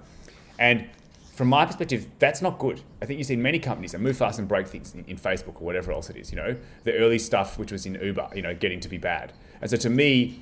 And 0.59 0.89
from 1.33 1.47
my 1.47 1.65
perspective, 1.65 2.07
that's 2.19 2.41
not 2.41 2.59
good. 2.59 2.81
I 3.01 3.05
think 3.05 3.19
you 3.19 3.23
see 3.23 3.38
many 3.38 3.59
companies 3.59 3.93
that 3.93 4.01
move 4.01 4.17
fast 4.17 4.38
and 4.39 4.47
break 4.49 4.67
things 4.67 4.93
in, 4.93 5.05
in 5.05 5.17
Facebook 5.17 5.55
or 5.62 5.63
whatever 5.63 5.93
else 5.93 6.09
it 6.09 6.17
is, 6.17 6.29
you 6.29 6.35
know, 6.35 6.57
the 6.83 6.93
early 6.97 7.19
stuff 7.19 7.57
which 7.57 7.71
was 7.71 7.85
in 7.85 7.95
Uber, 7.95 8.31
you 8.35 8.41
know, 8.41 8.53
getting 8.53 8.81
to 8.81 8.89
be 8.89 8.97
bad. 8.97 9.31
And 9.62 9.69
so 9.71 9.77
to 9.77 9.89
me, 9.89 10.41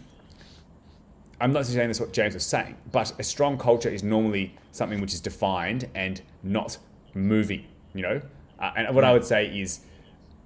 I'm 1.39 1.53
not 1.53 1.65
saying 1.65 1.87
that's 1.87 1.99
what 1.99 2.13
James 2.13 2.33
was 2.33 2.45
saying, 2.45 2.75
but 2.91 3.13
a 3.19 3.23
strong 3.23 3.57
culture 3.57 3.89
is 3.89 4.01
normally 4.01 4.55
something 4.71 4.99
which 4.99 5.13
is 5.13 5.19
defined 5.19 5.87
and 5.93 6.21
not 6.41 6.77
moving, 7.13 7.65
you 7.93 8.01
know? 8.01 8.21
Uh, 8.59 8.71
and 8.75 8.95
what 8.95 9.03
I 9.03 9.13
would 9.13 9.25
say 9.25 9.45
is, 9.47 9.81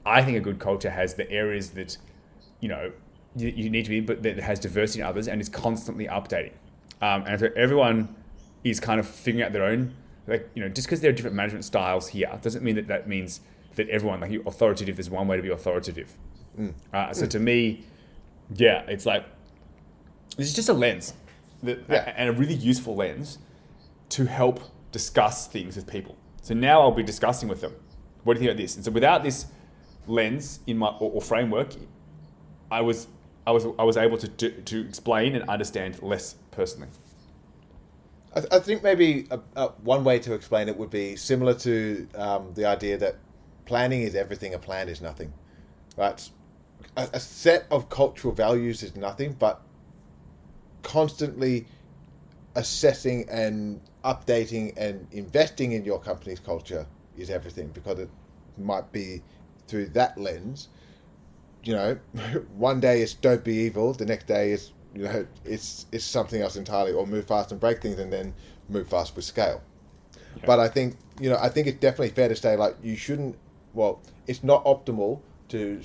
I 0.06 0.22
think 0.22 0.38
a 0.38 0.42
good 0.42 0.60
culture 0.60 0.90
has 0.90 1.14
the 1.14 1.30
areas 1.32 1.70
that, 1.72 1.98
you 2.60 2.68
know, 2.68 2.92
you, 3.36 3.48
you 3.50 3.70
need 3.70 3.86
to 3.86 3.90
be, 3.90 4.02
but 4.02 4.22
that 4.24 4.38
has 4.40 4.60
diversity 4.60 5.00
in 5.00 5.06
others 5.06 5.30
and 5.30 5.40
is 5.40 5.48
constantly 5.48 6.08
updating. 6.08 6.54
Um, 7.02 7.24
and 7.26 7.40
so 7.40 7.50
everyone 7.56 8.14
is 8.64 8.80
kind 8.80 9.00
of 9.00 9.08
figuring 9.08 9.46
out 9.46 9.54
their 9.54 9.64
own, 9.64 9.94
like, 10.28 10.50
you 10.56 10.62
know, 10.62 10.70
just 10.70 10.88
because 10.88 11.00
there 11.00 11.10
are 11.10 11.14
different 11.14 11.36
management 11.36 11.64
styles 11.64 12.10
here 12.10 12.38
doesn't 12.42 12.64
mean 12.64 12.76
that 12.76 12.88
that 12.88 13.08
means 13.08 13.40
that 13.76 13.88
everyone, 13.90 14.20
like, 14.20 14.32
authoritative 14.46 15.00
is 15.00 15.10
one 15.10 15.28
way 15.28 15.38
to 15.38 15.42
be 15.42 15.50
authoritative. 15.50 16.14
Uh, 16.94 17.14
so 17.14 17.26
to 17.26 17.40
me, 17.40 17.86
yeah, 18.56 18.82
it's 18.88 19.06
like, 19.06 19.24
this 20.38 20.48
is 20.48 20.54
just 20.54 20.70
a 20.70 20.74
lens, 20.74 21.14
that, 21.64 21.80
Yeah. 21.90 22.14
and 22.16 22.30
a 22.30 22.34
really 22.34 22.54
useful 22.54 22.96
lens 22.96 23.38
to 24.10 24.26
help 24.26 24.62
discuss 24.92 25.48
things 25.48 25.76
with 25.76 25.88
people. 25.88 26.16
So 26.42 26.54
now 26.54 26.82
I'll 26.82 26.92
be 26.92 27.04
discussing 27.04 27.48
with 27.50 27.62
them. 27.62 27.74
What 28.24 28.34
do 28.34 28.40
you 28.40 28.48
think 28.48 28.52
about 28.52 28.62
this? 28.62 28.76
And 28.76 28.86
so 28.86 28.92
without 28.92 29.24
this 29.24 29.46
lens 30.08 30.60
in 30.68 30.78
my 30.78 30.88
or, 30.88 31.12
or 31.12 31.22
framework, 31.22 31.76
I 32.70 32.82
was 32.82 33.08
I 33.46 33.52
was 33.52 33.66
I 33.80 33.84
was 33.84 33.98
able 33.98 34.18
to 34.18 34.28
do, 34.28 34.52
to 34.52 34.82
explain 34.88 35.36
and 35.36 35.48
understand 35.50 36.02
less 36.02 36.36
personally. 36.52 36.90
I, 38.34 38.40
th- 38.40 38.54
I 38.54 38.60
think 38.60 38.82
maybe 38.82 39.28
a, 39.30 39.40
a, 39.56 39.68
one 39.84 40.04
way 40.04 40.18
to 40.20 40.34
explain 40.34 40.70
it 40.70 40.78
would 40.78 40.90
be 40.90 41.18
similar 41.18 41.54
to 41.56 42.08
um, 42.16 42.54
the 42.54 42.66
idea 42.66 42.98
that 42.98 43.18
planning 43.66 44.04
is 44.04 44.16
everything, 44.16 44.54
a 44.54 44.60
plan 44.60 44.88
is 44.88 45.02
nothing. 45.02 45.34
Right? 45.98 46.30
A, 46.96 47.10
a 47.14 47.20
set 47.20 47.66
of 47.70 47.90
cultural 47.90 48.34
values 48.34 48.84
is 48.84 48.96
nothing, 48.96 49.34
but 49.38 49.62
constantly 50.84 51.66
assessing 52.56 53.28
and 53.30 53.82
updating 54.04 54.74
and 54.78 55.08
investing 55.12 55.72
in 55.74 55.86
your 55.86 56.00
company's 56.00 56.40
culture 56.40 56.86
is 57.18 57.30
everything 57.30 57.68
because 57.70 58.00
it 58.00 58.10
might 58.58 58.92
be 58.92 59.22
through 59.68 59.88
that 59.88 60.18
lens. 60.18 60.70
You 61.64 61.76
know, 61.76 62.00
one 62.56 62.80
day 62.80 63.02
it's 63.02 63.14
don't 63.14 63.44
be 63.44 63.54
evil, 63.56 63.94
the 63.94 64.06
next 64.06 64.28
day 64.28 64.52
is 64.52 64.72
you 64.94 65.04
know 65.04 65.26
it's 65.46 65.86
it's 65.92 66.04
something 66.04 66.42
else 66.42 66.56
entirely, 66.56 66.92
or 66.92 67.06
move 67.08 67.28
fast 67.28 67.52
and 67.52 67.60
break 67.60 67.82
things, 67.82 68.00
and 68.00 68.12
then 68.12 68.34
move 68.70 68.88
fast 68.88 69.16
with 69.16 69.26
scale. 69.26 69.62
But 70.46 70.60
I 70.60 70.68
think 70.68 70.98
you 71.20 71.30
know 71.30 71.38
I 71.40 71.50
think 71.50 71.68
it's 71.68 71.80
definitely 71.80 72.10
fair 72.10 72.30
to 72.30 72.36
say 72.36 72.56
like 72.56 72.76
you 72.84 72.96
shouldn't. 72.96 73.38
Well, 73.74 74.02
it's 74.28 74.44
not 74.44 74.66
optimal 74.66 75.22
to 75.50 75.82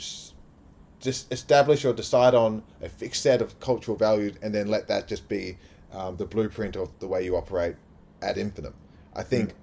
just 1.07 1.33
establish 1.33 1.85
or 1.85 1.93
decide 1.93 2.35
on 2.35 2.63
a 2.83 2.89
fixed 2.89 3.23
set 3.23 3.41
of 3.41 3.59
cultural 3.61 3.97
values 3.97 4.35
and 4.43 4.53
then 4.53 4.67
let 4.67 4.89
that 4.89 5.07
just 5.07 5.29
be 5.29 5.57
um, 5.93 6.17
the 6.17 6.27
blueprint 6.27 6.75
of 6.75 6.91
the 6.99 7.07
way 7.07 7.25
you 7.25 7.37
operate 7.37 7.77
ad 8.23 8.37
infinitum. 8.37 8.75
I 9.15 9.23
think 9.23 9.55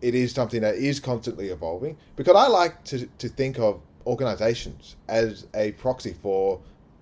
it 0.00 0.14
is 0.14 0.32
something 0.32 0.60
that 0.60 0.76
is 0.76 1.00
constantly 1.00 1.48
evolving 1.48 1.96
because 2.14 2.36
I 2.36 2.46
like 2.46 2.84
to, 2.84 3.04
to 3.04 3.28
think 3.28 3.58
of 3.58 3.80
organizations 4.06 4.94
as 5.08 5.48
a 5.54 5.72
proxy 5.72 6.14
for 6.22 6.60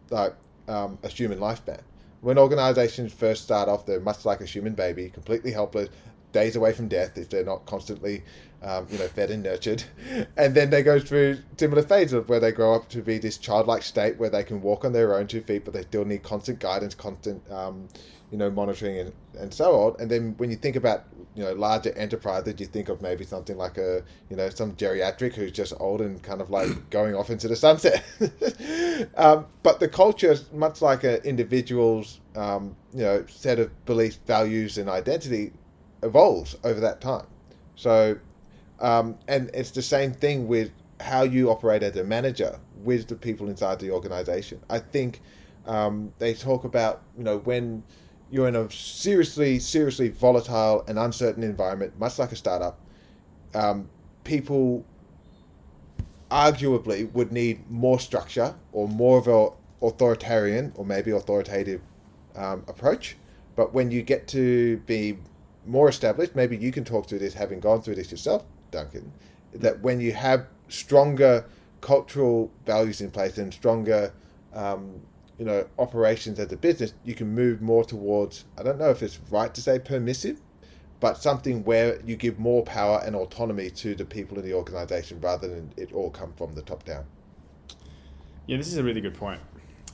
like 0.08 0.34
um, 0.66 0.98
a 1.02 1.08
human 1.08 1.38
lifespan. 1.38 1.80
When 2.22 2.38
organizations 2.38 3.12
first 3.12 3.42
start 3.42 3.68
off, 3.68 3.84
they're 3.84 4.00
much 4.00 4.24
like 4.24 4.40
a 4.40 4.46
human 4.46 4.72
baby, 4.72 5.10
completely 5.10 5.52
helpless, 5.52 5.90
days 6.34 6.56
away 6.56 6.72
from 6.74 6.88
death 6.88 7.16
if 7.16 7.30
they're 7.30 7.44
not 7.44 7.64
constantly, 7.64 8.22
um, 8.62 8.86
you 8.90 8.98
know, 8.98 9.08
fed 9.08 9.30
and 9.30 9.42
nurtured. 9.42 9.82
And 10.36 10.54
then 10.54 10.68
they 10.68 10.82
go 10.82 10.98
through 10.98 11.38
similar 11.56 11.82
phases 11.82 12.12
of 12.12 12.28
where 12.28 12.40
they 12.40 12.52
grow 12.52 12.74
up 12.74 12.88
to 12.90 13.00
be 13.00 13.18
this 13.18 13.38
childlike 13.38 13.82
state 13.82 14.18
where 14.18 14.30
they 14.30 14.42
can 14.42 14.60
walk 14.60 14.84
on 14.84 14.92
their 14.92 15.14
own 15.14 15.26
two 15.26 15.40
feet, 15.40 15.64
but 15.64 15.72
they 15.72 15.82
still 15.82 16.04
need 16.04 16.22
constant 16.22 16.58
guidance, 16.58 16.94
constant, 16.94 17.40
um, 17.50 17.88
you 18.30 18.36
know, 18.36 18.50
monitoring 18.50 18.98
and, 18.98 19.12
and 19.38 19.54
so 19.54 19.74
on. 19.80 19.96
And 20.00 20.10
then 20.10 20.34
when 20.38 20.50
you 20.50 20.56
think 20.56 20.74
about, 20.74 21.04
you 21.36 21.44
know, 21.44 21.52
larger 21.52 21.96
enterprises, 21.96 22.54
you 22.58 22.66
think 22.66 22.88
of 22.88 23.00
maybe 23.00 23.24
something 23.24 23.56
like 23.56 23.78
a, 23.78 24.02
you 24.28 24.36
know, 24.36 24.48
some 24.50 24.72
geriatric 24.72 25.34
who's 25.34 25.52
just 25.52 25.72
old 25.78 26.00
and 26.00 26.20
kind 26.22 26.40
of 26.40 26.50
like 26.50 26.68
going 26.90 27.14
off 27.14 27.30
into 27.30 27.46
the 27.46 27.56
sunset. 27.56 28.02
um, 29.16 29.46
but 29.62 29.78
the 29.78 29.88
culture, 29.88 30.32
is 30.32 30.52
much 30.52 30.82
like 30.82 31.04
an 31.04 31.16
individual's, 31.24 32.20
um, 32.34 32.74
you 32.92 33.02
know, 33.02 33.24
set 33.28 33.60
of 33.60 33.70
beliefs, 33.86 34.18
values, 34.26 34.78
and 34.78 34.88
identity, 34.90 35.52
evolves 36.04 36.56
over 36.62 36.80
that 36.80 37.00
time. 37.00 37.26
So, 37.74 38.18
um, 38.80 39.16
and 39.26 39.50
it's 39.54 39.70
the 39.70 39.82
same 39.82 40.12
thing 40.12 40.46
with 40.46 40.70
how 41.00 41.22
you 41.22 41.50
operate 41.50 41.82
as 41.82 41.96
a 41.96 42.04
manager 42.04 42.58
with 42.84 43.08
the 43.08 43.16
people 43.16 43.48
inside 43.48 43.80
the 43.80 43.90
organization. 43.90 44.60
I 44.70 44.78
think 44.78 45.20
um, 45.66 46.12
they 46.18 46.34
talk 46.34 46.64
about, 46.64 47.02
you 47.16 47.24
know, 47.24 47.38
when 47.38 47.82
you're 48.30 48.48
in 48.48 48.56
a 48.56 48.70
seriously, 48.70 49.58
seriously 49.58 50.08
volatile 50.08 50.84
and 50.86 50.98
uncertain 50.98 51.42
environment, 51.42 51.98
much 51.98 52.18
like 52.18 52.32
a 52.32 52.36
startup, 52.36 52.78
um, 53.54 53.88
people 54.24 54.84
arguably 56.30 57.10
would 57.12 57.32
need 57.32 57.68
more 57.70 58.00
structure 58.00 58.54
or 58.72 58.88
more 58.88 59.18
of 59.18 59.28
a 59.28 59.86
authoritarian 59.86 60.72
or 60.74 60.84
maybe 60.84 61.10
authoritative 61.10 61.80
um, 62.34 62.64
approach. 62.66 63.16
But 63.56 63.72
when 63.72 63.90
you 63.90 64.02
get 64.02 64.26
to 64.28 64.78
be 64.78 65.18
more 65.66 65.88
established, 65.88 66.34
maybe 66.34 66.56
you 66.56 66.72
can 66.72 66.84
talk 66.84 67.08
through 67.08 67.20
this, 67.20 67.34
having 67.34 67.60
gone 67.60 67.82
through 67.82 67.94
this 67.96 68.10
yourself, 68.10 68.44
Duncan, 68.70 69.12
that 69.52 69.80
when 69.80 70.00
you 70.00 70.12
have 70.12 70.46
stronger 70.68 71.44
cultural 71.80 72.50
values 72.66 73.00
in 73.00 73.10
place 73.10 73.38
and 73.38 73.52
stronger, 73.52 74.12
um, 74.54 75.00
you 75.38 75.44
know, 75.44 75.66
operations 75.78 76.38
as 76.38 76.50
a 76.52 76.56
business, 76.56 76.94
you 77.04 77.14
can 77.14 77.34
move 77.34 77.60
more 77.60 77.84
towards, 77.84 78.44
I 78.58 78.62
don't 78.62 78.78
know 78.78 78.90
if 78.90 79.02
it's 79.02 79.18
right 79.30 79.52
to 79.54 79.60
say 79.60 79.78
permissive, 79.78 80.40
but 81.00 81.18
something 81.18 81.64
where 81.64 82.00
you 82.06 82.16
give 82.16 82.38
more 82.38 82.62
power 82.62 83.02
and 83.04 83.14
autonomy 83.14 83.68
to 83.70 83.94
the 83.94 84.04
people 84.04 84.38
in 84.38 84.44
the 84.44 84.54
organization 84.54 85.20
rather 85.20 85.48
than 85.48 85.72
it 85.76 85.92
all 85.92 86.10
come 86.10 86.32
from 86.34 86.54
the 86.54 86.62
top 86.62 86.84
down. 86.84 87.04
Yeah, 88.46 88.56
this 88.56 88.68
is 88.68 88.78
a 88.78 88.82
really 88.84 89.00
good 89.00 89.14
point. 89.14 89.40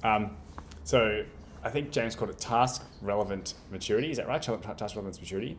Um, 0.04 0.36
so 0.84 1.24
I 1.62 1.70
think 1.70 1.90
James 1.90 2.14
called 2.14 2.30
it 2.30 2.38
task 2.38 2.84
relevant 3.02 3.54
maturity. 3.70 4.10
Is 4.10 4.16
that 4.18 4.28
right? 4.28 4.40
Task 4.40 4.60
relevant 4.94 5.20
maturity. 5.20 5.56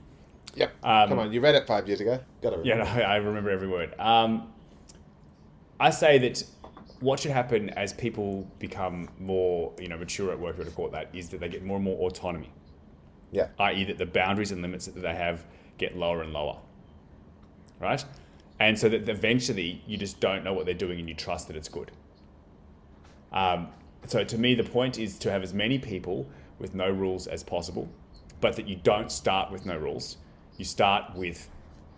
Yep. 0.56 0.74
Um, 0.84 1.10
Come 1.10 1.20
on, 1.20 1.32
you 1.32 1.42
read 1.42 1.56
it 1.56 1.66
five 1.68 1.88
years 1.88 2.02
ago. 2.02 2.20
Got 2.42 2.52
to 2.52 2.62
Yeah, 2.64 2.78
no, 2.78 2.84
I 3.04 3.18
remember 3.18 3.50
every 3.50 3.68
word. 3.68 3.98
Um, 4.00 4.52
I 5.80 5.90
say 5.90 6.18
that 6.20 6.44
what 7.00 7.20
should 7.20 7.32
happen 7.32 7.70
as 7.72 7.94
people 7.94 8.50
become 8.60 9.10
more, 9.20 9.74
you 9.80 9.88
know, 9.88 9.98
mature 9.98 10.32
at 10.32 10.40
work, 10.40 10.60
or 10.60 10.64
to 10.64 10.72
call 10.72 10.88
it 10.88 10.92
that, 10.92 11.10
is 11.14 11.30
that 11.30 11.40
they 11.40 11.50
get 11.50 11.64
more 11.64 11.78
and 11.78 11.86
more 11.86 11.98
autonomy. 12.08 12.52
Yeah. 13.32 13.48
i.e., 13.60 13.86
that 13.86 13.98
the 13.98 14.06
boundaries 14.06 14.52
and 14.52 14.62
limits 14.62 14.86
that 14.86 15.00
they 15.00 15.16
have 15.16 15.46
get 15.78 15.98
lower 15.98 16.22
and 16.22 16.34
lower, 16.34 16.58
right? 17.80 18.04
And 18.60 18.78
so 18.78 18.90
that 18.90 19.08
eventually 19.10 19.82
you 19.88 19.98
just 19.98 20.20
don't 20.20 20.44
know 20.44 20.54
what 20.54 20.66
they're 20.66 20.76
doing 20.76 21.00
and 21.00 21.10
you 21.10 21.16
trust 21.16 21.48
that 21.48 21.56
it's 21.56 21.70
good. 21.70 21.92
Um, 23.32 23.70
so 24.06 24.24
to 24.24 24.38
me, 24.38 24.54
the 24.54 24.64
point 24.64 25.00
is 25.00 25.18
to 25.20 25.32
have 25.32 25.44
as 25.44 25.54
many 25.54 25.80
people 25.80 26.30
with 26.60 26.76
no 26.76 26.90
rules 26.90 27.26
as 27.26 27.44
possible, 27.44 27.90
but 28.42 28.56
that 28.58 28.68
you 28.68 28.76
don't 28.76 29.12
start 29.12 29.52
with 29.52 29.66
no 29.66 29.78
rules. 29.78 30.18
You 30.62 30.66
start 30.66 31.16
with 31.16 31.50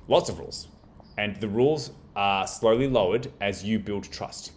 lots 0.08 0.30
of 0.30 0.40
rules. 0.40 0.70
And 1.18 1.36
the 1.42 1.50
rules 1.50 1.92
are 2.16 2.48
slowly 2.48 2.88
lowered 2.88 3.30
as 3.42 3.62
you 3.62 3.78
build 3.78 4.10
trust. 4.10 4.54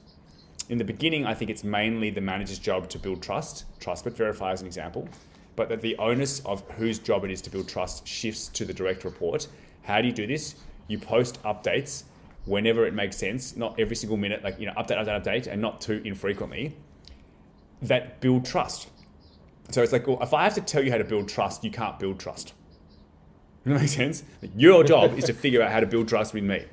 In 0.69 0.79
the 0.79 0.85
beginning, 0.85 1.27
I 1.27 1.35
think 1.35 1.51
it's 1.51 1.65
mainly 1.65 2.11
the 2.11 2.21
manager's 2.21 2.61
job 2.61 2.89
to 2.91 3.01
build 3.01 3.21
trust, 3.21 3.65
trust 3.81 4.05
but 4.05 4.17
verify 4.17 4.53
as 4.53 4.61
an 4.61 4.69
example, 4.69 5.09
but 5.57 5.69
that 5.71 5.81
the 5.81 5.97
onus 5.97 6.39
of 6.47 6.63
whose 6.79 7.01
job 7.01 7.25
it 7.25 7.33
is 7.33 7.43
to 7.43 7.51
build 7.51 7.69
trust 7.69 8.07
shifts 8.07 8.47
to 8.51 8.65
the 8.65 8.73
direct 8.73 9.03
report. 9.03 9.49
How 9.83 10.01
do 10.01 10.07
you 10.07 10.13
do 10.13 10.29
this? 10.29 10.55
You 10.87 11.01
post 11.01 11.43
updates 11.43 12.05
whenever 12.45 12.87
it 12.87 12.95
makes 12.95 13.17
sense, 13.17 13.57
not 13.57 13.75
every 13.81 13.97
single 13.97 14.17
minute, 14.17 14.45
like, 14.45 14.61
you 14.61 14.67
know, 14.67 14.75
update, 14.75 15.05
update, 15.05 15.21
update, 15.25 15.47
and 15.49 15.61
not 15.61 15.81
too 15.81 16.01
infrequently, 16.05 16.77
that 17.83 18.21
build 18.21 18.45
trust. 18.45 18.87
So 19.71 19.83
it's 19.83 19.91
like, 19.93 20.07
well, 20.07 20.23
if 20.23 20.33
I 20.33 20.45
have 20.45 20.55
to 20.55 20.61
tell 20.61 20.85
you 20.85 20.93
how 20.93 20.99
to 20.99 21.05
build 21.05 21.29
trust, 21.29 21.65
you 21.65 21.73
can't 21.73 21.99
build 21.99 22.21
trust. 22.21 22.53
Does 23.67 23.75
that 23.75 23.81
make 23.81 23.89
sense? 23.89 24.23
Your 24.57 24.85
job 24.85 25.19
is 25.19 25.25
to 25.25 25.33
figure 25.33 25.61
out 25.61 25.73
how 25.73 25.81
to 25.81 25.87
build 25.87 26.07
trust 26.07 26.33
with 26.33 26.45
me. 26.45 26.67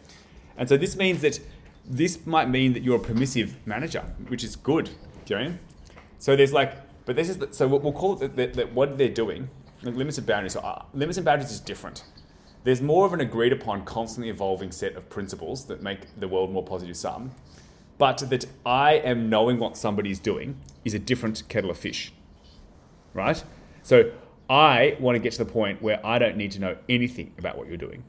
And 0.58 0.70
so 0.70 0.78
this 0.78 0.96
means 0.96 1.22
that 1.22 1.40
this 1.86 2.24
might 2.28 2.50
mean 2.50 2.74
that 2.74 2.84
you're 2.84 2.98
a 2.98 3.00
permissive 3.00 3.56
manager, 3.66 4.02
which 4.28 4.44
is 4.44 4.56
good. 4.56 4.92
Do 5.26 5.40
you? 5.40 5.58
So 6.20 6.36
there's 6.36 6.54
like, 6.54 6.76
but 7.06 7.16
this 7.16 7.30
is, 7.30 7.40
the, 7.40 7.52
so 7.52 7.68
we'll 7.68 7.92
call 7.94 8.22
it 8.22 8.36
that 8.36 8.74
what 8.74 9.00
they're 9.00 9.10
doing, 9.10 9.50
like 9.82 9.96
limits 9.96 10.20
and 10.20 10.28
boundaries. 10.28 10.54
So 10.54 10.60
uh, 10.60 10.84
limits 10.94 11.18
and 11.18 11.26
boundaries 11.26 11.52
is 11.52 11.60
different. 11.60 12.04
There's 12.64 12.82
more 12.82 13.08
of 13.08 13.14
an 13.14 13.22
agreed 13.22 13.54
upon, 13.54 13.86
constantly 13.86 14.30
evolving 14.30 14.72
set 14.72 14.96
of 14.96 15.10
principles 15.10 15.66
that 15.66 15.82
make 15.82 16.02
the 16.20 16.28
world 16.28 16.52
more 16.52 16.64
positive 16.64 16.96
sum. 16.96 17.32
But 17.98 18.20
that 18.30 18.46
I 18.68 18.94
am 18.94 19.30
knowing 19.30 19.58
what 19.58 19.78
somebody's 19.78 20.20
doing 20.20 20.62
is 20.86 20.94
a 20.94 21.00
different 21.00 21.42
kettle 21.50 21.72
of 21.72 21.78
fish. 21.78 22.14
Right? 23.16 23.44
So 23.82 24.12
I 24.50 24.98
want 25.00 25.16
to 25.16 25.20
get 25.20 25.34
to 25.34 25.44
the 25.44 25.52
point 25.52 25.82
where 25.82 26.06
I 26.06 26.20
don't 26.20 26.38
need 26.38 26.52
to 26.52 26.60
know 26.60 26.78
anything 26.90 27.34
about 27.38 27.58
what 27.58 27.68
you're 27.68 27.78
doing. 27.78 28.04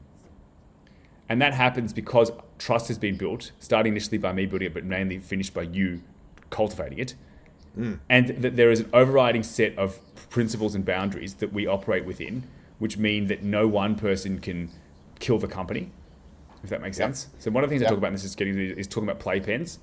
And 1.27 1.41
that 1.41 1.53
happens 1.53 1.93
because 1.93 2.31
trust 2.59 2.87
has 2.87 2.97
been 2.97 3.17
built, 3.17 3.51
starting 3.59 3.93
initially 3.93 4.17
by 4.17 4.31
me 4.31 4.45
building 4.45 4.67
it, 4.67 4.73
but 4.73 4.83
mainly 4.83 5.19
finished 5.19 5.53
by 5.53 5.63
you 5.63 6.01
cultivating 6.49 6.99
it. 6.99 7.15
Mm. 7.77 7.99
And 8.09 8.27
that 8.43 8.55
there 8.55 8.71
is 8.71 8.81
an 8.81 8.89
overriding 8.93 9.43
set 9.43 9.77
of 9.77 9.99
principles 10.29 10.75
and 10.75 10.85
boundaries 10.85 11.35
that 11.35 11.51
we 11.51 11.65
operate 11.65 12.05
within, 12.05 12.43
which 12.79 12.97
mean 12.97 13.27
that 13.27 13.43
no 13.43 13.67
one 13.67 13.95
person 13.95 14.39
can 14.39 14.69
kill 15.19 15.39
the 15.39 15.47
company, 15.47 15.91
if 16.63 16.69
that 16.69 16.81
makes 16.81 16.99
yep. 16.99 17.07
sense. 17.07 17.27
So 17.39 17.51
one 17.51 17.63
of 17.63 17.69
the 17.69 17.73
things 17.73 17.81
yep. 17.81 17.89
I 17.89 17.91
talk 17.91 17.97
about 17.97 18.07
in 18.07 18.13
this 18.13 18.23
is 18.23 18.35
getting 18.35 18.57
is 18.57 18.87
talking 18.87 19.09
about 19.09 19.19
playpens. 19.19 19.79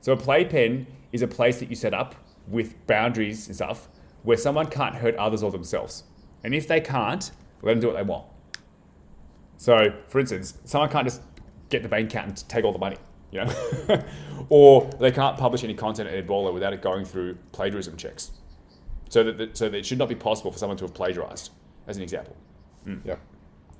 So 0.00 0.12
a 0.12 0.16
playpen 0.16 0.86
is 1.12 1.22
a 1.22 1.28
place 1.28 1.58
that 1.60 1.70
you 1.70 1.76
set 1.76 1.94
up 1.94 2.14
with 2.48 2.74
boundaries 2.86 3.46
and 3.46 3.56
stuff 3.56 3.88
where 4.26 4.36
someone 4.36 4.66
can't 4.66 4.96
hurt 4.96 5.14
others 5.14 5.44
or 5.44 5.52
themselves. 5.52 6.02
And 6.42 6.52
if 6.52 6.66
they 6.66 6.80
can't, 6.80 7.30
let 7.62 7.74
them 7.74 7.80
do 7.80 7.86
what 7.86 7.96
they 7.96 8.02
want. 8.02 8.26
So, 9.56 9.94
for 10.08 10.18
instance, 10.18 10.58
someone 10.64 10.90
can't 10.90 11.06
just 11.06 11.22
get 11.68 11.84
the 11.84 11.88
bank 11.88 12.10
account 12.10 12.26
and 12.26 12.48
take 12.48 12.64
all 12.64 12.72
the 12.72 12.78
money, 12.78 12.96
you 13.30 13.44
know, 13.44 14.04
or 14.48 14.90
they 14.98 15.12
can't 15.12 15.38
publish 15.38 15.62
any 15.62 15.74
content 15.74 16.08
at 16.08 16.26
Ebola 16.26 16.52
without 16.52 16.72
it 16.72 16.82
going 16.82 17.04
through 17.04 17.38
plagiarism 17.52 17.96
checks. 17.96 18.32
So 19.10 19.22
that, 19.22 19.38
the, 19.38 19.50
so 19.52 19.68
that 19.68 19.78
it 19.78 19.86
should 19.86 19.98
not 19.98 20.08
be 20.08 20.16
possible 20.16 20.50
for 20.50 20.58
someone 20.58 20.76
to 20.78 20.84
have 20.84 20.92
plagiarized, 20.92 21.52
as 21.86 21.96
an 21.96 22.02
example. 22.02 22.36
Mm. 22.84 23.02
Yeah, 23.04 23.16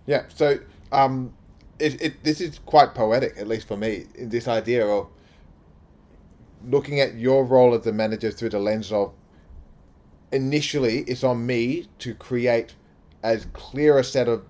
yeah. 0.06 0.22
So 0.28 0.60
um, 0.92 1.34
it, 1.80 2.00
it, 2.00 2.22
this 2.22 2.40
is 2.40 2.60
quite 2.60 2.94
poetic, 2.94 3.34
at 3.36 3.48
least 3.48 3.66
for 3.66 3.76
me. 3.76 4.04
This 4.16 4.46
idea 4.46 4.86
of 4.86 5.08
looking 6.64 7.00
at 7.00 7.16
your 7.16 7.44
role 7.44 7.74
as 7.74 7.84
a 7.88 7.92
manager 7.92 8.30
through 8.30 8.50
the 8.50 8.60
lens 8.60 8.92
of 8.92 9.12
initially 10.36 10.98
it's 11.00 11.24
on 11.24 11.44
me 11.44 11.88
to 11.98 12.14
create 12.14 12.74
as 13.22 13.46
clear 13.52 13.98
a 13.98 14.04
set 14.04 14.28
of 14.28 14.46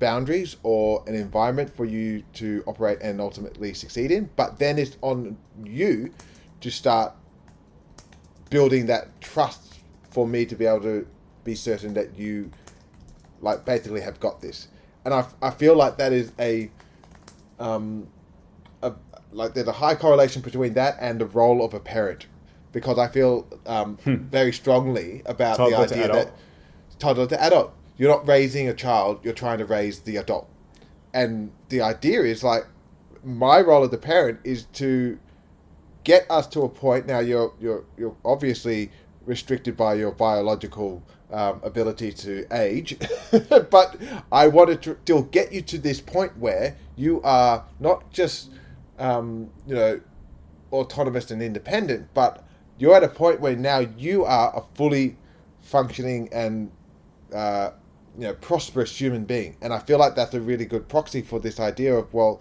boundaries 0.00 0.56
or 0.62 1.02
an 1.06 1.14
environment 1.14 1.74
for 1.74 1.84
you 1.84 2.22
to 2.34 2.62
operate 2.66 2.98
and 3.00 3.20
ultimately 3.20 3.72
succeed 3.72 4.10
in. 4.10 4.28
But 4.36 4.58
then 4.58 4.78
it's 4.78 4.96
on 5.00 5.36
you 5.64 6.12
to 6.60 6.70
start 6.70 7.14
building 8.50 8.86
that 8.86 9.20
trust 9.20 9.80
for 10.10 10.26
me 10.26 10.44
to 10.46 10.56
be 10.56 10.66
able 10.66 10.82
to 10.82 11.06
be 11.44 11.54
certain 11.54 11.94
that 11.94 12.18
you 12.18 12.50
like 13.40 13.64
basically 13.64 14.00
have 14.00 14.18
got 14.18 14.40
this. 14.40 14.68
And 15.04 15.14
I, 15.14 15.24
I 15.40 15.50
feel 15.50 15.76
like 15.76 15.96
that 15.98 16.12
is 16.12 16.32
a 16.38 16.70
um 17.58 18.08
a, 18.82 18.92
like 19.32 19.54
there's 19.54 19.68
a 19.68 19.72
high 19.72 19.94
correlation 19.94 20.42
between 20.42 20.74
that 20.74 20.96
and 21.00 21.20
the 21.20 21.26
role 21.26 21.64
of 21.64 21.74
a 21.74 21.80
parent 21.80 22.26
because 22.72 22.98
I 22.98 23.08
feel 23.08 23.46
um, 23.66 23.96
hmm. 24.04 24.16
very 24.16 24.52
strongly 24.52 25.22
about 25.26 25.56
toddler 25.56 25.86
the 25.86 25.94
idea 25.94 26.12
that 26.12 26.32
toddler 26.98 27.26
to 27.26 27.42
adult 27.42 27.72
you're 27.98 28.10
not 28.10 28.26
raising 28.26 28.68
a 28.68 28.74
child, 28.74 29.18
you're 29.24 29.34
trying 29.34 29.58
to 29.58 29.66
raise 29.66 30.00
the 30.00 30.16
adult. 30.16 30.48
And 31.12 31.50
the 31.68 31.82
idea 31.82 32.22
is 32.22 32.42
like 32.42 32.64
my 33.24 33.60
role 33.60 33.82
as 33.82 33.90
the 33.90 33.98
parent 33.98 34.38
is 34.44 34.64
to 34.74 35.18
get 36.04 36.24
us 36.30 36.46
to 36.46 36.62
a 36.62 36.68
point 36.68 37.06
now 37.06 37.18
you're 37.18 37.52
you're 37.60 37.84
you're 37.98 38.16
obviously 38.24 38.90
restricted 39.26 39.76
by 39.76 39.92
your 39.94 40.12
biological 40.12 41.02
um, 41.30 41.60
ability 41.62 42.12
to 42.12 42.46
age, 42.52 42.96
but 43.50 43.96
I 44.32 44.48
wanted 44.48 44.80
to 44.82 44.96
still 45.02 45.22
get 45.22 45.52
you 45.52 45.60
to 45.62 45.78
this 45.78 46.00
point 46.00 46.38
where 46.38 46.76
you 46.96 47.20
are 47.22 47.66
not 47.80 48.10
just 48.12 48.50
um, 48.98 49.50
you 49.66 49.74
know 49.74 50.00
autonomous 50.72 51.30
and 51.30 51.42
independent, 51.42 52.08
but 52.14 52.46
you're 52.78 52.94
at 52.94 53.04
a 53.04 53.08
point 53.08 53.40
where 53.40 53.56
now 53.56 53.80
you 53.80 54.24
are 54.24 54.56
a 54.56 54.62
fully 54.76 55.16
functioning 55.60 56.28
and 56.32 56.70
uh, 57.34 57.70
you 58.16 58.24
know 58.24 58.34
prosperous 58.34 58.98
human 58.98 59.24
being 59.24 59.56
and 59.62 59.72
i 59.72 59.78
feel 59.78 59.98
like 59.98 60.14
that's 60.16 60.34
a 60.34 60.40
really 60.40 60.64
good 60.64 60.88
proxy 60.88 61.22
for 61.22 61.38
this 61.38 61.60
idea 61.60 61.94
of 61.94 62.12
well 62.12 62.40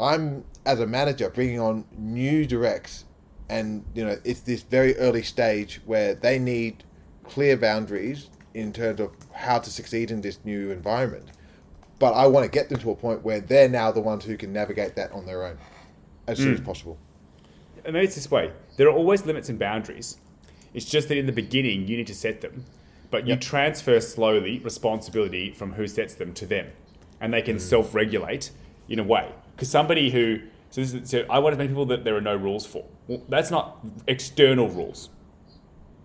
i'm 0.00 0.44
as 0.66 0.80
a 0.80 0.86
manager 0.86 1.30
bringing 1.30 1.60
on 1.60 1.84
new 1.96 2.44
directs 2.44 3.04
and 3.48 3.84
you 3.94 4.04
know 4.04 4.18
it's 4.24 4.40
this 4.40 4.62
very 4.62 4.96
early 4.96 5.22
stage 5.22 5.80
where 5.86 6.14
they 6.14 6.38
need 6.38 6.82
clear 7.22 7.56
boundaries 7.56 8.28
in 8.54 8.72
terms 8.72 8.98
of 8.98 9.10
how 9.32 9.58
to 9.58 9.70
succeed 9.70 10.10
in 10.10 10.20
this 10.20 10.40
new 10.44 10.70
environment 10.70 11.26
but 11.98 12.12
i 12.14 12.26
want 12.26 12.44
to 12.44 12.50
get 12.50 12.68
them 12.68 12.78
to 12.78 12.90
a 12.90 12.94
point 12.94 13.22
where 13.22 13.40
they're 13.40 13.68
now 13.68 13.92
the 13.92 14.00
ones 14.00 14.24
who 14.24 14.36
can 14.36 14.52
navigate 14.52 14.96
that 14.96 15.12
on 15.12 15.24
their 15.26 15.44
own 15.44 15.56
as 16.26 16.38
mm. 16.38 16.42
soon 16.42 16.54
as 16.54 16.60
hmm. 16.60 16.66
possible 16.66 16.98
and 17.84 17.96
it's 17.96 18.16
this 18.16 18.30
way 18.30 18.50
there 18.78 18.88
are 18.88 18.96
always 18.96 19.26
limits 19.26 19.50
and 19.50 19.58
boundaries 19.58 20.16
it's 20.72 20.86
just 20.86 21.08
that 21.08 21.18
in 21.18 21.26
the 21.26 21.32
beginning 21.32 21.86
you 21.86 21.98
need 21.98 22.06
to 22.06 22.14
set 22.14 22.40
them 22.40 22.64
but 23.10 23.26
you 23.26 23.30
yep. 23.30 23.40
transfer 23.40 24.00
slowly 24.00 24.58
responsibility 24.60 25.50
from 25.52 25.72
who 25.72 25.86
sets 25.86 26.14
them 26.14 26.34
to 26.34 26.46
them, 26.46 26.66
and 27.20 27.32
they 27.32 27.42
can 27.42 27.56
mm. 27.56 27.60
self-regulate 27.60 28.50
in 28.88 28.98
a 28.98 29.04
way. 29.04 29.32
Because 29.54 29.70
somebody 29.70 30.10
who 30.10 30.40
so, 30.70 30.82
is, 30.82 30.96
so 31.04 31.24
I 31.30 31.38
want 31.38 31.54
to 31.54 31.58
make 31.58 31.68
people 31.68 31.86
that 31.86 32.04
there 32.04 32.16
are 32.16 32.20
no 32.20 32.36
rules 32.36 32.66
for. 32.66 32.84
Well, 33.06 33.22
that's 33.28 33.50
not 33.50 33.78
external 34.06 34.68
rules. 34.68 35.08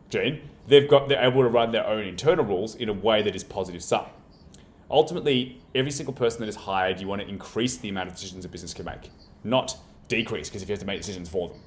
Gene, 0.10 0.42
they've 0.68 0.90
got 0.90 1.10
they're 1.10 1.24
able 1.24 1.42
to 1.42 1.50
run 1.50 1.72
their 1.72 1.86
own 1.86 2.06
internal 2.06 2.46
rules 2.46 2.76
in 2.76 2.88
a 2.88 2.94
way 2.94 3.22
that 3.22 3.36
is 3.36 3.44
positive 3.44 3.84
sum. 3.84 4.06
Ultimately, 4.90 5.62
every 5.76 5.92
single 5.92 6.14
person 6.14 6.40
that 6.42 6.50
is 6.50 6.56
hired, 6.56 7.00
you 7.00 7.08
want 7.08 7.22
to 7.22 7.28
increase 7.28 7.78
the 7.78 7.90
amount 7.90 8.10
of 8.10 8.16
decisions 8.16 8.46
a 8.46 8.50
business 8.50 8.74
can 8.74 8.86
make, 8.86 9.10
not 9.44 9.76
decrease. 10.08 10.50
Because 10.50 10.62
if 10.62 10.70
you 10.70 10.74
have 10.74 10.80
to 10.82 10.86
make 10.86 11.02
decisions 11.02 11.28
for 11.28 11.50
them, 11.50 11.58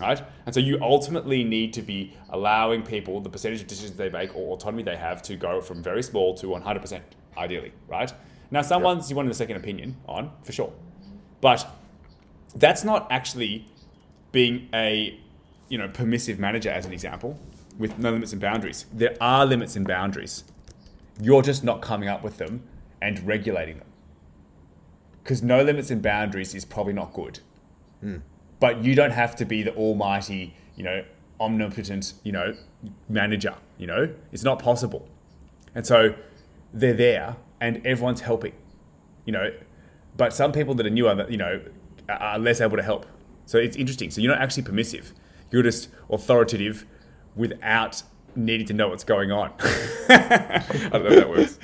right? 0.00 0.22
And 0.46 0.54
so 0.54 0.60
you 0.60 0.78
ultimately 0.80 1.44
need 1.44 1.72
to 1.74 1.82
be 1.82 2.16
allowing 2.30 2.82
people 2.82 3.20
the 3.20 3.30
percentage 3.30 3.60
of 3.60 3.66
decisions 3.66 3.96
they 3.96 4.10
make 4.10 4.34
or 4.34 4.54
autonomy 4.54 4.82
they 4.82 4.96
have 4.96 5.22
to 5.22 5.36
go 5.36 5.60
from 5.60 5.82
very 5.82 6.02
small 6.02 6.34
to 6.34 6.46
100%, 6.46 7.00
ideally, 7.38 7.72
right? 7.88 8.12
Now, 8.50 8.62
some 8.62 8.80
yep. 8.80 8.86
ones 8.86 9.10
you 9.10 9.16
want 9.16 9.28
a 9.28 9.34
second 9.34 9.56
opinion 9.56 9.96
on, 10.06 10.30
for 10.42 10.52
sure. 10.52 10.72
But 11.40 11.66
that's 12.54 12.84
not 12.84 13.06
actually 13.10 13.66
being 14.32 14.68
a 14.74 15.18
you 15.68 15.78
know 15.78 15.88
permissive 15.88 16.38
manager 16.38 16.70
as 16.70 16.86
an 16.86 16.92
example 16.92 17.38
with 17.78 17.98
no 17.98 18.12
limits 18.12 18.32
and 18.32 18.40
boundaries. 18.40 18.86
There 18.92 19.16
are 19.20 19.46
limits 19.46 19.76
and 19.76 19.86
boundaries. 19.86 20.44
You're 21.20 21.42
just 21.42 21.64
not 21.64 21.82
coming 21.82 22.08
up 22.08 22.22
with 22.22 22.38
them 22.38 22.62
and 23.00 23.24
regulating 23.26 23.78
them. 23.78 23.86
Because 25.22 25.42
no 25.42 25.62
limits 25.62 25.90
and 25.90 26.02
boundaries 26.02 26.54
is 26.54 26.64
probably 26.64 26.92
not 26.92 27.12
good. 27.12 27.40
Mm 28.04 28.22
but 28.60 28.84
you 28.84 28.94
don't 28.94 29.12
have 29.12 29.36
to 29.36 29.44
be 29.44 29.62
the 29.62 29.74
almighty, 29.74 30.54
you 30.76 30.84
know, 30.84 31.04
omnipotent, 31.40 32.14
you 32.22 32.32
know, 32.32 32.54
manager. 33.08 33.54
You 33.78 33.86
know, 33.86 34.14
it's 34.32 34.44
not 34.44 34.58
possible. 34.58 35.08
And 35.74 35.86
so 35.86 36.14
they're 36.72 36.94
there, 36.94 37.36
and 37.60 37.84
everyone's 37.86 38.20
helping. 38.20 38.54
You 39.24 39.32
know, 39.32 39.50
but 40.16 40.32
some 40.32 40.52
people 40.52 40.74
that 40.74 40.86
are 40.86 40.90
newer, 40.90 41.26
you 41.28 41.36
know, 41.36 41.60
are 42.08 42.38
less 42.38 42.60
able 42.60 42.76
to 42.76 42.82
help. 42.82 43.06
So 43.46 43.58
it's 43.58 43.76
interesting. 43.76 44.10
So 44.10 44.20
you're 44.20 44.32
not 44.32 44.42
actually 44.42 44.62
permissive. 44.62 45.12
You're 45.50 45.62
just 45.62 45.88
authoritative 46.10 46.86
without 47.36 48.02
needing 48.36 48.66
to 48.66 48.72
know 48.72 48.88
what's 48.88 49.04
going 49.04 49.30
on. 49.30 49.52
I 50.08 50.88
don't 50.92 51.04
know 51.04 51.10
if 51.10 51.16
that 51.16 51.28
works. 51.28 51.58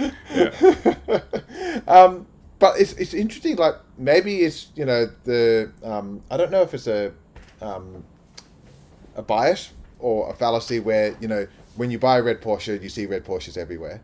Yeah. 1.54 1.82
um, 1.88 2.26
but 2.60 2.78
it's 2.78 2.92
it's 2.92 3.14
interesting. 3.14 3.56
Like 3.56 3.74
maybe 3.98 4.42
it's 4.42 4.68
you 4.76 4.84
know 4.84 5.10
the 5.24 5.72
um, 5.82 6.22
I 6.30 6.36
don't 6.36 6.52
know 6.52 6.62
if 6.62 6.72
it's 6.72 6.86
a 6.86 7.12
um, 7.60 8.04
a 9.16 9.22
bias 9.22 9.72
or 9.98 10.30
a 10.30 10.34
fallacy 10.34 10.78
where 10.78 11.16
you 11.20 11.26
know 11.26 11.48
when 11.76 11.90
you 11.90 11.98
buy 11.98 12.18
a 12.18 12.22
red 12.22 12.40
Porsche, 12.40 12.80
you 12.80 12.88
see 12.88 13.06
red 13.06 13.24
Porsches 13.24 13.56
everywhere. 13.56 14.00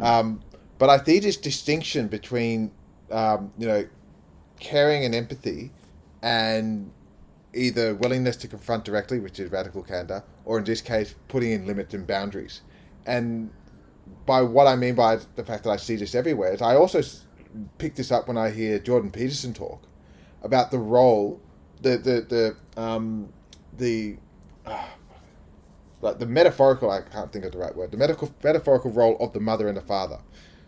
Um, 0.00 0.40
but 0.78 0.88
I 0.88 1.02
see 1.04 1.18
this 1.18 1.36
distinction 1.36 2.06
between, 2.06 2.70
um, 3.10 3.52
you 3.58 3.66
know, 3.66 3.86
caring 4.60 5.04
and 5.04 5.14
empathy, 5.14 5.72
and 6.22 6.90
either 7.52 7.94
willingness 7.96 8.36
to 8.36 8.48
confront 8.48 8.84
directly, 8.84 9.18
which 9.18 9.40
is 9.40 9.50
radical 9.50 9.82
candor, 9.82 10.22
or 10.44 10.58
in 10.58 10.64
this 10.64 10.80
case, 10.80 11.14
putting 11.28 11.52
in 11.52 11.66
limits 11.66 11.94
and 11.94 12.06
boundaries. 12.06 12.62
And 13.06 13.50
by 14.24 14.42
what 14.42 14.66
I 14.66 14.76
mean 14.76 14.94
by 14.94 15.18
the 15.36 15.44
fact 15.44 15.64
that 15.64 15.70
I 15.70 15.76
see 15.76 15.96
this 15.96 16.14
everywhere 16.14 16.52
is 16.52 16.62
I 16.62 16.76
also 16.76 17.02
pick 17.78 17.94
this 17.94 18.10
up 18.10 18.28
when 18.28 18.36
I 18.36 18.50
hear 18.50 18.78
Jordan 18.78 19.10
Peterson 19.10 19.52
talk 19.52 19.82
about 20.42 20.70
the 20.70 20.78
role, 20.78 21.40
the 21.82 21.98
the 21.98 22.56
the 22.76 22.80
um, 22.80 23.32
the 23.76 24.16
ah, 24.66 24.94
like 26.00 26.18
the 26.18 26.26
metaphorical. 26.26 26.90
I 26.90 27.02
can't 27.02 27.32
think 27.32 27.44
of 27.44 27.52
the 27.52 27.58
right 27.58 27.74
word. 27.74 27.90
The 27.90 27.96
medical 27.96 28.32
metaphorical 28.42 28.90
role 28.90 29.16
of 29.18 29.32
the 29.32 29.40
mother 29.40 29.68
and 29.68 29.76
the 29.76 29.82
father. 29.82 30.18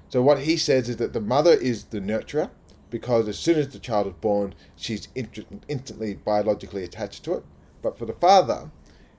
So 0.09 0.23
what 0.23 0.41
he 0.41 0.57
says 0.57 0.89
is 0.89 0.97
that 0.97 1.13
the 1.13 1.21
mother 1.21 1.53
is 1.53 1.85
the 1.85 2.01
nurturer 2.01 2.51
because 2.91 3.29
as 3.29 3.39
soon 3.39 3.59
as 3.59 3.69
the 3.69 3.79
child 3.79 4.09
is 4.09 4.15
born, 4.15 4.55
she's 4.77 5.09
int- 5.15 5.47
instantly 5.69 6.15
biologically 6.15 6.83
attached 6.83 7.23
to 7.25 7.35
it. 7.35 7.45
But 7.83 7.97
for 7.97 8.07
the 8.07 8.13
father, 8.15 8.71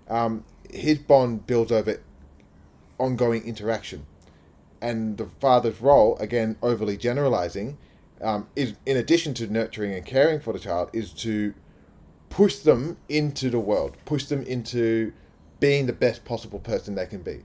um, 0.10 0.44
his 0.70 1.00
bond 1.00 1.48
builds 1.48 1.72
over 1.72 2.02
ongoing 3.00 3.44
interaction. 3.46 4.06
And 4.82 5.18
the 5.18 5.28
father's 5.40 5.80
role, 5.82 6.18
again, 6.18 6.58
overly 6.62 6.98
generalizing, 6.98 7.78
um, 8.22 8.48
is 8.56 8.74
in 8.86 8.98
addition 8.98 9.34
to 9.36 9.48
nurturing 9.48 9.94
and 9.94 10.06
caring 10.06 10.40
for 10.40 10.54
the 10.54 10.60
child, 10.60 10.90
is 10.94 11.12
to 11.14 11.54
push 12.30 12.58
them 12.58 12.98
into 13.10 13.50
the 13.50 13.60
world, 13.60 13.96
push 14.06 14.26
them 14.26 14.42
into 14.44 15.12
being 15.60 15.86
the 15.86 15.94
best 15.94 16.26
possible 16.26 16.60
person 16.60 16.96
they 16.96 17.06
can 17.06 17.22
be. 17.22 17.42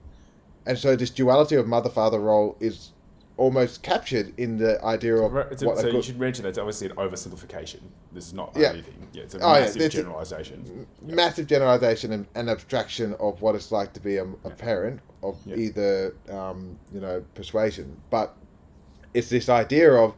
And 0.64 0.78
so 0.78 0.96
this 0.96 1.10
duality 1.10 1.56
of 1.56 1.66
mother 1.66 1.90
father 1.90 2.18
role 2.18 2.56
is 2.60 2.92
almost 3.36 3.82
captured 3.82 4.32
in 4.38 4.56
the 4.56 4.82
idea 4.82 5.14
of 5.16 5.36
it's 5.52 5.62
a- 5.62 5.66
what 5.66 5.78
so 5.78 5.88
you 5.88 6.00
should 6.00 6.18
mention 6.18 6.42
that's 6.42 6.56
obviously 6.56 6.88
an 6.88 6.96
oversimplification. 6.96 7.80
This 8.12 8.28
is 8.28 8.32
not 8.32 8.52
Yeah. 8.56 8.70
anything. 8.70 9.06
Yeah, 9.12 9.24
it's 9.24 9.34
a 9.34 9.38
Oh, 9.40 9.52
yeah, 9.54 9.60
massive 9.60 9.82
a- 9.82 9.88
generalization. 9.90 10.86
massive 11.02 11.46
generalization 11.46 12.12
and, 12.12 12.26
and 12.34 12.48
abstraction 12.48 13.12
of 13.20 13.42
what 13.42 13.54
it's 13.54 13.70
like 13.70 13.92
to 13.92 14.00
be 14.00 14.16
a, 14.16 14.24
a 14.44 14.50
parent 14.50 15.00
of 15.28 15.38
Yeah. 15.44 15.56
either 15.56 16.14
um, 16.30 16.78
you 16.92 17.00
know 17.00 17.24
persuasion, 17.34 17.96
but 18.10 18.34
it's 19.14 19.28
this 19.28 19.48
idea 19.48 19.92
of 19.92 20.14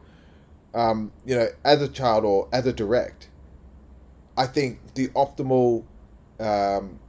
um, 0.73 1.11
you 1.25 1.35
know 1.35 1.47
as 1.63 1.81
a 1.81 1.87
child 1.87 2.25
or 2.25 2.47
as 2.51 2.65
a 2.65 2.73
direct. 2.73 3.29
I 4.37 4.45
think 4.47 4.79
the 4.95 5.09
optimal 5.09 5.83
um, 6.39 6.99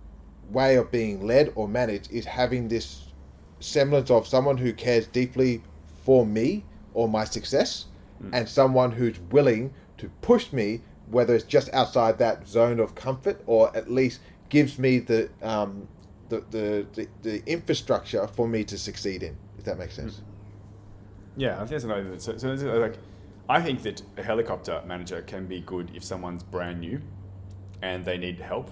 way 0.51 0.76
of 0.76 0.90
being 0.90 1.26
led 1.26 1.53
or 1.55 1.68
managed 1.68 2.11
is 2.11 2.24
having 2.24 2.68
this 2.68 3.07
semblance 3.61 4.11
of 4.11 4.26
someone 4.26 4.57
who 4.57 4.72
cares 4.72 5.07
deeply 5.07 5.62
for 6.05 6.26
me 6.26 6.64
or 6.94 7.09
my 7.09 7.24
success, 7.24 7.86
and 8.32 8.48
someone 8.48 8.90
who's 8.92 9.18
willing 9.30 9.72
to 9.98 10.11
push 10.22 10.53
me, 10.53 10.80
whether 11.11 11.34
it's 11.34 11.44
just 11.44 11.72
outside 11.72 12.18
that 12.18 12.46
zone 12.48 12.80
of 12.80 12.94
comfort 12.94 13.40
or 13.46 13.74
at 13.76 13.90
least 13.90 14.20
gives 14.48 14.78
me 14.78 14.98
the 14.98 15.28
um, 15.42 15.86
the, 16.31 16.43
the, 16.51 16.87
the 16.95 17.09
the 17.22 17.43
infrastructure 17.47 18.26
for 18.26 18.49
me 18.49 18.64
to 18.64 18.78
succeed 18.78 19.22
in. 19.22 19.37
If 19.59 19.64
that 19.66 19.78
makes 19.78 19.95
sense. 19.95 20.16
Hmm. 20.16 20.24
Yeah, 21.37 21.55
I 21.55 21.59
think 21.59 21.70
that's 21.70 21.85
another. 21.85 22.18
So, 22.18 22.39
so 22.39 22.49
like, 22.78 22.97
I 23.49 23.61
think 23.61 23.83
that 23.83 24.03
a 24.16 24.22
helicopter 24.22 24.83
manager 24.87 25.22
can 25.22 25.47
be 25.47 25.61
good 25.61 25.91
if 25.95 26.03
someone's 26.03 26.43
brand 26.43 26.81
new, 26.81 27.01
and 27.83 28.05
they 28.05 28.16
need 28.16 28.41
help, 28.41 28.70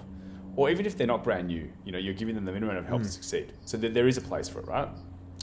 or 0.55 0.69
even 0.69 0.85
if 0.85 0.97
they're 0.97 1.07
not 1.07 1.23
brand 1.23 1.47
new. 1.47 1.69
You 1.85 1.91
know, 1.91 1.99
you're 1.99 2.13
giving 2.13 2.35
them 2.35 2.45
the 2.45 2.51
minimum 2.51 2.77
of 2.77 2.85
help 2.87 3.03
to 3.03 3.07
hmm. 3.07 3.11
succeed. 3.11 3.53
So 3.65 3.77
there, 3.77 3.91
there 3.91 4.07
is 4.07 4.17
a 4.17 4.21
place 4.21 4.49
for 4.49 4.59
it, 4.59 4.67
right? 4.67 4.89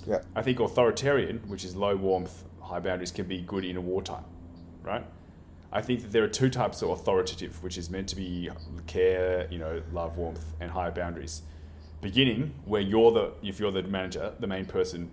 Yeah. 0.06 0.22
I 0.34 0.42
think 0.42 0.60
authoritarian, 0.60 1.38
which 1.46 1.64
is 1.64 1.74
low 1.74 1.96
warmth, 1.96 2.44
high 2.60 2.80
boundaries, 2.80 3.10
can 3.10 3.26
be 3.26 3.42
good 3.42 3.64
in 3.64 3.76
a 3.76 3.80
wartime, 3.80 4.24
right? 4.82 5.04
I 5.72 5.82
think 5.82 6.02
that 6.02 6.12
there 6.12 6.22
are 6.22 6.28
two 6.28 6.48
types 6.48 6.82
of 6.82 6.90
authoritative, 6.90 7.62
which 7.62 7.76
is 7.76 7.90
meant 7.90 8.08
to 8.10 8.16
be 8.16 8.50
care, 8.86 9.48
you 9.50 9.58
know, 9.58 9.82
love, 9.92 10.16
warmth, 10.16 10.44
and 10.60 10.70
higher 10.70 10.92
boundaries. 10.92 11.42
Beginning 12.00 12.54
where 12.64 12.80
you're 12.80 13.10
the, 13.10 13.32
if 13.42 13.58
you're 13.58 13.72
the 13.72 13.82
manager, 13.82 14.32
the 14.38 14.46
main 14.46 14.66
person 14.66 15.10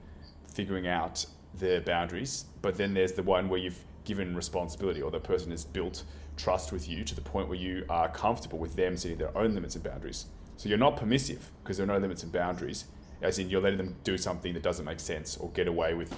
figuring 0.54 0.88
out 0.88 1.26
the 1.60 1.82
boundaries, 1.86 2.46
but 2.62 2.78
then 2.78 2.94
there's 2.94 3.14
the 3.14 3.24
one 3.24 3.50
where 3.50 3.60
you've 3.60 3.80
given 4.04 4.36
responsibility 4.36 5.02
or 5.02 5.12
the 5.12 5.20
person 5.20 5.52
has 5.52 5.64
built 5.64 6.04
trust 6.36 6.72
with 6.72 6.90
you 6.90 7.04
to 7.04 7.16
the 7.16 7.22
point 7.22 7.48
where 7.48 7.58
you 7.58 7.86
are 7.90 8.10
comfortable 8.10 8.60
with 8.60 8.76
them 8.76 8.98
setting 8.98 9.18
their 9.18 9.36
own 9.38 9.54
limits 9.54 9.76
and 9.76 9.84
boundaries. 9.84 10.26
So 10.58 10.70
you're 10.70 10.78
not 10.78 10.98
permissive 10.98 11.52
because 11.64 11.78
there 11.78 11.86
are 11.86 11.94
no 11.94 11.98
limits 11.98 12.24
and 12.24 12.32
boundaries, 12.32 12.86
as 13.22 13.40
in 13.40 13.50
you're 13.50 13.62
letting 13.62 13.78
them 13.78 13.96
do 14.04 14.18
something 14.18 14.54
that 14.54 14.64
doesn't 14.64 14.86
make 14.86 15.00
sense 15.00 15.38
or 15.38 15.50
get 15.52 15.68
away 15.68 15.94
with, 15.94 16.14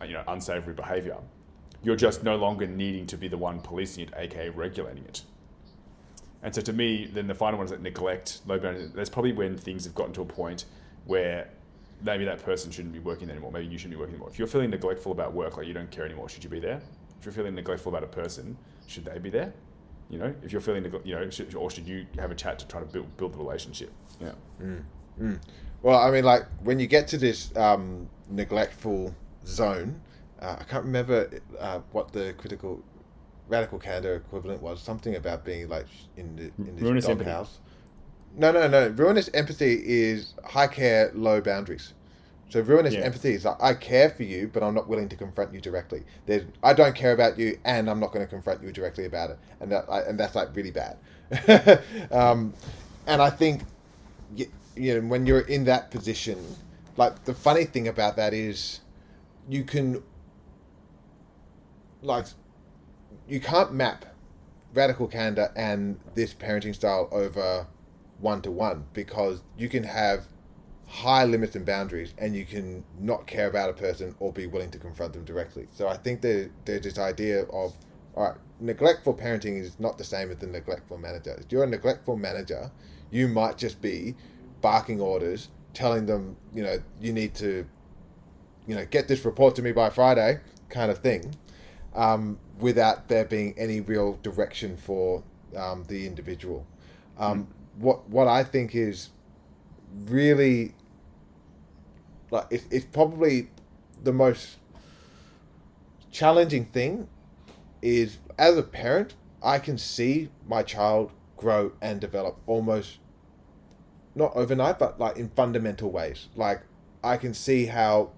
uh, 0.00 0.04
you 0.04 0.14
know, 0.14 0.24
unsavory 0.28 0.74
behavior. 0.74 1.16
You're 1.82 1.96
just 1.96 2.24
no 2.24 2.36
longer 2.36 2.66
needing 2.66 3.06
to 3.08 3.16
be 3.16 3.28
the 3.28 3.36
one 3.36 3.60
policing 3.60 4.04
it, 4.04 4.14
aka 4.16 4.48
regulating 4.48 5.04
it. 5.04 5.22
And 6.42 6.54
so 6.54 6.60
to 6.62 6.72
me, 6.72 7.06
then 7.12 7.26
the 7.26 7.34
final 7.34 7.58
one 7.58 7.64
is 7.66 7.70
like 7.72 7.80
neglect, 7.80 8.40
low 8.46 8.58
boundaries. 8.58 8.90
That's 8.94 9.10
probably 9.10 9.32
when 9.32 9.56
things 9.56 9.84
have 9.84 9.94
gotten 9.94 10.12
to 10.14 10.22
a 10.22 10.26
point 10.26 10.66
where 11.04 11.48
maybe 12.02 12.24
that 12.24 12.42
person 12.42 12.70
shouldn't 12.70 12.92
be 12.92 13.00
working 13.00 13.26
there 13.26 13.34
anymore. 13.34 13.52
Maybe 13.52 13.66
you 13.66 13.78
shouldn't 13.78 13.94
be 13.94 14.00
working 14.00 14.14
anymore. 14.14 14.28
If 14.30 14.38
you're 14.38 14.48
feeling 14.48 14.70
neglectful 14.70 15.12
about 15.12 15.32
work, 15.32 15.56
like 15.56 15.66
you 15.66 15.72
don't 15.74 15.90
care 15.90 16.04
anymore, 16.04 16.28
should 16.28 16.44
you 16.44 16.50
be 16.50 16.60
there? 16.60 16.80
If 17.18 17.24
you're 17.24 17.32
feeling 17.32 17.54
neglectful 17.54 17.90
about 17.90 18.04
a 18.04 18.08
person, 18.08 18.56
should 18.86 19.04
they 19.04 19.18
be 19.18 19.30
there? 19.30 19.52
You 20.10 20.18
know, 20.18 20.34
if 20.42 20.52
you're 20.52 20.60
feeling, 20.60 20.84
negle- 20.84 21.04
you 21.04 21.14
know, 21.14 21.28
should, 21.30 21.54
or 21.54 21.70
should 21.70 21.86
you 21.88 22.06
have 22.18 22.30
a 22.30 22.34
chat 22.34 22.58
to 22.60 22.68
try 22.68 22.80
to 22.80 22.86
build 22.86 23.16
build 23.16 23.32
the 23.34 23.38
relationship? 23.38 23.90
Yeah. 24.20 24.32
Well, 25.82 25.98
I 25.98 26.10
mean, 26.10 26.24
like 26.24 26.44
when 26.62 26.78
you 26.78 26.86
get 26.86 27.08
to 27.08 27.18
this 27.18 27.54
um, 27.56 28.08
neglectful 28.28 29.14
zone, 29.46 30.00
uh, 30.40 30.56
I 30.60 30.64
can't 30.64 30.84
remember 30.84 31.28
uh, 31.58 31.80
what 31.92 32.12
the 32.12 32.34
critical 32.38 32.82
radical 33.48 33.78
candor 33.78 34.16
equivalent 34.16 34.62
was. 34.62 34.82
Something 34.82 35.16
about 35.16 35.44
being 35.44 35.68
like 35.68 35.86
in 36.16 36.36
the 36.36 36.52
in 36.68 36.76
this 36.76 37.04
doghouse. 37.04 37.58
No, 38.36 38.52
no, 38.52 38.68
no. 38.68 38.88
Ruinous 38.88 39.30
empathy 39.32 39.82
is 39.84 40.34
high 40.44 40.66
care, 40.66 41.10
low 41.14 41.40
boundaries. 41.40 41.94
So 42.48 42.60
ruinous 42.60 42.94
Yeah. 42.94 43.00
empathy 43.00 43.32
is 43.32 43.44
like 43.44 43.60
I 43.60 43.74
care 43.74 44.10
for 44.10 44.22
you, 44.22 44.48
but 44.52 44.62
I'm 44.62 44.74
not 44.74 44.88
willing 44.88 45.08
to 45.08 45.16
confront 45.16 45.52
you 45.52 45.60
directly. 45.60 46.04
There's, 46.26 46.44
I 46.62 46.74
don't 46.74 46.94
care 46.94 47.12
about 47.12 47.38
you, 47.38 47.58
and 47.64 47.90
I'm 47.90 47.98
not 47.98 48.12
going 48.12 48.24
to 48.24 48.30
confront 48.30 48.62
you 48.62 48.70
directly 48.72 49.04
about 49.04 49.30
it, 49.30 49.38
and 49.60 49.72
that 49.72 49.86
I, 49.88 50.02
and 50.02 50.18
that's 50.18 50.34
like 50.34 50.54
really 50.54 50.70
bad. 50.70 50.98
um, 52.12 52.54
and 53.06 53.20
I 53.20 53.30
think 53.30 53.62
you 54.76 54.94
know 54.94 55.08
when 55.08 55.26
you're 55.26 55.40
in 55.40 55.64
that 55.64 55.90
position, 55.90 56.38
like 56.96 57.24
the 57.24 57.34
funny 57.34 57.64
thing 57.64 57.88
about 57.88 58.16
that 58.16 58.32
is 58.32 58.80
you 59.48 59.64
can 59.64 60.02
like 62.02 62.26
you 63.28 63.40
can't 63.40 63.72
map 63.72 64.04
radical 64.74 65.06
candor 65.06 65.52
and 65.56 65.98
this 66.14 66.34
parenting 66.34 66.74
style 66.74 67.08
over 67.10 67.66
one 68.18 68.42
to 68.42 68.50
one 68.50 68.84
because 68.92 69.42
you 69.56 69.68
can 69.68 69.84
have 69.84 70.26
high 70.86 71.24
limits 71.24 71.56
and 71.56 71.66
boundaries 71.66 72.14
and 72.18 72.36
you 72.36 72.44
can 72.44 72.84
not 73.00 73.26
care 73.26 73.48
about 73.48 73.70
a 73.70 73.72
person 73.72 74.14
or 74.20 74.32
be 74.32 74.46
willing 74.46 74.70
to 74.70 74.78
confront 74.78 75.12
them 75.12 75.24
directly. 75.24 75.66
So 75.72 75.88
I 75.88 75.96
think 75.96 76.20
there, 76.20 76.50
there's 76.64 76.82
this 76.82 76.98
idea 76.98 77.42
of 77.44 77.74
all 78.14 78.24
right, 78.24 78.34
neglectful 78.60 79.14
parenting 79.14 79.60
is 79.60 79.78
not 79.78 79.98
the 79.98 80.04
same 80.04 80.30
as 80.30 80.38
the 80.38 80.46
neglectful 80.46 80.96
manager. 80.96 81.36
If 81.38 81.52
you're 81.52 81.64
a 81.64 81.68
neglectful 81.68 82.16
manager, 82.16 82.70
you 83.10 83.28
might 83.28 83.58
just 83.58 83.82
be 83.82 84.14
barking 84.62 85.00
orders, 85.00 85.48
telling 85.74 86.06
them, 86.06 86.36
you 86.54 86.62
know, 86.62 86.78
you 87.00 87.12
need 87.12 87.34
to, 87.34 87.66
you 88.66 88.74
know, 88.74 88.86
get 88.86 89.06
this 89.06 89.24
report 89.24 89.54
to 89.56 89.62
me 89.62 89.72
by 89.72 89.90
Friday, 89.90 90.40
kind 90.70 90.90
of 90.90 90.98
thing, 90.98 91.34
um, 91.94 92.38
without 92.58 93.08
there 93.08 93.24
being 93.24 93.54
any 93.56 93.80
real 93.80 94.18
direction 94.22 94.76
for 94.76 95.22
um, 95.56 95.84
the 95.88 96.06
individual. 96.06 96.66
Um, 97.18 97.48
What 97.78 98.08
what 98.08 98.26
I 98.26 98.42
think 98.44 98.74
is 98.74 99.10
really 100.06 100.74
like 102.30 102.46
it, 102.50 102.64
it's 102.70 102.84
probably 102.86 103.48
the 104.02 104.12
most 104.12 104.56
challenging 106.10 106.64
thing 106.64 107.08
is 107.82 108.18
as 108.38 108.56
a 108.56 108.62
parent 108.62 109.14
i 109.42 109.58
can 109.58 109.78
see 109.78 110.28
my 110.46 110.62
child 110.62 111.12
grow 111.36 111.72
and 111.80 112.00
develop 112.00 112.38
almost 112.46 112.98
not 114.14 114.34
overnight 114.34 114.78
but 114.78 114.98
like 114.98 115.16
in 115.16 115.28
fundamental 115.30 115.90
ways 115.90 116.28
like 116.34 116.62
i 117.04 117.16
can 117.16 117.34
see 117.34 117.66
how 117.66 118.10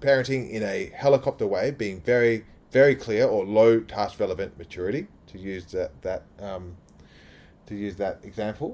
parenting 0.00 0.48
in 0.50 0.62
a 0.62 0.90
helicopter 0.94 1.46
way 1.46 1.70
being 1.70 2.00
very 2.00 2.44
very 2.80 2.94
clear 2.94 3.24
or 3.26 3.44
low 3.60 3.80
task 3.80 4.20
relevant 4.20 4.56
maturity 4.58 5.06
to 5.30 5.36
use 5.38 5.64
that 5.76 5.90
that 6.02 6.22
um, 6.48 6.64
to 7.68 7.74
use 7.74 7.96
that 7.96 8.16
example 8.22 8.70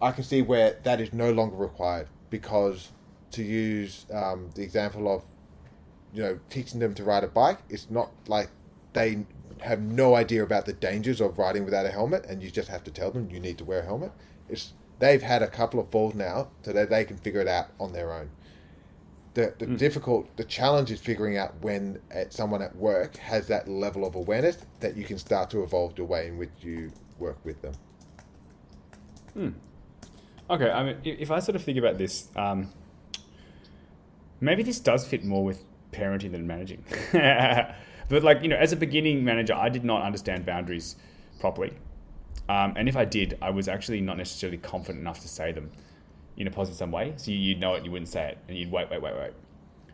I 0.00 0.12
can 0.12 0.24
see 0.24 0.42
where 0.42 0.78
that 0.84 1.00
is 1.00 1.12
no 1.12 1.30
longer 1.32 1.56
required 1.56 2.08
because 2.30 2.92
to 3.32 3.42
use 3.42 4.06
um, 4.12 4.50
the 4.54 4.62
example 4.62 5.12
of 5.12 5.22
you 6.12 6.22
know 6.22 6.38
teaching 6.48 6.80
them 6.80 6.94
to 6.94 7.04
ride 7.04 7.24
a 7.24 7.28
bike, 7.28 7.58
it's 7.68 7.90
not 7.90 8.10
like 8.26 8.50
they 8.92 9.26
have 9.60 9.80
no 9.80 10.14
idea 10.14 10.42
about 10.42 10.66
the 10.66 10.72
dangers 10.72 11.20
of 11.20 11.38
riding 11.38 11.64
without 11.64 11.84
a 11.84 11.90
helmet, 11.90 12.24
and 12.26 12.42
you 12.42 12.50
just 12.50 12.68
have 12.68 12.84
to 12.84 12.90
tell 12.90 13.10
them 13.10 13.28
you 13.30 13.40
need 13.40 13.58
to 13.58 13.64
wear 13.64 13.80
a 13.80 13.84
helmet. 13.84 14.12
It's 14.48 14.72
they've 14.98 15.22
had 15.22 15.42
a 15.42 15.48
couple 15.48 15.80
of 15.80 15.90
falls 15.90 16.14
now, 16.14 16.48
so 16.62 16.72
that 16.72 16.90
they 16.90 17.04
can 17.04 17.16
figure 17.16 17.40
it 17.40 17.48
out 17.48 17.68
on 17.80 17.92
their 17.92 18.12
own. 18.12 18.30
The, 19.38 19.54
the 19.56 19.66
difficult 19.66 20.36
the 20.36 20.42
challenge 20.42 20.90
is 20.90 20.98
figuring 20.98 21.38
out 21.38 21.54
when 21.62 22.00
at 22.10 22.32
someone 22.32 22.60
at 22.60 22.74
work 22.74 23.16
has 23.18 23.46
that 23.46 23.68
level 23.68 24.04
of 24.04 24.16
awareness 24.16 24.58
that 24.80 24.96
you 24.96 25.04
can 25.04 25.16
start 25.16 25.48
to 25.50 25.62
evolve 25.62 25.94
the 25.94 26.02
way 26.02 26.26
in 26.26 26.36
which 26.36 26.50
you 26.60 26.90
work 27.20 27.38
with 27.44 27.62
them. 27.62 27.72
Okay, 30.50 30.68
I 30.68 30.82
mean, 30.82 30.96
if 31.04 31.30
I 31.30 31.38
sort 31.38 31.54
of 31.54 31.62
think 31.62 31.78
about 31.78 31.98
this, 31.98 32.26
um, 32.34 32.72
maybe 34.40 34.64
this 34.64 34.80
does 34.80 35.06
fit 35.06 35.24
more 35.24 35.44
with 35.44 35.62
parenting 35.92 36.32
than 36.32 36.44
managing. 36.48 36.82
but 37.12 38.24
like 38.24 38.42
you 38.42 38.48
know, 38.48 38.56
as 38.56 38.72
a 38.72 38.76
beginning 38.76 39.22
manager, 39.22 39.54
I 39.54 39.68
did 39.68 39.84
not 39.84 40.02
understand 40.02 40.46
boundaries 40.46 40.96
properly, 41.38 41.74
um, 42.48 42.74
and 42.76 42.88
if 42.88 42.96
I 42.96 43.04
did, 43.04 43.38
I 43.40 43.50
was 43.50 43.68
actually 43.68 44.00
not 44.00 44.16
necessarily 44.16 44.58
confident 44.58 45.00
enough 45.00 45.20
to 45.20 45.28
say 45.28 45.52
them 45.52 45.70
in 46.38 46.46
a 46.46 46.50
positive 46.50 46.78
sum 46.78 46.90
way. 46.90 47.12
So 47.16 47.30
you- 47.30 47.36
you'd 47.36 47.60
know 47.60 47.74
it, 47.74 47.84
you 47.84 47.90
wouldn't 47.90 48.08
say 48.08 48.28
it, 48.30 48.38
and 48.48 48.56
you'd 48.56 48.70
wait, 48.70 48.90
wait, 48.90 49.02
wait, 49.02 49.14
wait. 49.14 49.32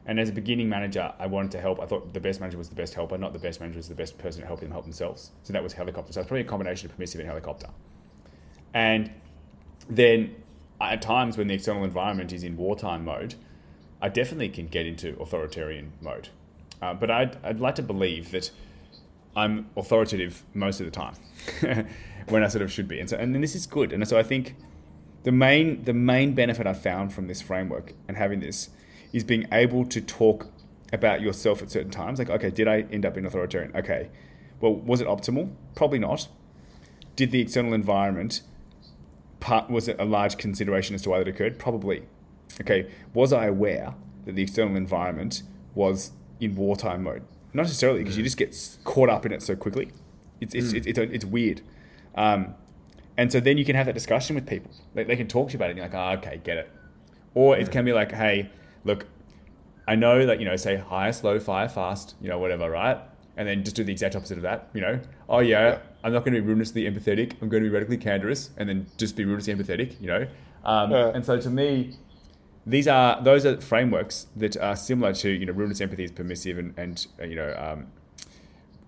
And 0.07 0.21
as 0.21 0.29
a 0.29 0.33
beginning 0.33 0.69
manager, 0.69 1.13
I 1.19 1.27
wanted 1.27 1.51
to 1.53 1.61
help. 1.61 1.81
I 1.81 1.87
thought 1.87 2.13
the 2.13 2.21
best 2.21 2.39
manager 2.41 2.59
was 2.59 2.69
the 2.69 2.75
best 2.75 2.93
helper, 2.95 3.17
not 3.17 3.33
the 3.33 3.39
best 3.39 3.59
manager 3.61 3.79
was 3.79 3.89
the 3.89 3.95
best 3.95 4.19
person 4.19 4.43
to 4.43 4.47
help 4.47 4.61
them 4.61 4.71
help 4.71 4.85
themselves. 4.85 5.31
So 5.43 5.53
that 5.55 5.63
was 5.63 5.73
helicopter. 5.73 6.13
So 6.13 6.21
it's 6.21 6.29
probably 6.29 6.43
a 6.43 6.45
combination 6.45 6.91
of 6.91 6.95
permissive 6.97 7.21
and 7.21 7.29
helicopter. 7.29 7.69
And 8.75 9.11
then 9.89 10.35
at 10.81 11.01
times 11.01 11.39
when 11.39 11.47
the 11.47 11.55
external 11.55 11.85
environment 11.85 12.33
is 12.33 12.45
in 12.45 12.57
wartime 12.59 13.05
mode, 13.05 13.35
I 14.03 14.11
definitely 14.11 14.51
can 14.51 14.67
get 14.67 14.85
into 14.85 15.19
authoritarian 15.21 15.93
mode. 16.03 16.29
Uh, 16.83 16.93
but 16.93 17.11
I'd, 17.11 17.39
I'd 17.43 17.61
like 17.61 17.77
to 17.77 17.83
believe 17.83 18.31
that 18.33 18.51
I'm 19.35 19.71
authoritative 19.75 20.43
most 20.53 20.81
of 20.81 20.87
the 20.87 20.93
time 20.93 21.15
when 22.29 22.45
I 22.45 22.49
sort 22.49 22.61
of 22.63 22.71
should 22.71 22.89
be. 22.89 23.01
And 23.01 23.09
so, 23.09 23.17
and 23.17 23.43
this 23.43 23.55
is 23.55 23.67
good. 23.67 23.95
And 23.95 24.07
so 24.07 24.19
I 24.19 24.23
think 24.23 24.55
the 25.25 25.33
main, 25.33 25.85
the 25.85 25.93
main 25.93 26.35
benefit 26.35 26.67
I 26.67 26.75
found 26.75 27.13
from 27.13 27.27
this 27.27 27.43
framework 27.43 27.93
and 28.09 28.17
having 28.17 28.41
this 28.41 28.71
is 29.13 29.25
being 29.25 29.47
able 29.53 29.85
to 29.87 30.01
talk 30.01 30.47
about 30.93 31.21
yourself 31.21 31.61
at 31.63 31.71
certain 31.71 31.91
times. 31.91 32.19
Like, 32.19 32.31
okay, 32.31 32.51
did 32.51 32.69
I 32.69 32.83
end 32.93 33.05
up 33.05 33.15
being 33.15 33.27
authoritarian? 33.27 33.75
Okay. 33.77 34.11
Well, 34.61 34.75
was 34.75 35.01
it 35.01 35.07
optimal? 35.07 35.53
Probably 35.75 35.99
not. 35.99 36.29
Did 37.17 37.31
the 37.31 37.41
external 37.41 37.75
environment 37.75 38.43
part 39.45 39.69
was 39.69 39.89
it 39.89 39.97
a 39.99 40.05
large 40.07 40.39
consideration 40.39 40.95
as 40.95 41.03
to 41.03 41.11
why 41.11 41.19
that 41.19 41.29
occurred? 41.29 41.59
Probably. 41.59 42.05
Okay, 42.61 42.91
was 43.13 43.33
I 43.33 43.47
aware 43.47 43.95
that 44.25 44.35
the 44.35 44.43
external 44.43 44.75
environment 44.77 45.43
was 45.75 46.13
in 46.41 46.57
wartime 46.57 47.03
mode? 47.03 47.23
Not 47.53 47.65
necessarily, 47.65 48.01
because 48.01 48.17
you 48.17 48.25
just 48.25 48.39
get 48.39 48.57
caught 48.85 49.11
up 49.11 49.27
in 49.27 49.33
it 49.33 49.43
so 49.43 49.55
quickly. 49.55 49.91
It's 50.41 50.55
it's 50.55 50.73
it's, 50.73 50.87
it's, 50.87 50.99
it's 50.99 51.25
weird. 51.25 51.61
Um, 52.15 52.55
and 53.17 53.31
so 53.31 53.41
then 53.41 53.59
you 53.59 53.65
can 53.65 53.77
have 53.77 53.87
that 53.87 53.95
discussion 53.95 54.35
with 54.35 54.47
people. 54.47 54.71
They, 54.95 55.05
they 55.05 55.17
can 55.17 55.29
talk 55.29 55.49
to 55.49 55.53
you 55.53 55.59
about 55.59 55.67
it. 55.69 55.71
And 55.71 55.79
you're 55.79 55.87
like, 55.89 55.95
oh, 55.95 56.19
okay, 56.19 56.41
get 56.43 56.57
it. 56.59 56.71
Or 57.35 57.57
it 57.57 57.71
can 57.71 57.85
be 57.85 57.93
like, 57.93 58.13
hey, 58.13 58.51
look, 58.85 59.07
I 59.87 59.97
know 59.97 60.25
that 60.27 60.39
you 60.41 60.47
know, 60.47 60.57
say 60.57 60.77
high, 60.77 61.11
slow, 61.11 61.39
fire, 61.39 61.69
fast, 61.69 62.15
you 62.21 62.29
know, 62.29 62.39
whatever, 62.39 62.71
right? 62.71 62.99
And 63.37 63.47
then 63.49 63.65
just 63.65 63.77
do 63.77 63.85
the 63.85 63.93
exact 63.93 64.15
opposite 64.17 64.37
of 64.39 64.43
that. 64.43 64.69
You 64.73 64.81
know, 64.81 65.01
oh 65.29 65.41
yeah, 65.41 65.69
Yeah. 65.69 65.79
I'm 66.05 66.13
not 66.13 66.25
going 66.25 66.35
to 66.35 66.41
be 66.41 66.47
ruinously 66.47 66.83
empathetic. 66.83 67.33
I'm 67.43 67.49
going 67.49 67.63
to 67.63 67.69
be 67.69 67.75
radically 67.75 67.97
candorous, 67.97 68.51
and 68.57 68.69
then 68.69 68.87
just 68.99 69.17
be 69.17 69.25
ruinously 69.25 69.55
empathetic. 69.55 70.01
You 70.01 70.07
know, 70.07 70.27
um, 70.65 70.91
Yeah. 70.93 71.11
and 71.15 71.25
so 71.25 71.41
to 71.41 71.51
me, 71.51 71.97
these 72.67 72.87
are 72.89 73.23
those 73.23 73.45
are 73.45 73.61
frameworks 73.61 74.27
that 74.37 74.57
are 74.57 74.77
similar 74.77 75.13
to 75.15 75.29
you 75.31 75.45
know 75.47 75.53
ruinous 75.53 75.81
empathy 75.81 76.05
is 76.05 76.13
permissive 76.13 76.57
and 76.59 76.73
and 76.79 77.07
uh, 77.21 77.25
you 77.25 77.37
know 77.37 77.55
um, 77.59 77.87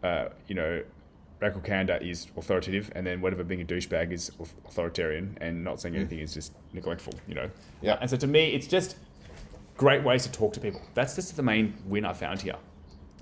uh, 0.03 0.29
you 0.47 0.55
know 0.55 0.83
radical 1.41 1.61
candor 1.63 1.97
is 2.01 2.27
authoritative, 2.37 2.91
and 2.95 3.07
then 3.07 3.21
whatever 3.21 3.45
being 3.45 3.61
a 3.61 3.65
douchebag 3.65 4.13
is 4.13 4.31
authoritarian, 4.41 5.37
and 5.41 5.63
not 5.63 5.81
saying 5.81 5.95
anything 5.97 6.19
is 6.21 6.33
just 6.35 6.53
neglectful. 6.73 7.13
You 7.29 7.35
know, 7.35 7.51
Yeah. 7.83 7.99
And 8.01 8.09
so 8.09 8.17
to 8.17 8.27
me, 8.27 8.49
it's 8.55 8.67
just 8.67 8.97
great 9.77 10.03
ways 10.03 10.23
to 10.25 10.33
talk 10.33 10.53
to 10.55 10.61
people. 10.61 10.81
That's 10.95 11.15
just 11.15 11.37
the 11.37 11.43
main 11.43 11.75
win 11.87 12.05
I 12.05 12.13
found 12.13 12.41
here. 12.41 12.57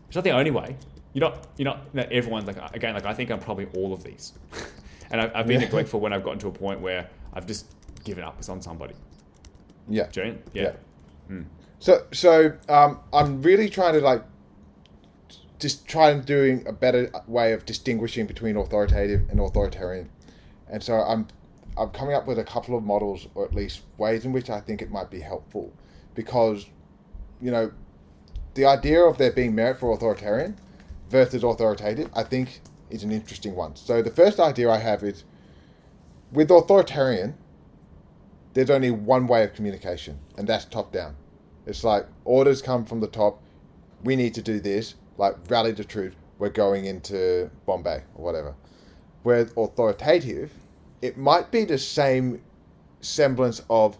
It's 0.06 0.14
not 0.14 0.24
the 0.24 0.30
only 0.30 0.50
way. 0.50 0.76
You're 1.12 1.28
not. 1.28 1.46
You're 1.56 1.64
not. 1.66 1.84
you 1.92 2.00
know, 2.00 2.08
everyone's 2.10 2.46
like 2.46 2.56
again. 2.74 2.94
Like 2.94 3.04
I 3.06 3.14
think 3.14 3.30
I'm 3.30 3.38
probably 3.40 3.66
all 3.76 3.92
of 3.92 4.02
these, 4.04 4.32
and 5.10 5.20
I've, 5.20 5.34
I've 5.34 5.46
been 5.46 5.60
Yeah. 5.60 5.66
neglectful 5.66 6.00
when 6.00 6.12
I've 6.12 6.24
gotten 6.24 6.38
to 6.40 6.48
a 6.48 6.52
point 6.52 6.80
where 6.80 7.08
I've 7.32 7.46
just 7.46 7.66
given 8.04 8.22
up 8.24 8.36
on 8.48 8.60
somebody. 8.62 8.94
Yeah. 9.88 10.06
Jane, 10.08 10.40
yeah. 10.52 10.72
Yeah. 11.30 11.40
So, 11.78 12.06
so 12.12 12.56
um, 12.68 13.00
I'm 13.12 13.42
really 13.42 13.68
trying 13.68 13.94
to 13.94 14.00
like 14.00 14.22
just 15.58 15.86
try 15.86 16.10
and 16.10 16.24
doing 16.24 16.66
a 16.66 16.72
better 16.72 17.10
way 17.26 17.52
of 17.52 17.64
distinguishing 17.64 18.26
between 18.26 18.56
authoritative 18.56 19.28
and 19.30 19.40
authoritarian, 19.40 20.10
and 20.68 20.82
so 20.82 20.94
I'm 20.94 21.28
I'm 21.76 21.90
coming 21.90 22.14
up 22.14 22.26
with 22.26 22.38
a 22.38 22.44
couple 22.44 22.76
of 22.76 22.84
models 22.84 23.26
or 23.34 23.44
at 23.44 23.54
least 23.54 23.82
ways 23.98 24.24
in 24.24 24.32
which 24.32 24.50
I 24.50 24.60
think 24.60 24.82
it 24.82 24.90
might 24.90 25.10
be 25.10 25.20
helpful, 25.20 25.72
because 26.14 26.66
you 27.40 27.50
know 27.50 27.72
the 28.54 28.64
idea 28.64 29.02
of 29.02 29.18
there 29.18 29.32
being 29.32 29.54
merit 29.54 29.78
for 29.78 29.92
authoritarian 29.92 30.56
versus 31.10 31.42
authoritative, 31.42 32.10
I 32.14 32.22
think 32.22 32.60
is 32.90 33.02
an 33.02 33.10
interesting 33.10 33.54
one. 33.54 33.74
So 33.76 34.02
the 34.02 34.10
first 34.10 34.38
idea 34.38 34.70
I 34.70 34.78
have 34.78 35.02
is 35.02 35.24
with 36.32 36.50
authoritarian, 36.50 37.36
there's 38.52 38.70
only 38.70 38.90
one 38.90 39.26
way 39.26 39.42
of 39.44 39.54
communication, 39.54 40.18
and 40.36 40.46
that's 40.46 40.64
top 40.64 40.92
down. 40.92 41.16
It's 41.66 41.82
like 41.82 42.06
orders 42.24 42.62
come 42.62 42.84
from 42.84 43.00
the 43.00 43.06
top. 43.06 43.42
We 44.04 44.16
need 44.16 44.34
to 44.34 44.42
do 44.42 44.60
this. 44.60 44.94
Like 45.16 45.36
rally 45.48 45.72
the 45.72 45.84
troops. 45.84 46.16
We're 46.38 46.48
going 46.48 46.86
into 46.86 47.50
Bombay 47.66 48.02
or 48.14 48.24
whatever. 48.24 48.54
Where 49.22 49.48
authoritative, 49.56 50.52
it 51.00 51.16
might 51.16 51.50
be 51.50 51.64
the 51.64 51.78
same 51.78 52.42
semblance 53.00 53.62
of 53.70 53.96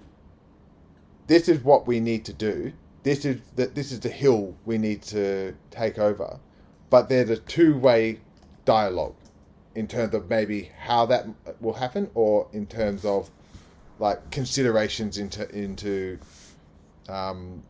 this 1.27 1.49
is 1.49 1.63
what 1.63 1.87
we 1.87 2.01
need 2.01 2.25
to 2.27 2.33
do. 2.33 2.73
This 3.03 3.25
is 3.25 3.41
the, 3.57 3.67
this 3.67 3.93
is 3.93 4.01
the 4.01 4.09
hill 4.09 4.55
we 4.65 4.79
need 4.79 5.03
to 5.03 5.55
take 5.71 5.99
over. 5.99 6.39
But 6.91 7.09
there's 7.09 7.31
a 7.31 7.37
two 7.37 7.79
way 7.79 8.21
dialogue 8.65 9.15
in 9.75 9.87
terms 9.87 10.15
of 10.15 10.29
maybe 10.31 10.71
how 10.79 11.07
that 11.07 11.27
will 11.61 11.73
happen 11.73 12.11
or 12.15 12.49
in 12.53 12.67
terms 12.67 13.05
of 13.05 13.31
like 13.99 14.31
considerations 14.31 15.19
into 15.19 15.49
into 15.51 16.19
um, 17.09 17.63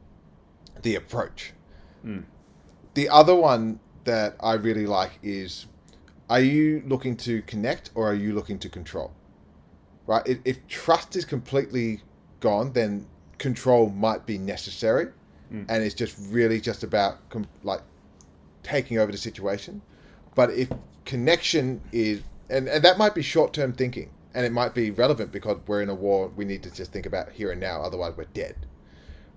the 0.83 0.97
approach. 0.97 1.53
The 2.95 3.09
other 3.09 3.35
one 3.35 3.81
that 4.05 4.37
I 4.41 4.55
really 4.55 4.87
like 4.87 5.19
is: 5.23 5.67
Are 6.31 6.41
you 6.41 6.83
looking 6.87 7.17
to 7.19 7.43
connect 7.43 7.91
or 7.95 8.11
are 8.11 8.15
you 8.15 8.35
looking 8.35 8.59
to 8.61 8.69
control? 8.69 9.13
Right. 10.07 10.23
If, 10.27 10.39
if 10.45 10.67
trust 10.69 11.17
is 11.17 11.25
completely 11.25 12.03
gone, 12.41 12.73
then 12.73 13.07
control 13.39 13.91
might 13.91 14.27
be 14.27 14.39
necessary, 14.39 15.07
mm. 15.53 15.65
and 15.69 15.83
it's 15.83 15.95
just 15.95 16.17
really 16.29 16.61
just 16.61 16.83
about 16.85 17.29
com- 17.31 17.49
like 17.63 17.81
taking 18.63 18.99
over 18.99 19.11
the 19.11 19.19
situation. 19.19 19.81
But 20.35 20.51
if 20.51 20.69
connection 21.05 21.81
is, 21.93 22.23
and, 22.51 22.69
and 22.69 22.85
that 22.85 22.99
might 22.99 23.15
be 23.15 23.23
short 23.23 23.53
term 23.53 23.73
thinking, 23.73 24.11
and 24.35 24.45
it 24.45 24.53
might 24.53 24.75
be 24.75 24.91
relevant 24.91 25.33
because 25.33 25.59
we're 25.67 25.83
in 25.83 25.89
a 25.89 25.95
war, 25.95 26.29
we 26.37 26.45
need 26.45 26.63
to 26.65 26.71
just 26.71 26.93
think 26.93 27.07
about 27.07 27.31
here 27.31 27.53
and 27.53 27.61
now, 27.61 27.83
otherwise 27.83 28.15
we're 28.17 28.25
dead. 28.25 28.57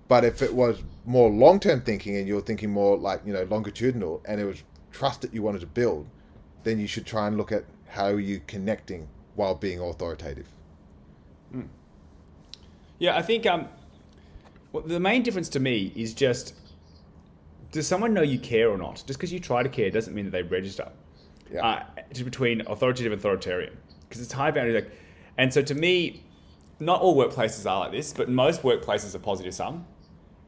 But 0.08 0.24
if 0.24 0.42
it 0.42 0.52
was 0.52 0.82
more 1.08 1.30
long 1.30 1.58
term 1.58 1.80
thinking 1.80 2.16
and 2.16 2.28
you're 2.28 2.42
thinking 2.42 2.70
more 2.70 2.96
like, 2.96 3.22
you 3.24 3.32
know, 3.32 3.42
longitudinal 3.44 4.22
and 4.26 4.40
it 4.40 4.44
was 4.44 4.62
trust 4.92 5.22
that 5.22 5.32
you 5.32 5.42
wanted 5.42 5.60
to 5.60 5.66
build, 5.66 6.06
then 6.64 6.78
you 6.78 6.86
should 6.86 7.06
try 7.06 7.26
and 7.26 7.36
look 7.36 7.50
at 7.50 7.64
how 7.88 8.06
are 8.06 8.20
you 8.20 8.40
connecting 8.46 9.08
while 9.34 9.54
being 9.54 9.80
authoritative. 9.80 10.46
Yeah, 12.98 13.16
I 13.16 13.22
think 13.22 13.46
um, 13.46 13.68
well, 14.72 14.82
the 14.82 15.00
main 15.00 15.22
difference 15.22 15.48
to 15.50 15.60
me 15.60 15.92
is 15.96 16.12
just 16.12 16.54
does 17.70 17.86
someone 17.86 18.12
know 18.12 18.22
you 18.22 18.38
care 18.38 18.68
or 18.70 18.76
not? 18.76 18.96
Just 19.06 19.18
because 19.18 19.32
you 19.32 19.40
try 19.40 19.62
to 19.62 19.68
care 19.68 19.90
doesn't 19.90 20.14
mean 20.14 20.24
that 20.26 20.30
they 20.30 20.42
register. 20.42 20.90
Yeah. 21.50 21.66
Uh, 21.66 21.82
between 22.24 22.60
authoritative 22.66 23.12
and 23.12 23.20
authoritarian, 23.20 23.76
because 24.02 24.20
it's 24.20 24.32
high 24.32 24.50
boundary. 24.50 24.74
Like, 24.74 24.90
and 25.38 25.52
so 25.52 25.62
to 25.62 25.74
me, 25.74 26.24
not 26.80 27.00
all 27.00 27.16
workplaces 27.16 27.70
are 27.70 27.80
like 27.80 27.92
this, 27.92 28.12
but 28.12 28.28
most 28.28 28.62
workplaces 28.62 29.14
are 29.14 29.18
positive 29.18 29.54
sum. 29.54 29.86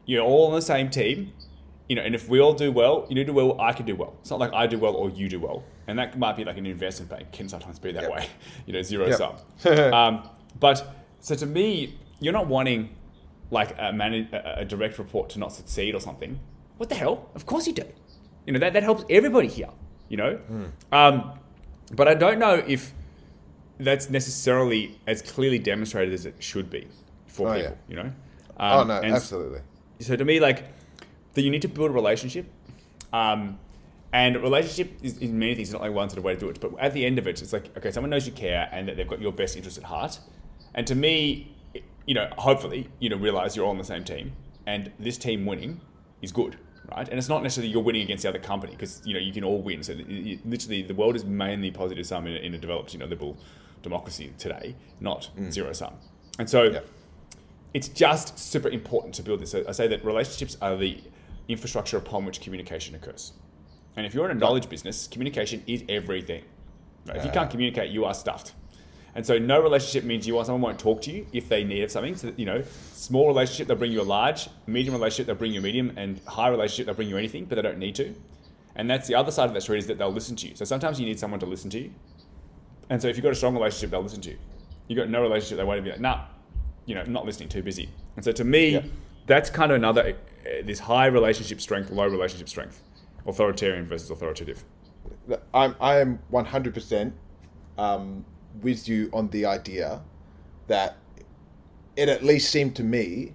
You're 0.07 0.25
all 0.25 0.47
on 0.49 0.55
the 0.55 0.63
same 0.63 0.91
team, 0.91 1.33
you 1.89 1.97
know, 1.97 2.03
and 2.03 2.15
if 2.15 2.29
we 2.29 2.41
all 2.41 2.53
do 2.55 2.73
well, 2.73 3.07
you 3.09 3.25
do 3.25 3.33
well, 3.33 3.61
I 3.61 3.73
can 3.73 3.87
do 3.87 3.95
well. 3.97 4.15
It's 4.21 4.31
not 4.31 4.39
like 4.41 4.53
I 4.53 4.67
do 4.67 4.79
well 4.79 4.95
or 4.95 5.11
you 5.11 5.29
do 5.29 5.39
well, 5.41 5.63
and 5.87 5.99
that 5.99 6.19
might 6.19 6.37
be 6.37 6.45
like 6.45 6.57
an 6.57 6.67
investment 6.67 7.11
bank 7.11 7.33
can 7.33 7.49
sometimes 7.49 7.79
be 7.79 7.93
that 7.93 8.03
Yep. 8.05 8.13
way, 8.13 8.27
you 8.67 8.73
know, 8.73 8.83
zero 8.83 9.07
Yep. 9.09 9.19
sum. 9.19 9.35
um, 9.95 10.29
but 10.59 10.95
so 11.21 11.35
to 11.35 11.47
me, 11.47 11.99
you're 12.21 12.33
not 12.33 12.47
wanting 12.47 12.97
like 13.51 13.75
a, 13.79 13.93
man- 13.93 14.29
a, 14.33 14.61
a 14.61 14.65
direct 14.65 14.99
report 14.99 15.31
to 15.31 15.39
not 15.39 15.53
succeed 15.53 15.95
or 15.95 16.01
something. 16.01 16.39
What 16.77 16.89
the 16.89 16.95
hell? 16.95 17.29
Of 17.35 17.47
course 17.47 17.67
you 17.67 17.73
do. 17.73 17.85
You 18.47 18.53
know 18.55 18.59
that 18.61 18.73
that 18.73 18.83
helps 18.83 19.05
everybody 19.11 19.49
here. 19.49 19.69
You 20.09 20.17
know, 20.17 20.37
Hmm. 20.37 20.65
um, 20.93 21.33
but 21.95 22.09
I 22.09 22.15
don't 22.15 22.39
know 22.39 22.55
if 22.67 22.93
that's 23.79 24.11
necessarily 24.11 24.99
as 25.07 25.23
clearly 25.23 25.59
demonstrated 25.59 26.13
as 26.15 26.27
it 26.27 26.35
should 26.39 26.69
be 26.71 26.89
for 27.27 27.49
Oh, 27.49 27.55
people. 27.55 27.71
yeah. 27.71 27.77
You 27.89 27.97
know. 28.03 28.13
oh 28.59 28.81
Um, 28.81 28.89
no, 28.89 29.01
and 29.01 29.15
absolutely. 29.15 29.61
So 30.01 30.17
to 30.17 30.25
me, 30.25 30.41
like, 30.41 30.65
that 31.35 31.43
you 31.43 31.51
need 31.51 31.63
to 31.63 31.69
build 31.69 31.91
a 31.91 31.95
relationship. 31.95 32.47
Um, 33.13 33.59
and 34.13 34.35
a 34.37 34.41
relationship 34.41 34.99
is, 35.03 35.19
is 35.19 35.31
many 35.31 35.55
things, 35.55 35.69
it's 35.69 35.73
not 35.73 35.83
like 35.83 35.93
one 35.93 36.09
sort 36.09 36.19
of 36.19 36.25
way 36.25 36.35
to 36.35 36.41
do 36.41 36.49
it. 36.49 36.61
But 36.61 36.73
at 36.81 36.93
the 36.95 37.05
end 37.07 37.19
of 37.19 37.27
it, 37.29 37.41
it's 37.43 37.53
like, 37.53 37.77
okay, 37.77 37.91
someone 37.93 38.11
knows 38.11 38.27
you 38.27 38.33
care 38.33 38.69
and 38.73 38.89
that 38.89 38.97
they've 38.97 39.07
got 39.07 39.21
your 39.21 39.33
best 39.33 39.57
interest 39.57 39.79
at 39.79 39.85
heart. 39.85 40.19
And 40.75 40.87
to 40.89 40.95
me, 40.95 41.55
you 42.07 42.15
know, 42.15 42.29
hopefully, 42.39 42.89
you 42.99 43.09
know, 43.09 43.17
realize 43.17 43.55
you're 43.55 43.65
all 43.65 43.71
on 43.71 43.79
the 43.79 43.85
same 43.85 44.05
team. 44.05 44.33
and 44.67 44.91
this 44.99 45.17
team 45.19 45.47
winning 45.47 45.81
is 46.23 46.33
good, 46.33 46.57
right? 46.95 47.09
And 47.09 47.19
it's 47.19 47.29
not 47.29 47.43
necessarily 47.43 47.73
you're 47.73 47.83
winning 47.83 48.03
against 48.03 48.23
the 48.25 48.29
other 48.29 48.39
company 48.39 48.73
because 48.73 49.01
you 49.05 49.15
know 49.15 49.21
you 49.21 49.33
can 49.33 49.43
all 49.45 49.61
win. 49.63 49.83
So 49.83 49.93
it, 49.93 50.01
it, 50.09 50.47
literally, 50.47 50.83
the 50.83 50.95
world 50.95 51.17
is 51.17 51.25
mainly 51.25 51.71
positive 51.71 52.07
sum 52.07 52.27
in, 52.27 52.35
a- 52.37 52.41
in 52.41 52.55
a 52.55 52.59
developed, 52.59 52.93
you 52.93 52.99
know, 52.99 53.07
liberal 53.07 53.37
democracy 53.83 54.33
today, 54.39 54.75
not 55.01 55.31
zero 55.51 55.73
sum. 55.73 55.95
And 56.39 56.49
so 56.51 56.65
Yeah. 56.65 56.81
It's 57.75 57.89
just 57.89 58.39
super 58.39 58.69
important 58.69 59.15
to 59.15 59.23
build 59.23 59.41
this. 59.41 59.51
So 59.51 59.65
I 59.69 59.73
say 59.73 59.87
that 59.89 60.05
relationships 60.05 60.57
are 60.61 60.77
the 60.77 61.01
infrastructure 61.49 61.97
upon 61.97 62.25
which 62.25 62.41
communication 62.41 62.95
occurs. 62.95 63.33
And 63.97 64.07
if 64.07 64.15
you're 64.15 64.25
in 64.29 64.37
a 64.37 64.41
knowledge 64.41 64.69
business, 64.69 65.07
communication 65.07 65.63
is 65.67 65.85
everything. 65.89 66.45
Right? 67.07 67.17
If 67.17 67.25
you 67.25 67.31
can't 67.31 67.51
communicate, 67.51 67.91
you 67.91 68.05
are 68.05 68.15
stuffed. 68.15 68.55
And 69.15 69.27
so 69.27 69.39
no 69.39 69.61
relationship 69.61 70.05
means 70.05 70.27
you 70.27 70.35
want 70.35 70.47
someone 70.47 70.63
won't 70.63 70.79
talk 70.79 71.03
to 71.03 71.11
you 71.11 71.27
if 71.33 71.49
they 71.49 71.65
need 71.65 71.91
something. 71.91 72.17
So 72.17 72.29
that, 72.29 72.39
you 72.39 72.47
know, 72.47 72.63
small 72.93 73.27
relationship 73.27 73.67
they'll 73.67 73.77
bring 73.77 73.93
you 73.93 74.01
a 74.01 74.03
large, 74.03 74.49
medium 74.67 74.95
relationship 74.95 75.27
they'll 75.27 75.35
bring 75.35 75.53
you 75.53 75.61
a 75.61 75.63
medium, 75.63 75.93
and 75.97 76.21
high 76.27 76.49
relationship 76.49 76.87
they'll 76.87 76.95
bring 76.95 77.09
you 77.09 77.17
anything, 77.17 77.45
but 77.45 77.57
they 77.57 77.63
don't 77.63 77.79
need 77.79 77.97
to. 77.97 78.15
And 78.77 78.89
that's 78.89 79.09
the 79.09 79.17
other 79.17 79.33
side 79.33 79.47
of 79.47 79.55
that 79.55 79.63
street 79.63 79.79
is 79.79 79.87
that 79.89 79.99
they'll 79.99 80.13
listen 80.13 80.37
to 80.37 80.49
you. 80.49 80.55
So 80.55 80.65
sometimes 80.65 81.01
you 81.01 81.07
need 81.07 81.19
someone 81.19 81.41
to 81.41 81.47
listen 81.47 81.71
to 81.71 81.81
you. 81.81 81.91
And 82.89 83.03
so 83.03 83.09
if 83.09 83.17
you've 83.17 83.25
got 83.25 83.33
a 83.33 83.37
strong 83.37 83.55
relationship, 83.55 83.91
they'll 83.91 84.03
listen 84.03 84.21
to 84.23 84.31
you. 84.31 84.39
You've 84.87 84.99
got 84.99 85.09
no 85.09 85.23
relationship, 85.23 85.59
they 85.59 85.65
won't 85.65 85.83
be 85.83 85.91
like, 85.91 86.01
nah, 86.01 86.27
you 86.91 86.97
know, 86.97 87.05
not 87.05 87.25
listening, 87.25 87.49
too 87.49 87.63
busy. 87.63 87.89
And 88.17 88.25
so 88.25 88.33
to 88.33 88.43
me, 88.45 88.71
Yeah. 88.71 88.83
that's 89.27 89.49
kind 89.49 89.71
of 89.71 89.77
another, 89.77 90.03
uh, 90.45 90.49
this 90.65 90.81
high 90.81 91.07
relationship 91.07 91.61
strength, 91.61 91.89
low 91.91 92.09
relationship 92.09 92.49
strength, 92.49 92.83
authoritarian 93.27 93.87
versus 93.87 94.11
authoritative. 94.11 94.65
I'm 95.55 95.77
I 95.81 96.01
am 96.01 96.19
one 96.31 96.45
hundred 96.45 96.75
percent 96.75 97.15
um, 97.79 98.25
with 98.61 98.89
you 98.89 99.09
on 99.13 99.29
the 99.31 99.47
idea 99.47 100.03
that 100.67 100.97
it 101.97 102.09
at 102.09 102.25
least 102.25 102.51
seemed 102.51 102.75
to 102.77 102.83
me 102.83 103.35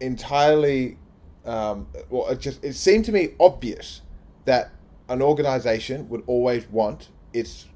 entirely 0.00 0.98
um, 1.44 1.86
well 2.08 2.28
it 2.28 2.40
just 2.40 2.64
it 2.64 2.74
seemed 2.74 3.04
to 3.04 3.12
me 3.12 3.28
obvious 3.38 4.02
that 4.44 4.72
an 5.08 5.22
organization 5.22 6.08
would 6.08 6.22
always 6.26 6.66
want 6.70 7.08
its 7.32 7.66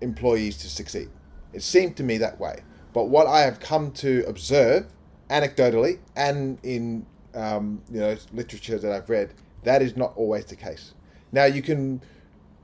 employees 0.00 0.56
to 0.58 0.68
succeed. 0.70 1.08
It 1.52 1.62
seemed 1.62 1.96
to 1.96 2.02
me 2.02 2.18
that 2.18 2.38
way. 2.40 2.60
But 2.98 3.10
what 3.10 3.28
I 3.28 3.42
have 3.42 3.60
come 3.60 3.92
to 3.92 4.24
observe, 4.26 4.88
anecdotally 5.30 6.00
and 6.16 6.58
in 6.64 7.06
um, 7.32 7.80
you 7.88 8.00
know 8.00 8.16
literature 8.32 8.76
that 8.76 8.90
I've 8.90 9.08
read, 9.08 9.34
that 9.62 9.82
is 9.82 9.96
not 9.96 10.14
always 10.16 10.46
the 10.46 10.56
case. 10.56 10.94
Now 11.30 11.44
you 11.44 11.62
can 11.62 12.02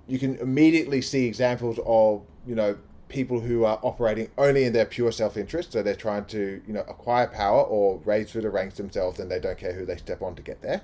you 0.09 0.19
can 0.19 0.35
immediately 0.39 1.03
see 1.03 1.27
examples 1.27 1.79
of 1.87 2.23
you 2.49 2.57
know 2.57 2.77
people 3.07 3.39
who 3.39 3.65
are 3.65 3.79
operating 3.85 4.29
only 4.37 4.65
in 4.65 4.73
their 4.73 4.87
pure 4.87 5.13
self-interest 5.13 5.71
so 5.71 5.85
they're 5.85 5.95
trying 5.95 6.25
to 6.25 6.61
you 6.67 6.73
know 6.73 6.85
acquire 6.89 7.29
power 7.29 7.63
or 7.63 8.01
raise 8.05 8.33
through 8.33 8.43
the 8.43 8.51
ranks 8.51 8.77
themselves 8.77 9.21
and 9.21 9.31
they 9.31 9.39
don't 9.39 9.57
care 9.57 9.73
who 9.73 9.87
they 9.87 9.97
step 9.97 10.21
on 10.21 10.35
to 10.35 10.43
get 10.43 10.61
there 10.63 10.81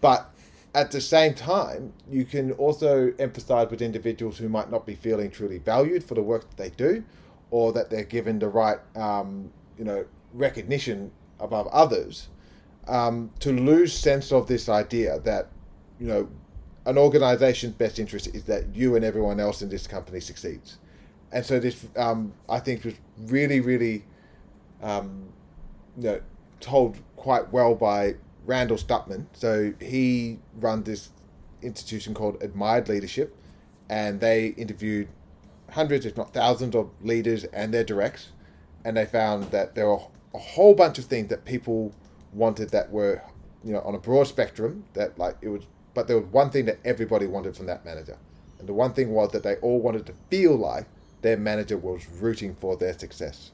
but 0.00 0.34
at 0.74 0.90
the 0.90 1.00
same 1.00 1.34
time 1.34 1.92
you 2.10 2.24
can 2.24 2.50
also 2.52 3.14
emphasize 3.20 3.70
with 3.70 3.80
individuals 3.80 4.38
who 4.38 4.48
might 4.48 4.72
not 4.72 4.84
be 4.84 4.96
feeling 4.96 5.30
truly 5.30 5.58
valued 5.58 6.02
for 6.02 6.14
the 6.16 6.22
work 6.22 6.50
that 6.50 6.56
they 6.56 6.70
do 6.70 7.04
or 7.50 7.72
that 7.72 7.90
they're 7.90 8.04
given 8.04 8.38
the 8.38 8.48
right 8.48 8.78
um, 8.96 9.50
you 9.78 9.84
know 9.84 10.04
recognition 10.32 11.10
above 11.40 11.66
others 11.68 12.28
um, 12.88 13.30
to 13.40 13.52
lose 13.52 13.92
sense 13.92 14.32
of 14.32 14.46
this 14.46 14.68
idea 14.68 15.18
that 15.20 15.48
you 15.98 16.06
know 16.06 16.28
an 16.86 16.96
organization's 16.96 17.74
best 17.74 17.98
interest 17.98 18.28
is 18.34 18.44
that 18.44 18.74
you 18.74 18.94
and 18.94 19.04
everyone 19.04 19.40
else 19.40 19.60
in 19.60 19.68
this 19.68 19.86
company 19.86 20.20
succeeds. 20.20 20.78
And 21.32 21.44
so 21.44 21.58
this, 21.58 21.84
um, 21.96 22.32
I 22.48 22.60
think, 22.60 22.84
was 22.84 22.94
really, 23.26 23.58
really, 23.60 24.04
um, 24.80 25.28
you 25.96 26.04
know, 26.04 26.20
told 26.60 26.96
quite 27.16 27.52
well 27.52 27.74
by 27.74 28.14
Randall 28.46 28.76
Stutman. 28.76 29.26
So 29.32 29.74
he 29.80 30.38
runs 30.60 30.86
this 30.86 31.10
institution 31.60 32.14
called 32.14 32.40
Admired 32.40 32.88
Leadership, 32.88 33.36
and 33.88 34.20
they 34.20 34.48
interviewed 34.48 35.08
hundreds, 35.76 36.06
if 36.06 36.16
not 36.16 36.32
thousands, 36.32 36.74
of 36.74 36.88
leaders 37.02 37.44
and 37.44 37.72
their 37.72 37.84
directs, 37.84 38.30
and 38.84 38.96
they 38.96 39.04
found 39.04 39.44
that 39.50 39.74
there 39.74 39.86
were 39.86 40.00
a 40.34 40.38
whole 40.38 40.74
bunch 40.74 40.98
of 40.98 41.04
things 41.04 41.28
that 41.28 41.44
people 41.44 41.94
wanted 42.32 42.70
that 42.70 42.90
were, 42.90 43.22
you 43.62 43.72
know, 43.72 43.80
on 43.80 43.94
a 43.94 43.98
broad 43.98 44.26
spectrum. 44.26 44.82
That 44.94 45.18
like 45.18 45.36
it 45.42 45.48
was, 45.48 45.64
but 45.92 46.08
there 46.08 46.18
was 46.18 46.26
one 46.32 46.50
thing 46.50 46.64
that 46.64 46.78
everybody 46.84 47.26
wanted 47.26 47.54
from 47.54 47.66
that 47.66 47.84
manager, 47.84 48.16
and 48.58 48.66
the 48.66 48.72
one 48.72 48.94
thing 48.94 49.10
was 49.10 49.30
that 49.32 49.42
they 49.42 49.56
all 49.56 49.78
wanted 49.78 50.06
to 50.06 50.14
feel 50.30 50.56
like 50.56 50.86
their 51.20 51.36
manager 51.36 51.76
was 51.76 52.08
rooting 52.20 52.54
for 52.54 52.76
their 52.76 52.98
success. 52.98 53.50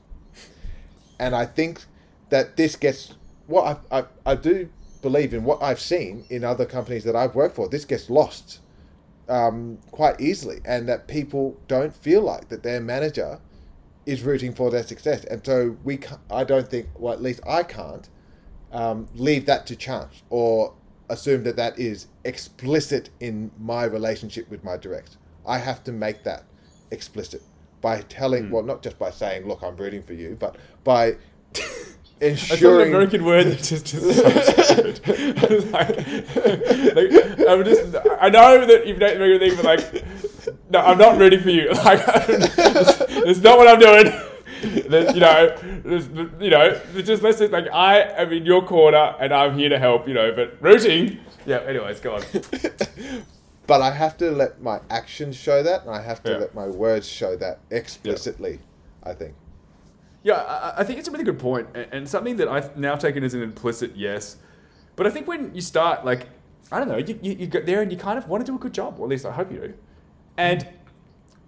And 1.18 1.34
I 1.34 1.46
think 1.46 1.84
that 2.30 2.56
this 2.56 2.76
gets 2.76 3.14
what 3.48 3.80
I, 3.90 3.98
I, 3.98 4.04
I 4.24 4.34
do 4.36 4.68
believe 5.02 5.34
in 5.34 5.42
what 5.42 5.60
I've 5.60 5.80
seen 5.80 6.24
in 6.30 6.44
other 6.44 6.66
companies 6.66 7.02
that 7.04 7.16
I've 7.16 7.34
worked 7.34 7.56
for. 7.56 7.68
This 7.68 7.84
gets 7.84 8.08
lost 8.08 8.60
um, 9.32 9.78
quite 9.90 10.20
easily, 10.20 10.60
and 10.66 10.86
that 10.90 11.08
people 11.08 11.56
don't 11.66 11.94
feel 11.94 12.20
like 12.20 12.50
that 12.50 12.62
their 12.62 12.80
manager 12.80 13.40
is 14.04 14.22
rooting 14.22 14.52
for 14.52 14.70
their 14.70 14.82
success. 14.82 15.24
And 15.24 15.44
so 15.44 15.76
we, 15.84 16.00
I 16.30 16.44
don't 16.44 16.68
think, 16.68 16.88
well, 16.98 17.14
at 17.14 17.22
least 17.22 17.40
I 17.46 17.62
can't 17.62 18.06
um, 18.72 19.08
leave 19.14 19.46
that 19.46 19.66
to 19.68 19.76
chance 19.76 20.22
or 20.28 20.74
assume 21.08 21.44
that 21.44 21.56
that 21.56 21.78
is 21.78 22.08
explicit 22.24 23.08
in 23.20 23.50
my 23.58 23.84
relationship 23.84 24.50
with 24.50 24.62
my 24.64 24.76
direct. 24.76 25.16
I 25.46 25.56
have 25.58 25.82
to 25.84 25.92
make 25.92 26.24
that 26.24 26.44
explicit 26.90 27.42
by 27.80 28.02
telling, 28.02 28.50
well, 28.50 28.62
not 28.62 28.82
just 28.82 28.98
by 28.98 29.10
saying, 29.10 29.48
"Look, 29.48 29.62
I'm 29.62 29.76
rooting 29.76 30.02
for 30.02 30.12
you," 30.12 30.36
but 30.38 30.56
by 30.84 31.16
Not 32.22 32.62
an. 32.62 32.88
American 32.88 33.24
word 33.24 33.46
that 33.48 33.58
just, 33.62 33.86
just 33.86 34.06
like, 35.72 35.88
like, 36.94 37.48
I'm 37.48 37.64
just, 37.64 37.96
I 38.20 38.28
know 38.28 38.64
that 38.64 38.86
you've 38.86 38.98
not 38.98 39.16
American 39.16 39.48
thing, 39.48 39.56
but 39.56 39.64
like, 39.64 40.04
no, 40.70 40.78
I'm 40.80 40.98
not 40.98 41.18
rooting 41.18 41.40
for 41.40 41.50
you. 41.50 41.70
Like, 41.84 42.04
that's 42.06 43.40
not 43.40 43.58
what 43.58 43.66
I'm 43.68 43.80
doing. 43.80 44.12
There's, 44.88 45.12
you 45.14 45.20
know, 45.20 45.56
there's, 45.84 46.06
you 46.40 46.50
know, 46.50 46.80
it's 46.94 47.08
just 47.08 47.20
let's 47.24 47.40
just, 47.40 47.50
like 47.50 47.66
I 47.72 47.98
am 48.00 48.32
in 48.32 48.46
your 48.46 48.64
corner 48.64 49.16
and 49.18 49.32
I'm 49.34 49.58
here 49.58 49.68
to 49.68 49.76
help. 49.78 50.06
You 50.06 50.14
know, 50.14 50.32
but 50.32 50.56
rooting. 50.60 51.18
Yeah. 51.44 51.58
Anyways, 51.66 51.98
go 51.98 52.14
on. 52.14 52.22
but 53.66 53.80
I 53.82 53.90
have 53.90 54.16
to 54.18 54.30
let 54.30 54.62
my 54.62 54.78
actions 54.88 55.34
show 55.34 55.64
that, 55.64 55.80
and 55.82 55.90
I 55.90 56.00
have 56.00 56.22
to 56.22 56.30
Yeah. 56.30 56.36
let 56.36 56.54
my 56.54 56.68
words 56.68 57.08
show 57.08 57.34
that 57.38 57.58
explicitly. 57.72 58.60
I 59.02 59.14
think. 59.14 59.34
Yeah, 60.22 60.34
I, 60.34 60.80
I 60.80 60.84
think 60.84 60.98
it's 60.98 61.08
a 61.08 61.10
really 61.10 61.24
good 61.24 61.38
point, 61.38 61.68
and, 61.74 62.08
something 62.08 62.36
that 62.36 62.48
I've 62.48 62.76
now 62.76 62.94
taken 62.94 63.24
as 63.24 63.34
an 63.34 63.42
implicit 63.42 63.96
yes. 63.96 64.36
But 64.94 65.06
I 65.06 65.10
think 65.10 65.26
when 65.26 65.54
you 65.54 65.60
start, 65.60 66.04
like, 66.04 66.28
I 66.70 66.78
don't 66.78 66.88
know, 66.88 66.98
you, 66.98 67.18
you, 67.22 67.32
you 67.32 67.46
get 67.46 67.66
there 67.66 67.82
and 67.82 67.90
you 67.90 67.98
kind 67.98 68.18
of 68.18 68.28
want 68.28 68.44
to 68.44 68.50
do 68.50 68.56
a 68.56 68.58
good 68.58 68.72
job, 68.72 68.98
or 68.98 69.06
at 69.06 69.10
least 69.10 69.26
I 69.26 69.32
hope 69.32 69.50
you 69.50 69.58
do. 69.58 69.74
And 70.36 70.68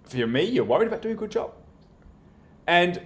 for 0.03 0.27
me, 0.27 0.43
you're 0.43 0.65
worried 0.65 0.87
about 0.87 1.01
doing 1.01 1.15
a 1.15 1.17
good 1.17 1.31
job. 1.31 1.53
And 2.67 3.01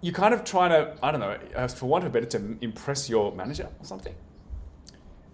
you're 0.00 0.14
kind 0.14 0.34
of 0.34 0.44
trying 0.44 0.70
to, 0.70 0.96
I 1.02 1.10
don't 1.10 1.20
know, 1.20 1.38
uh, 1.56 1.68
for 1.68 1.86
want 1.86 2.04
of 2.04 2.10
a 2.10 2.12
better 2.12 2.26
to 2.38 2.58
impress 2.60 3.08
your 3.08 3.32
manager 3.32 3.68
or 3.80 3.86
something. 3.86 4.14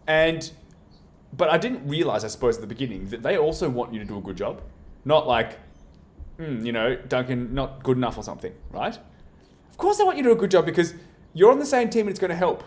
And, 0.07 0.51
but 1.37 1.49
I 1.49 1.59
didn't 1.59 1.89
realize, 1.89 2.25
I 2.25 2.29
suppose, 2.29 2.57
at 2.57 2.61
the 2.61 2.69
beginning, 2.69 3.07
that 3.07 3.23
they 3.23 3.37
also 3.37 3.69
want 3.69 3.93
you 3.93 3.99
to 3.99 4.05
do 4.05 4.19
a 4.19 4.21
good 4.21 4.37
job. 4.37 4.63
Not 5.05 5.27
like, 5.27 5.59
hmm, 6.39 6.65
you 6.65 6.73
know, 6.73 6.95
Duncan, 6.97 7.55
not 7.55 7.83
good 7.83 7.97
enough 7.97 8.17
or 8.17 8.23
something, 8.23 8.55
right? 8.71 8.97
Course, 9.81 9.97
they 9.97 10.05
want 10.05 10.19
you 10.19 10.23
to 10.25 10.29
do 10.29 10.33
a 10.35 10.39
good 10.39 10.51
job 10.51 10.67
because 10.67 10.93
you're 11.33 11.51
on 11.51 11.59
the 11.59 11.65
same 11.65 11.89
team 11.89 12.03
and 12.03 12.11
it's 12.11 12.21
going 12.21 12.31
to 12.31 12.37
help. 12.37 12.63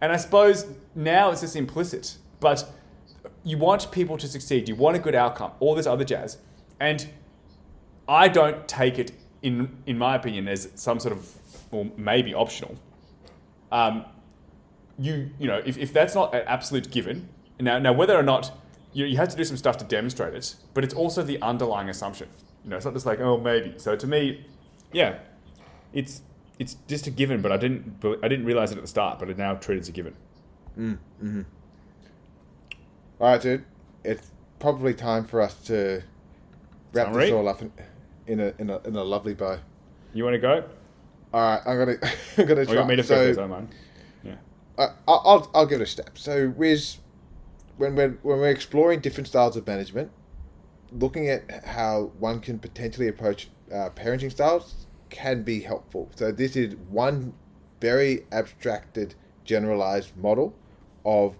And 0.00 0.10
I 0.10 0.16
suppose 0.16 0.66
now 0.96 1.30
it's 1.30 1.40
just 1.40 1.54
implicit, 1.54 2.16
but 2.40 2.68
you 3.44 3.58
want 3.58 3.92
people 3.92 4.18
to 4.18 4.26
succeed. 4.26 4.68
You 4.68 4.74
want 4.74 4.96
a 4.96 4.98
good 4.98 5.14
outcome, 5.14 5.52
all 5.60 5.76
this 5.76 5.86
other 5.86 6.02
jazz. 6.04 6.38
And 6.80 7.08
I 8.08 8.26
don't 8.26 8.66
take 8.66 8.98
it, 8.98 9.12
in, 9.42 9.70
in 9.86 9.96
my 9.96 10.16
opinion, 10.16 10.48
as 10.48 10.68
some 10.74 10.98
sort 10.98 11.12
of, 11.12 11.32
or 11.70 11.86
maybe 11.96 12.34
optional. 12.34 12.76
Um, 13.70 14.04
you, 14.98 15.30
you 15.38 15.46
know, 15.46 15.62
if, 15.64 15.78
if 15.78 15.92
that's 15.92 16.16
not 16.16 16.34
an 16.34 16.42
absolute 16.48 16.90
given, 16.90 17.28
now, 17.60 17.78
now 17.78 17.92
whether 17.92 18.18
or 18.18 18.24
not 18.24 18.50
you, 18.92 19.06
you 19.06 19.16
have 19.16 19.28
to 19.28 19.36
do 19.36 19.44
some 19.44 19.56
stuff 19.56 19.76
to 19.78 19.84
demonstrate 19.84 20.34
it, 20.34 20.56
but 20.74 20.82
it's 20.82 20.94
also 20.94 21.22
the 21.22 21.40
underlying 21.40 21.88
assumption. 21.88 22.28
You 22.64 22.70
know, 22.70 22.76
it's 22.78 22.84
not 22.84 22.94
just 22.94 23.06
like, 23.06 23.20
oh, 23.20 23.38
maybe. 23.38 23.74
So 23.76 23.94
to 23.94 24.06
me, 24.08 24.44
yeah, 24.92 25.18
it's 25.92 26.22
it's 26.62 26.76
just 26.86 27.06
a 27.06 27.10
given, 27.10 27.42
but 27.42 27.50
I 27.52 27.56
didn't 27.56 28.02
I 28.22 28.28
didn't 28.28 28.46
realize 28.46 28.70
it 28.72 28.76
at 28.78 28.82
the 28.82 28.88
start, 28.88 29.18
but 29.18 29.28
it 29.28 29.36
now 29.36 29.54
treated 29.54 29.82
as 29.82 29.88
a 29.88 29.92
given. 29.92 30.14
All 33.20 33.28
right, 33.28 33.40
dude. 33.40 33.64
It's 34.04 34.30
probably 34.58 34.94
time 34.94 35.24
for 35.24 35.40
us 35.40 35.54
to 35.66 36.02
wrap 36.92 37.08
Summary? 37.08 37.24
this 37.26 37.32
all 37.32 37.48
up 37.48 37.62
in, 37.62 37.72
in 38.26 38.40
a 38.40 38.54
in 38.58 38.70
a 38.70 38.78
in 38.80 38.96
a 38.96 39.02
lovely 39.04 39.34
bow. 39.34 39.58
You 40.14 40.24
want 40.24 40.34
to 40.34 40.38
go? 40.38 40.64
All 41.34 41.40
right, 41.40 41.60
I'm 41.66 41.78
gonna 41.78 41.96
I'm 42.38 42.46
gonna 42.46 42.60
Or 42.60 42.64
try. 42.64 42.72
you 42.72 42.78
want 42.78 42.88
me 42.90 42.96
to 42.96 43.02
so, 43.04 43.34
first? 43.34 43.38
I. 43.40 43.62
Yeah. 44.22 44.34
uh, 44.78 44.88
I'll, 45.08 45.50
I'll 45.54 45.66
give 45.66 45.80
it 45.80 45.84
a 45.84 45.86
step. 45.86 46.16
So 46.16 46.48
with 46.56 46.98
when 47.76 47.96
we're 47.96 48.18
when 48.22 48.38
we're 48.38 48.50
exploring 48.50 49.00
different 49.00 49.28
styles 49.28 49.56
of 49.56 49.66
management, 49.66 50.10
looking 50.92 51.28
at 51.28 51.64
how 51.64 52.12
one 52.18 52.40
can 52.40 52.58
potentially 52.58 53.08
approach 53.08 53.48
uh, 53.72 53.90
parenting 53.96 54.30
styles 54.30 54.86
can 55.12 55.44
be 55.44 55.60
helpful. 55.60 56.10
So 56.16 56.32
this 56.32 56.56
is 56.56 56.74
one 56.90 57.34
very 57.80 58.26
abstracted 58.32 59.14
generalized 59.44 60.16
model 60.16 60.54
of 61.04 61.36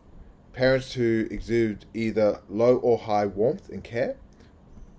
parents 0.53 0.93
who 0.93 1.27
exude 1.31 1.87
either 1.95 2.41
low 2.49 2.77
or 2.77 2.99
high 2.99 3.27
warmth 3.27 3.71
and 3.71 3.83
care, 3.83 4.17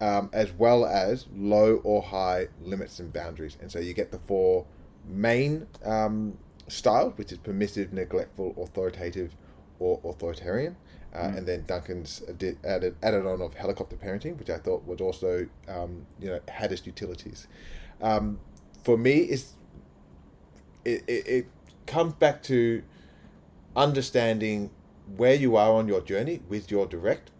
um, 0.02 0.30
as 0.34 0.52
well 0.54 0.86
as 0.86 1.28
low 1.36 1.76
or 1.84 2.02
high 2.02 2.48
limits 2.62 3.00
and 3.00 3.14
boundaries. 3.14 3.58
And 3.62 3.72
so 3.72 3.80
you 3.80 3.94
get 3.94 4.12
the 4.12 4.20
four 4.20 4.66
main 5.08 5.68
um, 5.86 6.38
styles, 6.68 7.18
which 7.18 7.32
is 7.32 7.38
permissive, 7.38 7.94
neglectful, 7.94 8.56
authoritative, 8.58 9.36
or 9.80 10.02
authoritarian. 10.04 10.76
Uh, 11.14 11.20
Mm. 11.20 11.38
And 11.38 11.48
then 11.48 11.64
Duncan's 11.68 12.24
did, 12.40 12.58
added 12.66 12.96
added 13.04 13.28
on 13.28 13.40
of 13.40 13.54
helicopter 13.54 13.96
parenting, 13.96 14.36
which 14.40 14.50
I 14.50 14.58
thought 14.58 14.84
was 14.88 15.00
also 15.00 15.48
um, 15.68 16.08
you 16.20 16.30
know 16.30 16.40
had 16.48 16.72
its 16.72 16.88
utilities. 16.88 17.48
Um, 18.02 18.40
for 18.84 18.98
me, 18.98 19.18
it, 19.20 19.46
it, 20.86 21.04
it 21.08 21.48
comes 21.86 22.14
back 22.14 22.44
to 22.44 22.84
understanding 23.76 24.70
where 25.18 25.34
you 25.34 25.56
are 25.56 25.74
on 25.74 25.88
your 25.88 26.02
journey 26.02 26.42
with 26.48 26.70
your 26.70 26.86
direct. 26.86 27.32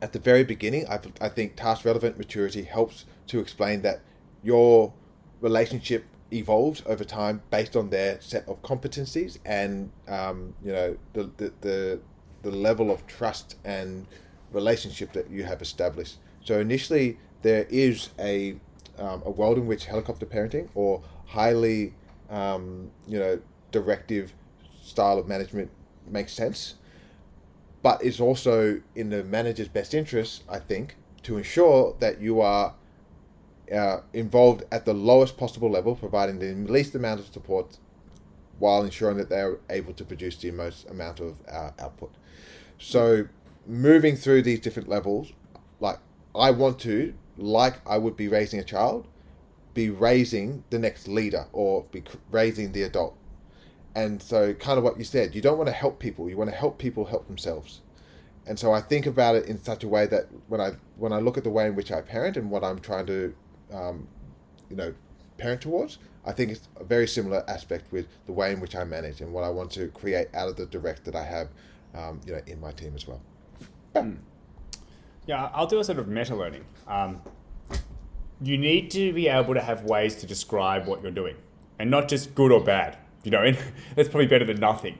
At 0.00 0.12
the 0.12 0.18
very 0.18 0.44
beginning, 0.44 0.86
I, 0.88 1.00
I 1.20 1.28
think 1.28 1.56
task 1.56 1.84
relevant 1.84 2.18
maturity 2.18 2.62
helps 2.62 3.04
to 3.28 3.40
explain 3.40 3.82
that 3.82 4.00
your 4.42 4.92
relationship 5.40 6.04
evolves 6.32 6.82
over 6.86 7.04
time 7.04 7.42
based 7.50 7.74
on 7.74 7.90
their 7.90 8.20
set 8.20 8.46
of 8.48 8.60
competencies 8.62 9.38
and 9.46 9.90
um, 10.08 10.54
you 10.62 10.72
know 10.72 10.96
the, 11.14 11.30
the 11.38 11.52
the 11.62 12.00
the 12.42 12.50
level 12.50 12.90
of 12.90 13.06
trust 13.06 13.56
and 13.64 14.06
relationship 14.52 15.12
that 15.12 15.30
you 15.30 15.42
have 15.44 15.60
established. 15.62 16.18
So 16.44 16.60
initially, 16.60 17.18
there 17.42 17.66
is 17.68 18.10
a 18.18 18.56
um, 18.98 19.22
a 19.24 19.30
world 19.30 19.58
in 19.58 19.66
which 19.66 19.86
helicopter 19.86 20.26
parenting 20.26 20.68
or 20.74 21.02
highly 21.26 21.94
um, 22.30 22.90
you 23.06 23.18
know 23.18 23.40
directive 23.70 24.32
style 24.82 25.18
of 25.18 25.28
management 25.28 25.70
makes 26.06 26.32
sense, 26.32 26.74
but 27.82 28.02
it's 28.04 28.20
also 28.20 28.80
in 28.94 29.10
the 29.10 29.22
manager's 29.24 29.68
best 29.68 29.94
interest, 29.94 30.42
I 30.48 30.58
think, 30.58 30.96
to 31.24 31.36
ensure 31.36 31.94
that 32.00 32.20
you 32.20 32.40
are 32.40 32.74
uh, 33.72 34.00
involved 34.12 34.64
at 34.72 34.84
the 34.84 34.94
lowest 34.94 35.36
possible 35.36 35.70
level, 35.70 35.94
providing 35.94 36.38
the 36.38 36.54
least 36.70 36.94
amount 36.94 37.20
of 37.20 37.26
support 37.26 37.78
while 38.58 38.82
ensuring 38.82 39.16
that 39.18 39.28
they're 39.28 39.58
able 39.70 39.92
to 39.92 40.04
produce 40.04 40.36
the 40.36 40.50
most 40.50 40.88
amount 40.88 41.20
of 41.20 41.36
uh, 41.50 41.70
output. 41.78 42.12
So, 42.78 43.28
moving 43.66 44.16
through 44.16 44.42
these 44.42 44.60
different 44.60 44.88
levels, 44.88 45.32
like 45.80 45.98
I 46.34 46.50
want 46.50 46.78
to, 46.80 47.14
like 47.38 47.76
I 47.86 47.98
would 47.98 48.16
be 48.16 48.28
raising 48.28 48.60
a 48.60 48.64
child, 48.64 49.06
be 49.74 49.90
raising 49.90 50.64
the 50.70 50.78
next 50.78 51.08
leader 51.08 51.46
or 51.52 51.84
be 51.90 52.02
raising 52.30 52.72
the 52.72 52.82
adult. 52.82 53.16
And 53.94 54.22
so, 54.22 54.54
kind 54.54 54.78
of 54.78 54.84
what 54.84 54.98
you 54.98 55.04
said, 55.04 55.34
you 55.34 55.40
don't 55.40 55.56
want 55.56 55.68
to 55.68 55.74
help 55.74 55.98
people. 55.98 56.28
You 56.28 56.36
want 56.36 56.50
to 56.50 56.56
help 56.56 56.78
people 56.78 57.04
help 57.06 57.26
themselves. 57.26 57.80
And 58.46 58.58
so, 58.58 58.72
I 58.72 58.80
think 58.80 59.06
about 59.06 59.34
it 59.34 59.46
in 59.46 59.62
such 59.62 59.82
a 59.82 59.88
way 59.88 60.06
that 60.06 60.26
when 60.48 60.60
I 60.60 60.72
when 60.96 61.12
I 61.12 61.18
look 61.18 61.38
at 61.38 61.44
the 61.44 61.50
way 61.50 61.66
in 61.66 61.74
which 61.74 61.90
I 61.90 62.00
parent 62.00 62.36
and 62.36 62.50
what 62.50 62.62
I'm 62.62 62.78
trying 62.80 63.06
to, 63.06 63.34
um, 63.72 64.06
you 64.68 64.76
know, 64.76 64.94
parent 65.36 65.62
towards, 65.62 65.98
I 66.24 66.32
think 66.32 66.50
it's 66.52 66.68
a 66.78 66.84
very 66.84 67.08
similar 67.08 67.42
aspect 67.48 67.90
with 67.90 68.06
the 68.26 68.32
way 68.32 68.52
in 68.52 68.60
which 68.60 68.76
I 68.76 68.84
manage 68.84 69.20
and 69.20 69.32
what 69.32 69.44
I 69.44 69.48
want 69.48 69.70
to 69.72 69.88
create 69.88 70.28
out 70.34 70.48
of 70.48 70.56
the 70.56 70.66
direct 70.66 71.04
that 71.06 71.16
I 71.16 71.24
have, 71.24 71.48
um, 71.94 72.20
you 72.26 72.32
know, 72.34 72.40
in 72.46 72.60
my 72.60 72.72
team 72.72 72.92
as 72.94 73.06
well. 73.06 73.22
Yeah, 75.28 75.50
I'll 75.52 75.66
do 75.66 75.78
a 75.78 75.84
sort 75.84 75.98
of 75.98 76.08
meta 76.08 76.34
learning. 76.34 76.64
Um, 76.86 77.20
you 78.40 78.56
need 78.56 78.90
to 78.92 79.12
be 79.12 79.28
able 79.28 79.52
to 79.52 79.60
have 79.60 79.84
ways 79.84 80.14
to 80.16 80.26
describe 80.26 80.86
what 80.86 81.02
you're 81.02 81.10
doing, 81.10 81.36
and 81.78 81.90
not 81.90 82.08
just 82.08 82.34
good 82.34 82.50
or 82.50 82.64
bad. 82.64 82.96
You 83.24 83.32
know, 83.32 83.52
that's 83.94 84.08
probably 84.08 84.26
better 84.26 84.46
than 84.46 84.58
nothing. 84.58 84.96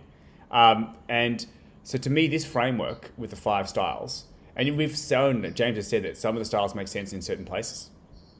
Um, 0.50 0.94
and 1.08 1.46
so, 1.82 1.96
to 1.96 2.10
me, 2.10 2.28
this 2.28 2.44
framework 2.44 3.10
with 3.16 3.30
the 3.30 3.36
five 3.36 3.70
styles, 3.70 4.26
and 4.54 4.76
we've 4.76 4.94
shown 4.94 5.40
that 5.42 5.54
James 5.54 5.76
has 5.76 5.88
said 5.88 6.02
that 6.02 6.18
some 6.18 6.36
of 6.36 6.40
the 6.40 6.44
styles 6.44 6.74
make 6.74 6.88
sense 6.88 7.14
in 7.14 7.22
certain 7.22 7.46
places. 7.46 7.88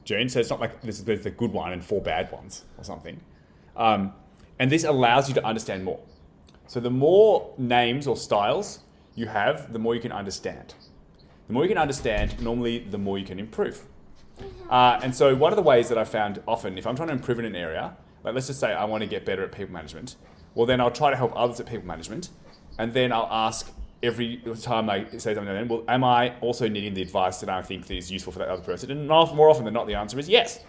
June, 0.03 0.29
so 0.29 0.39
it's 0.39 0.51
not 0.51 0.59
like 0.59 0.81
this 0.81 0.99
is 0.99 1.05
there's 1.05 1.25
a 1.25 1.31
good 1.31 1.51
one 1.51 1.73
and 1.73 1.83
four 1.83 2.01
bad 2.01 2.31
ones 2.31 2.65
or 2.77 2.83
something. 2.83 3.19
Um, 3.75 4.13
and 4.59 4.71
this 4.71 4.83
allows 4.83 5.27
you 5.27 5.33
to 5.33 5.43
understand 5.43 5.83
more. 5.83 5.99
So 6.67 6.79
the 6.79 6.91
more 6.91 7.51
names 7.57 8.05
or 8.05 8.15
styles 8.15 8.81
you 9.15 9.25
have, 9.25 9.73
the 9.73 9.79
more 9.79 9.95
you 9.95 10.01
can 10.01 10.11
understand. 10.11 10.75
The 11.49 11.53
more 11.53 11.63
you 11.63 11.69
can 11.69 11.79
understand, 11.79 12.39
normally 12.39 12.77
the 12.77 12.99
more 12.99 13.17
you 13.17 13.25
can 13.25 13.39
improve. 13.39 13.81
Uh, 14.69 14.99
and 15.01 15.13
so 15.15 15.35
one 15.35 15.51
of 15.51 15.55
the 15.55 15.63
ways 15.63 15.89
that 15.89 15.97
I 15.97 16.03
found 16.03 16.39
often, 16.47 16.77
if 16.77 16.85
I'm 16.85 16.95
trying 16.95 17.07
to 17.07 17.15
improve 17.15 17.39
in 17.39 17.45
an 17.45 17.55
area, 17.55 17.97
like 18.23 18.35
let's 18.35 18.45
just 18.45 18.59
say 18.59 18.71
I 18.71 18.85
want 18.85 19.01
to 19.01 19.09
get 19.09 19.25
better 19.25 19.43
at 19.43 19.51
people 19.51 19.73
management, 19.73 20.17
well 20.53 20.67
then 20.67 20.79
I'll 20.79 20.91
try 20.91 21.09
to 21.09 21.15
help 21.15 21.33
others 21.35 21.59
at 21.59 21.65
people 21.65 21.87
management, 21.87 22.29
and 22.77 22.93
then 22.93 23.11
I'll 23.11 23.27
ask 23.31 23.73
every 24.03 24.43
time 24.61 24.91
I 24.91 25.05
say 25.17 25.33
something, 25.33 25.45
then, 25.45 25.67
well, 25.67 25.83
am 25.87 26.03
I 26.03 26.37
also 26.39 26.69
needing 26.69 26.93
the 26.93 27.01
advice 27.01 27.39
that 27.39 27.49
I 27.49 27.63
think 27.63 27.87
that 27.87 27.97
is 27.97 28.11
useful 28.11 28.31
for 28.31 28.37
that 28.37 28.49
other 28.49 28.61
person? 28.61 28.91
And 28.91 29.07
more 29.07 29.49
often 29.49 29.65
than 29.65 29.73
not, 29.73 29.87
the 29.87 29.95
answer 29.95 30.19
is 30.19 30.29
yes. 30.29 30.63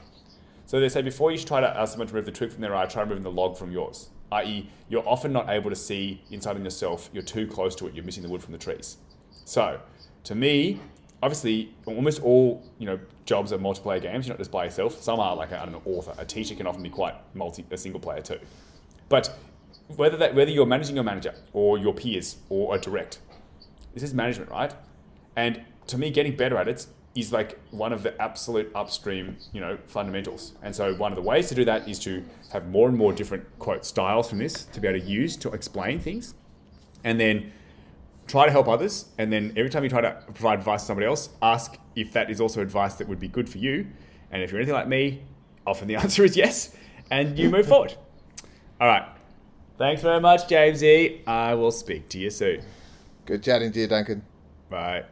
So 0.64 0.80
they 0.80 0.88
say 0.88 1.02
before 1.02 1.30
you 1.30 1.36
try 1.36 1.60
to 1.60 1.68
ask 1.68 1.92
someone 1.92 2.08
to 2.08 2.14
remove 2.14 2.24
the 2.24 2.32
twig 2.32 2.52
from 2.52 2.62
their 2.62 2.74
eye, 2.74 2.86
try 2.86 3.02
removing 3.02 3.22
the 3.22 3.30
log 3.30 3.58
from 3.58 3.70
yours. 3.70 4.08
I.e., 4.32 4.70
you're 4.88 5.06
often 5.06 5.30
not 5.30 5.50
able 5.50 5.68
to 5.68 5.76
see 5.76 6.22
inside 6.30 6.56
of 6.56 6.64
yourself. 6.64 7.10
You're 7.12 7.22
too 7.22 7.46
close 7.46 7.74
to 7.76 7.86
it. 7.86 7.94
You're 7.94 8.04
missing 8.04 8.22
the 8.22 8.30
wood 8.30 8.42
from 8.42 8.52
the 8.52 8.58
trees. 8.58 8.96
So, 9.44 9.78
to 10.24 10.34
me, 10.34 10.80
obviously, 11.22 11.72
almost 11.86 12.22
all 12.22 12.62
you 12.78 12.86
know 12.86 12.98
jobs 13.24 13.52
are 13.52 13.58
multiplayer 13.58 14.00
games. 14.00 14.26
You're 14.26 14.34
not 14.34 14.38
just 14.38 14.50
by 14.50 14.64
yourself. 14.64 15.02
Some 15.02 15.20
are 15.20 15.36
like 15.36 15.52
I 15.52 15.64
don't 15.64 15.72
know, 15.72 15.82
author. 15.84 16.14
A 16.18 16.24
teacher 16.24 16.54
can 16.54 16.66
often 16.66 16.82
be 16.82 16.90
quite 16.90 17.14
multi, 17.34 17.64
a 17.70 17.76
single 17.76 18.00
player 18.00 18.20
too. 18.20 18.38
But 19.08 19.36
whether 19.96 20.16
that 20.18 20.34
whether 20.34 20.50
you're 20.50 20.66
managing 20.66 20.94
your 20.94 21.04
manager 21.04 21.34
or 21.52 21.78
your 21.78 21.94
peers 21.94 22.36
or 22.48 22.74
a 22.74 22.78
direct, 22.78 23.18
this 23.94 24.02
is 24.02 24.14
management, 24.14 24.50
right? 24.50 24.74
And 25.36 25.62
to 25.88 25.98
me, 25.98 26.10
getting 26.10 26.36
better 26.36 26.56
at 26.56 26.68
it 26.68 26.86
is 27.14 27.32
like 27.32 27.58
one 27.72 27.92
of 27.92 28.04
the 28.04 28.20
absolute 28.22 28.70
upstream, 28.74 29.36
you 29.52 29.60
know, 29.60 29.76
fundamentals. 29.88 30.52
And 30.62 30.74
so 30.74 30.94
one 30.94 31.10
of 31.10 31.16
the 31.16 31.22
ways 31.22 31.48
to 31.48 31.56
do 31.56 31.64
that 31.64 31.88
is 31.88 31.98
to 32.00 32.24
have 32.52 32.68
more 32.68 32.88
and 32.88 32.96
more 32.96 33.12
different 33.12 33.44
quote 33.58 33.84
styles 33.84 34.28
from 34.28 34.38
this 34.38 34.64
to 34.66 34.80
be 34.80 34.86
able 34.86 35.00
to 35.00 35.04
use 35.04 35.36
to 35.38 35.50
explain 35.50 35.98
things, 35.98 36.34
and 37.02 37.18
then 37.18 37.52
try 38.30 38.46
to 38.46 38.52
help 38.52 38.68
others. 38.68 39.06
And 39.18 39.32
then 39.32 39.52
every 39.56 39.70
time 39.70 39.82
you 39.82 39.90
try 39.90 40.00
to 40.00 40.12
provide 40.26 40.58
advice 40.58 40.82
to 40.82 40.86
somebody 40.86 41.06
else, 41.06 41.30
ask 41.42 41.76
if 41.96 42.12
that 42.12 42.30
is 42.30 42.40
also 42.40 42.62
advice 42.62 42.94
that 42.94 43.08
would 43.08 43.20
be 43.20 43.28
good 43.28 43.48
for 43.48 43.58
you. 43.58 43.86
And 44.30 44.42
if 44.42 44.50
you're 44.50 44.60
anything 44.60 44.74
like 44.74 44.88
me, 44.88 45.22
often 45.66 45.88
the 45.88 45.96
answer 46.04 46.24
is 46.24 46.36
yes, 46.36 46.76
and 47.10 47.38
you 47.38 47.50
move 47.50 47.66
forward. 47.74 47.94
All 48.80 48.86
right. 48.86 49.06
Thanks 49.78 50.02
very 50.02 50.20
much, 50.20 50.46
Jamesy. 50.46 51.26
I 51.26 51.54
will 51.54 51.72
speak 51.72 52.08
to 52.10 52.18
you 52.18 52.30
soon. 52.30 52.62
Good 53.24 53.42
chatting 53.42 53.72
to 53.72 53.80
you, 53.80 53.86
Duncan. 53.86 54.22
Bye. 54.68 55.04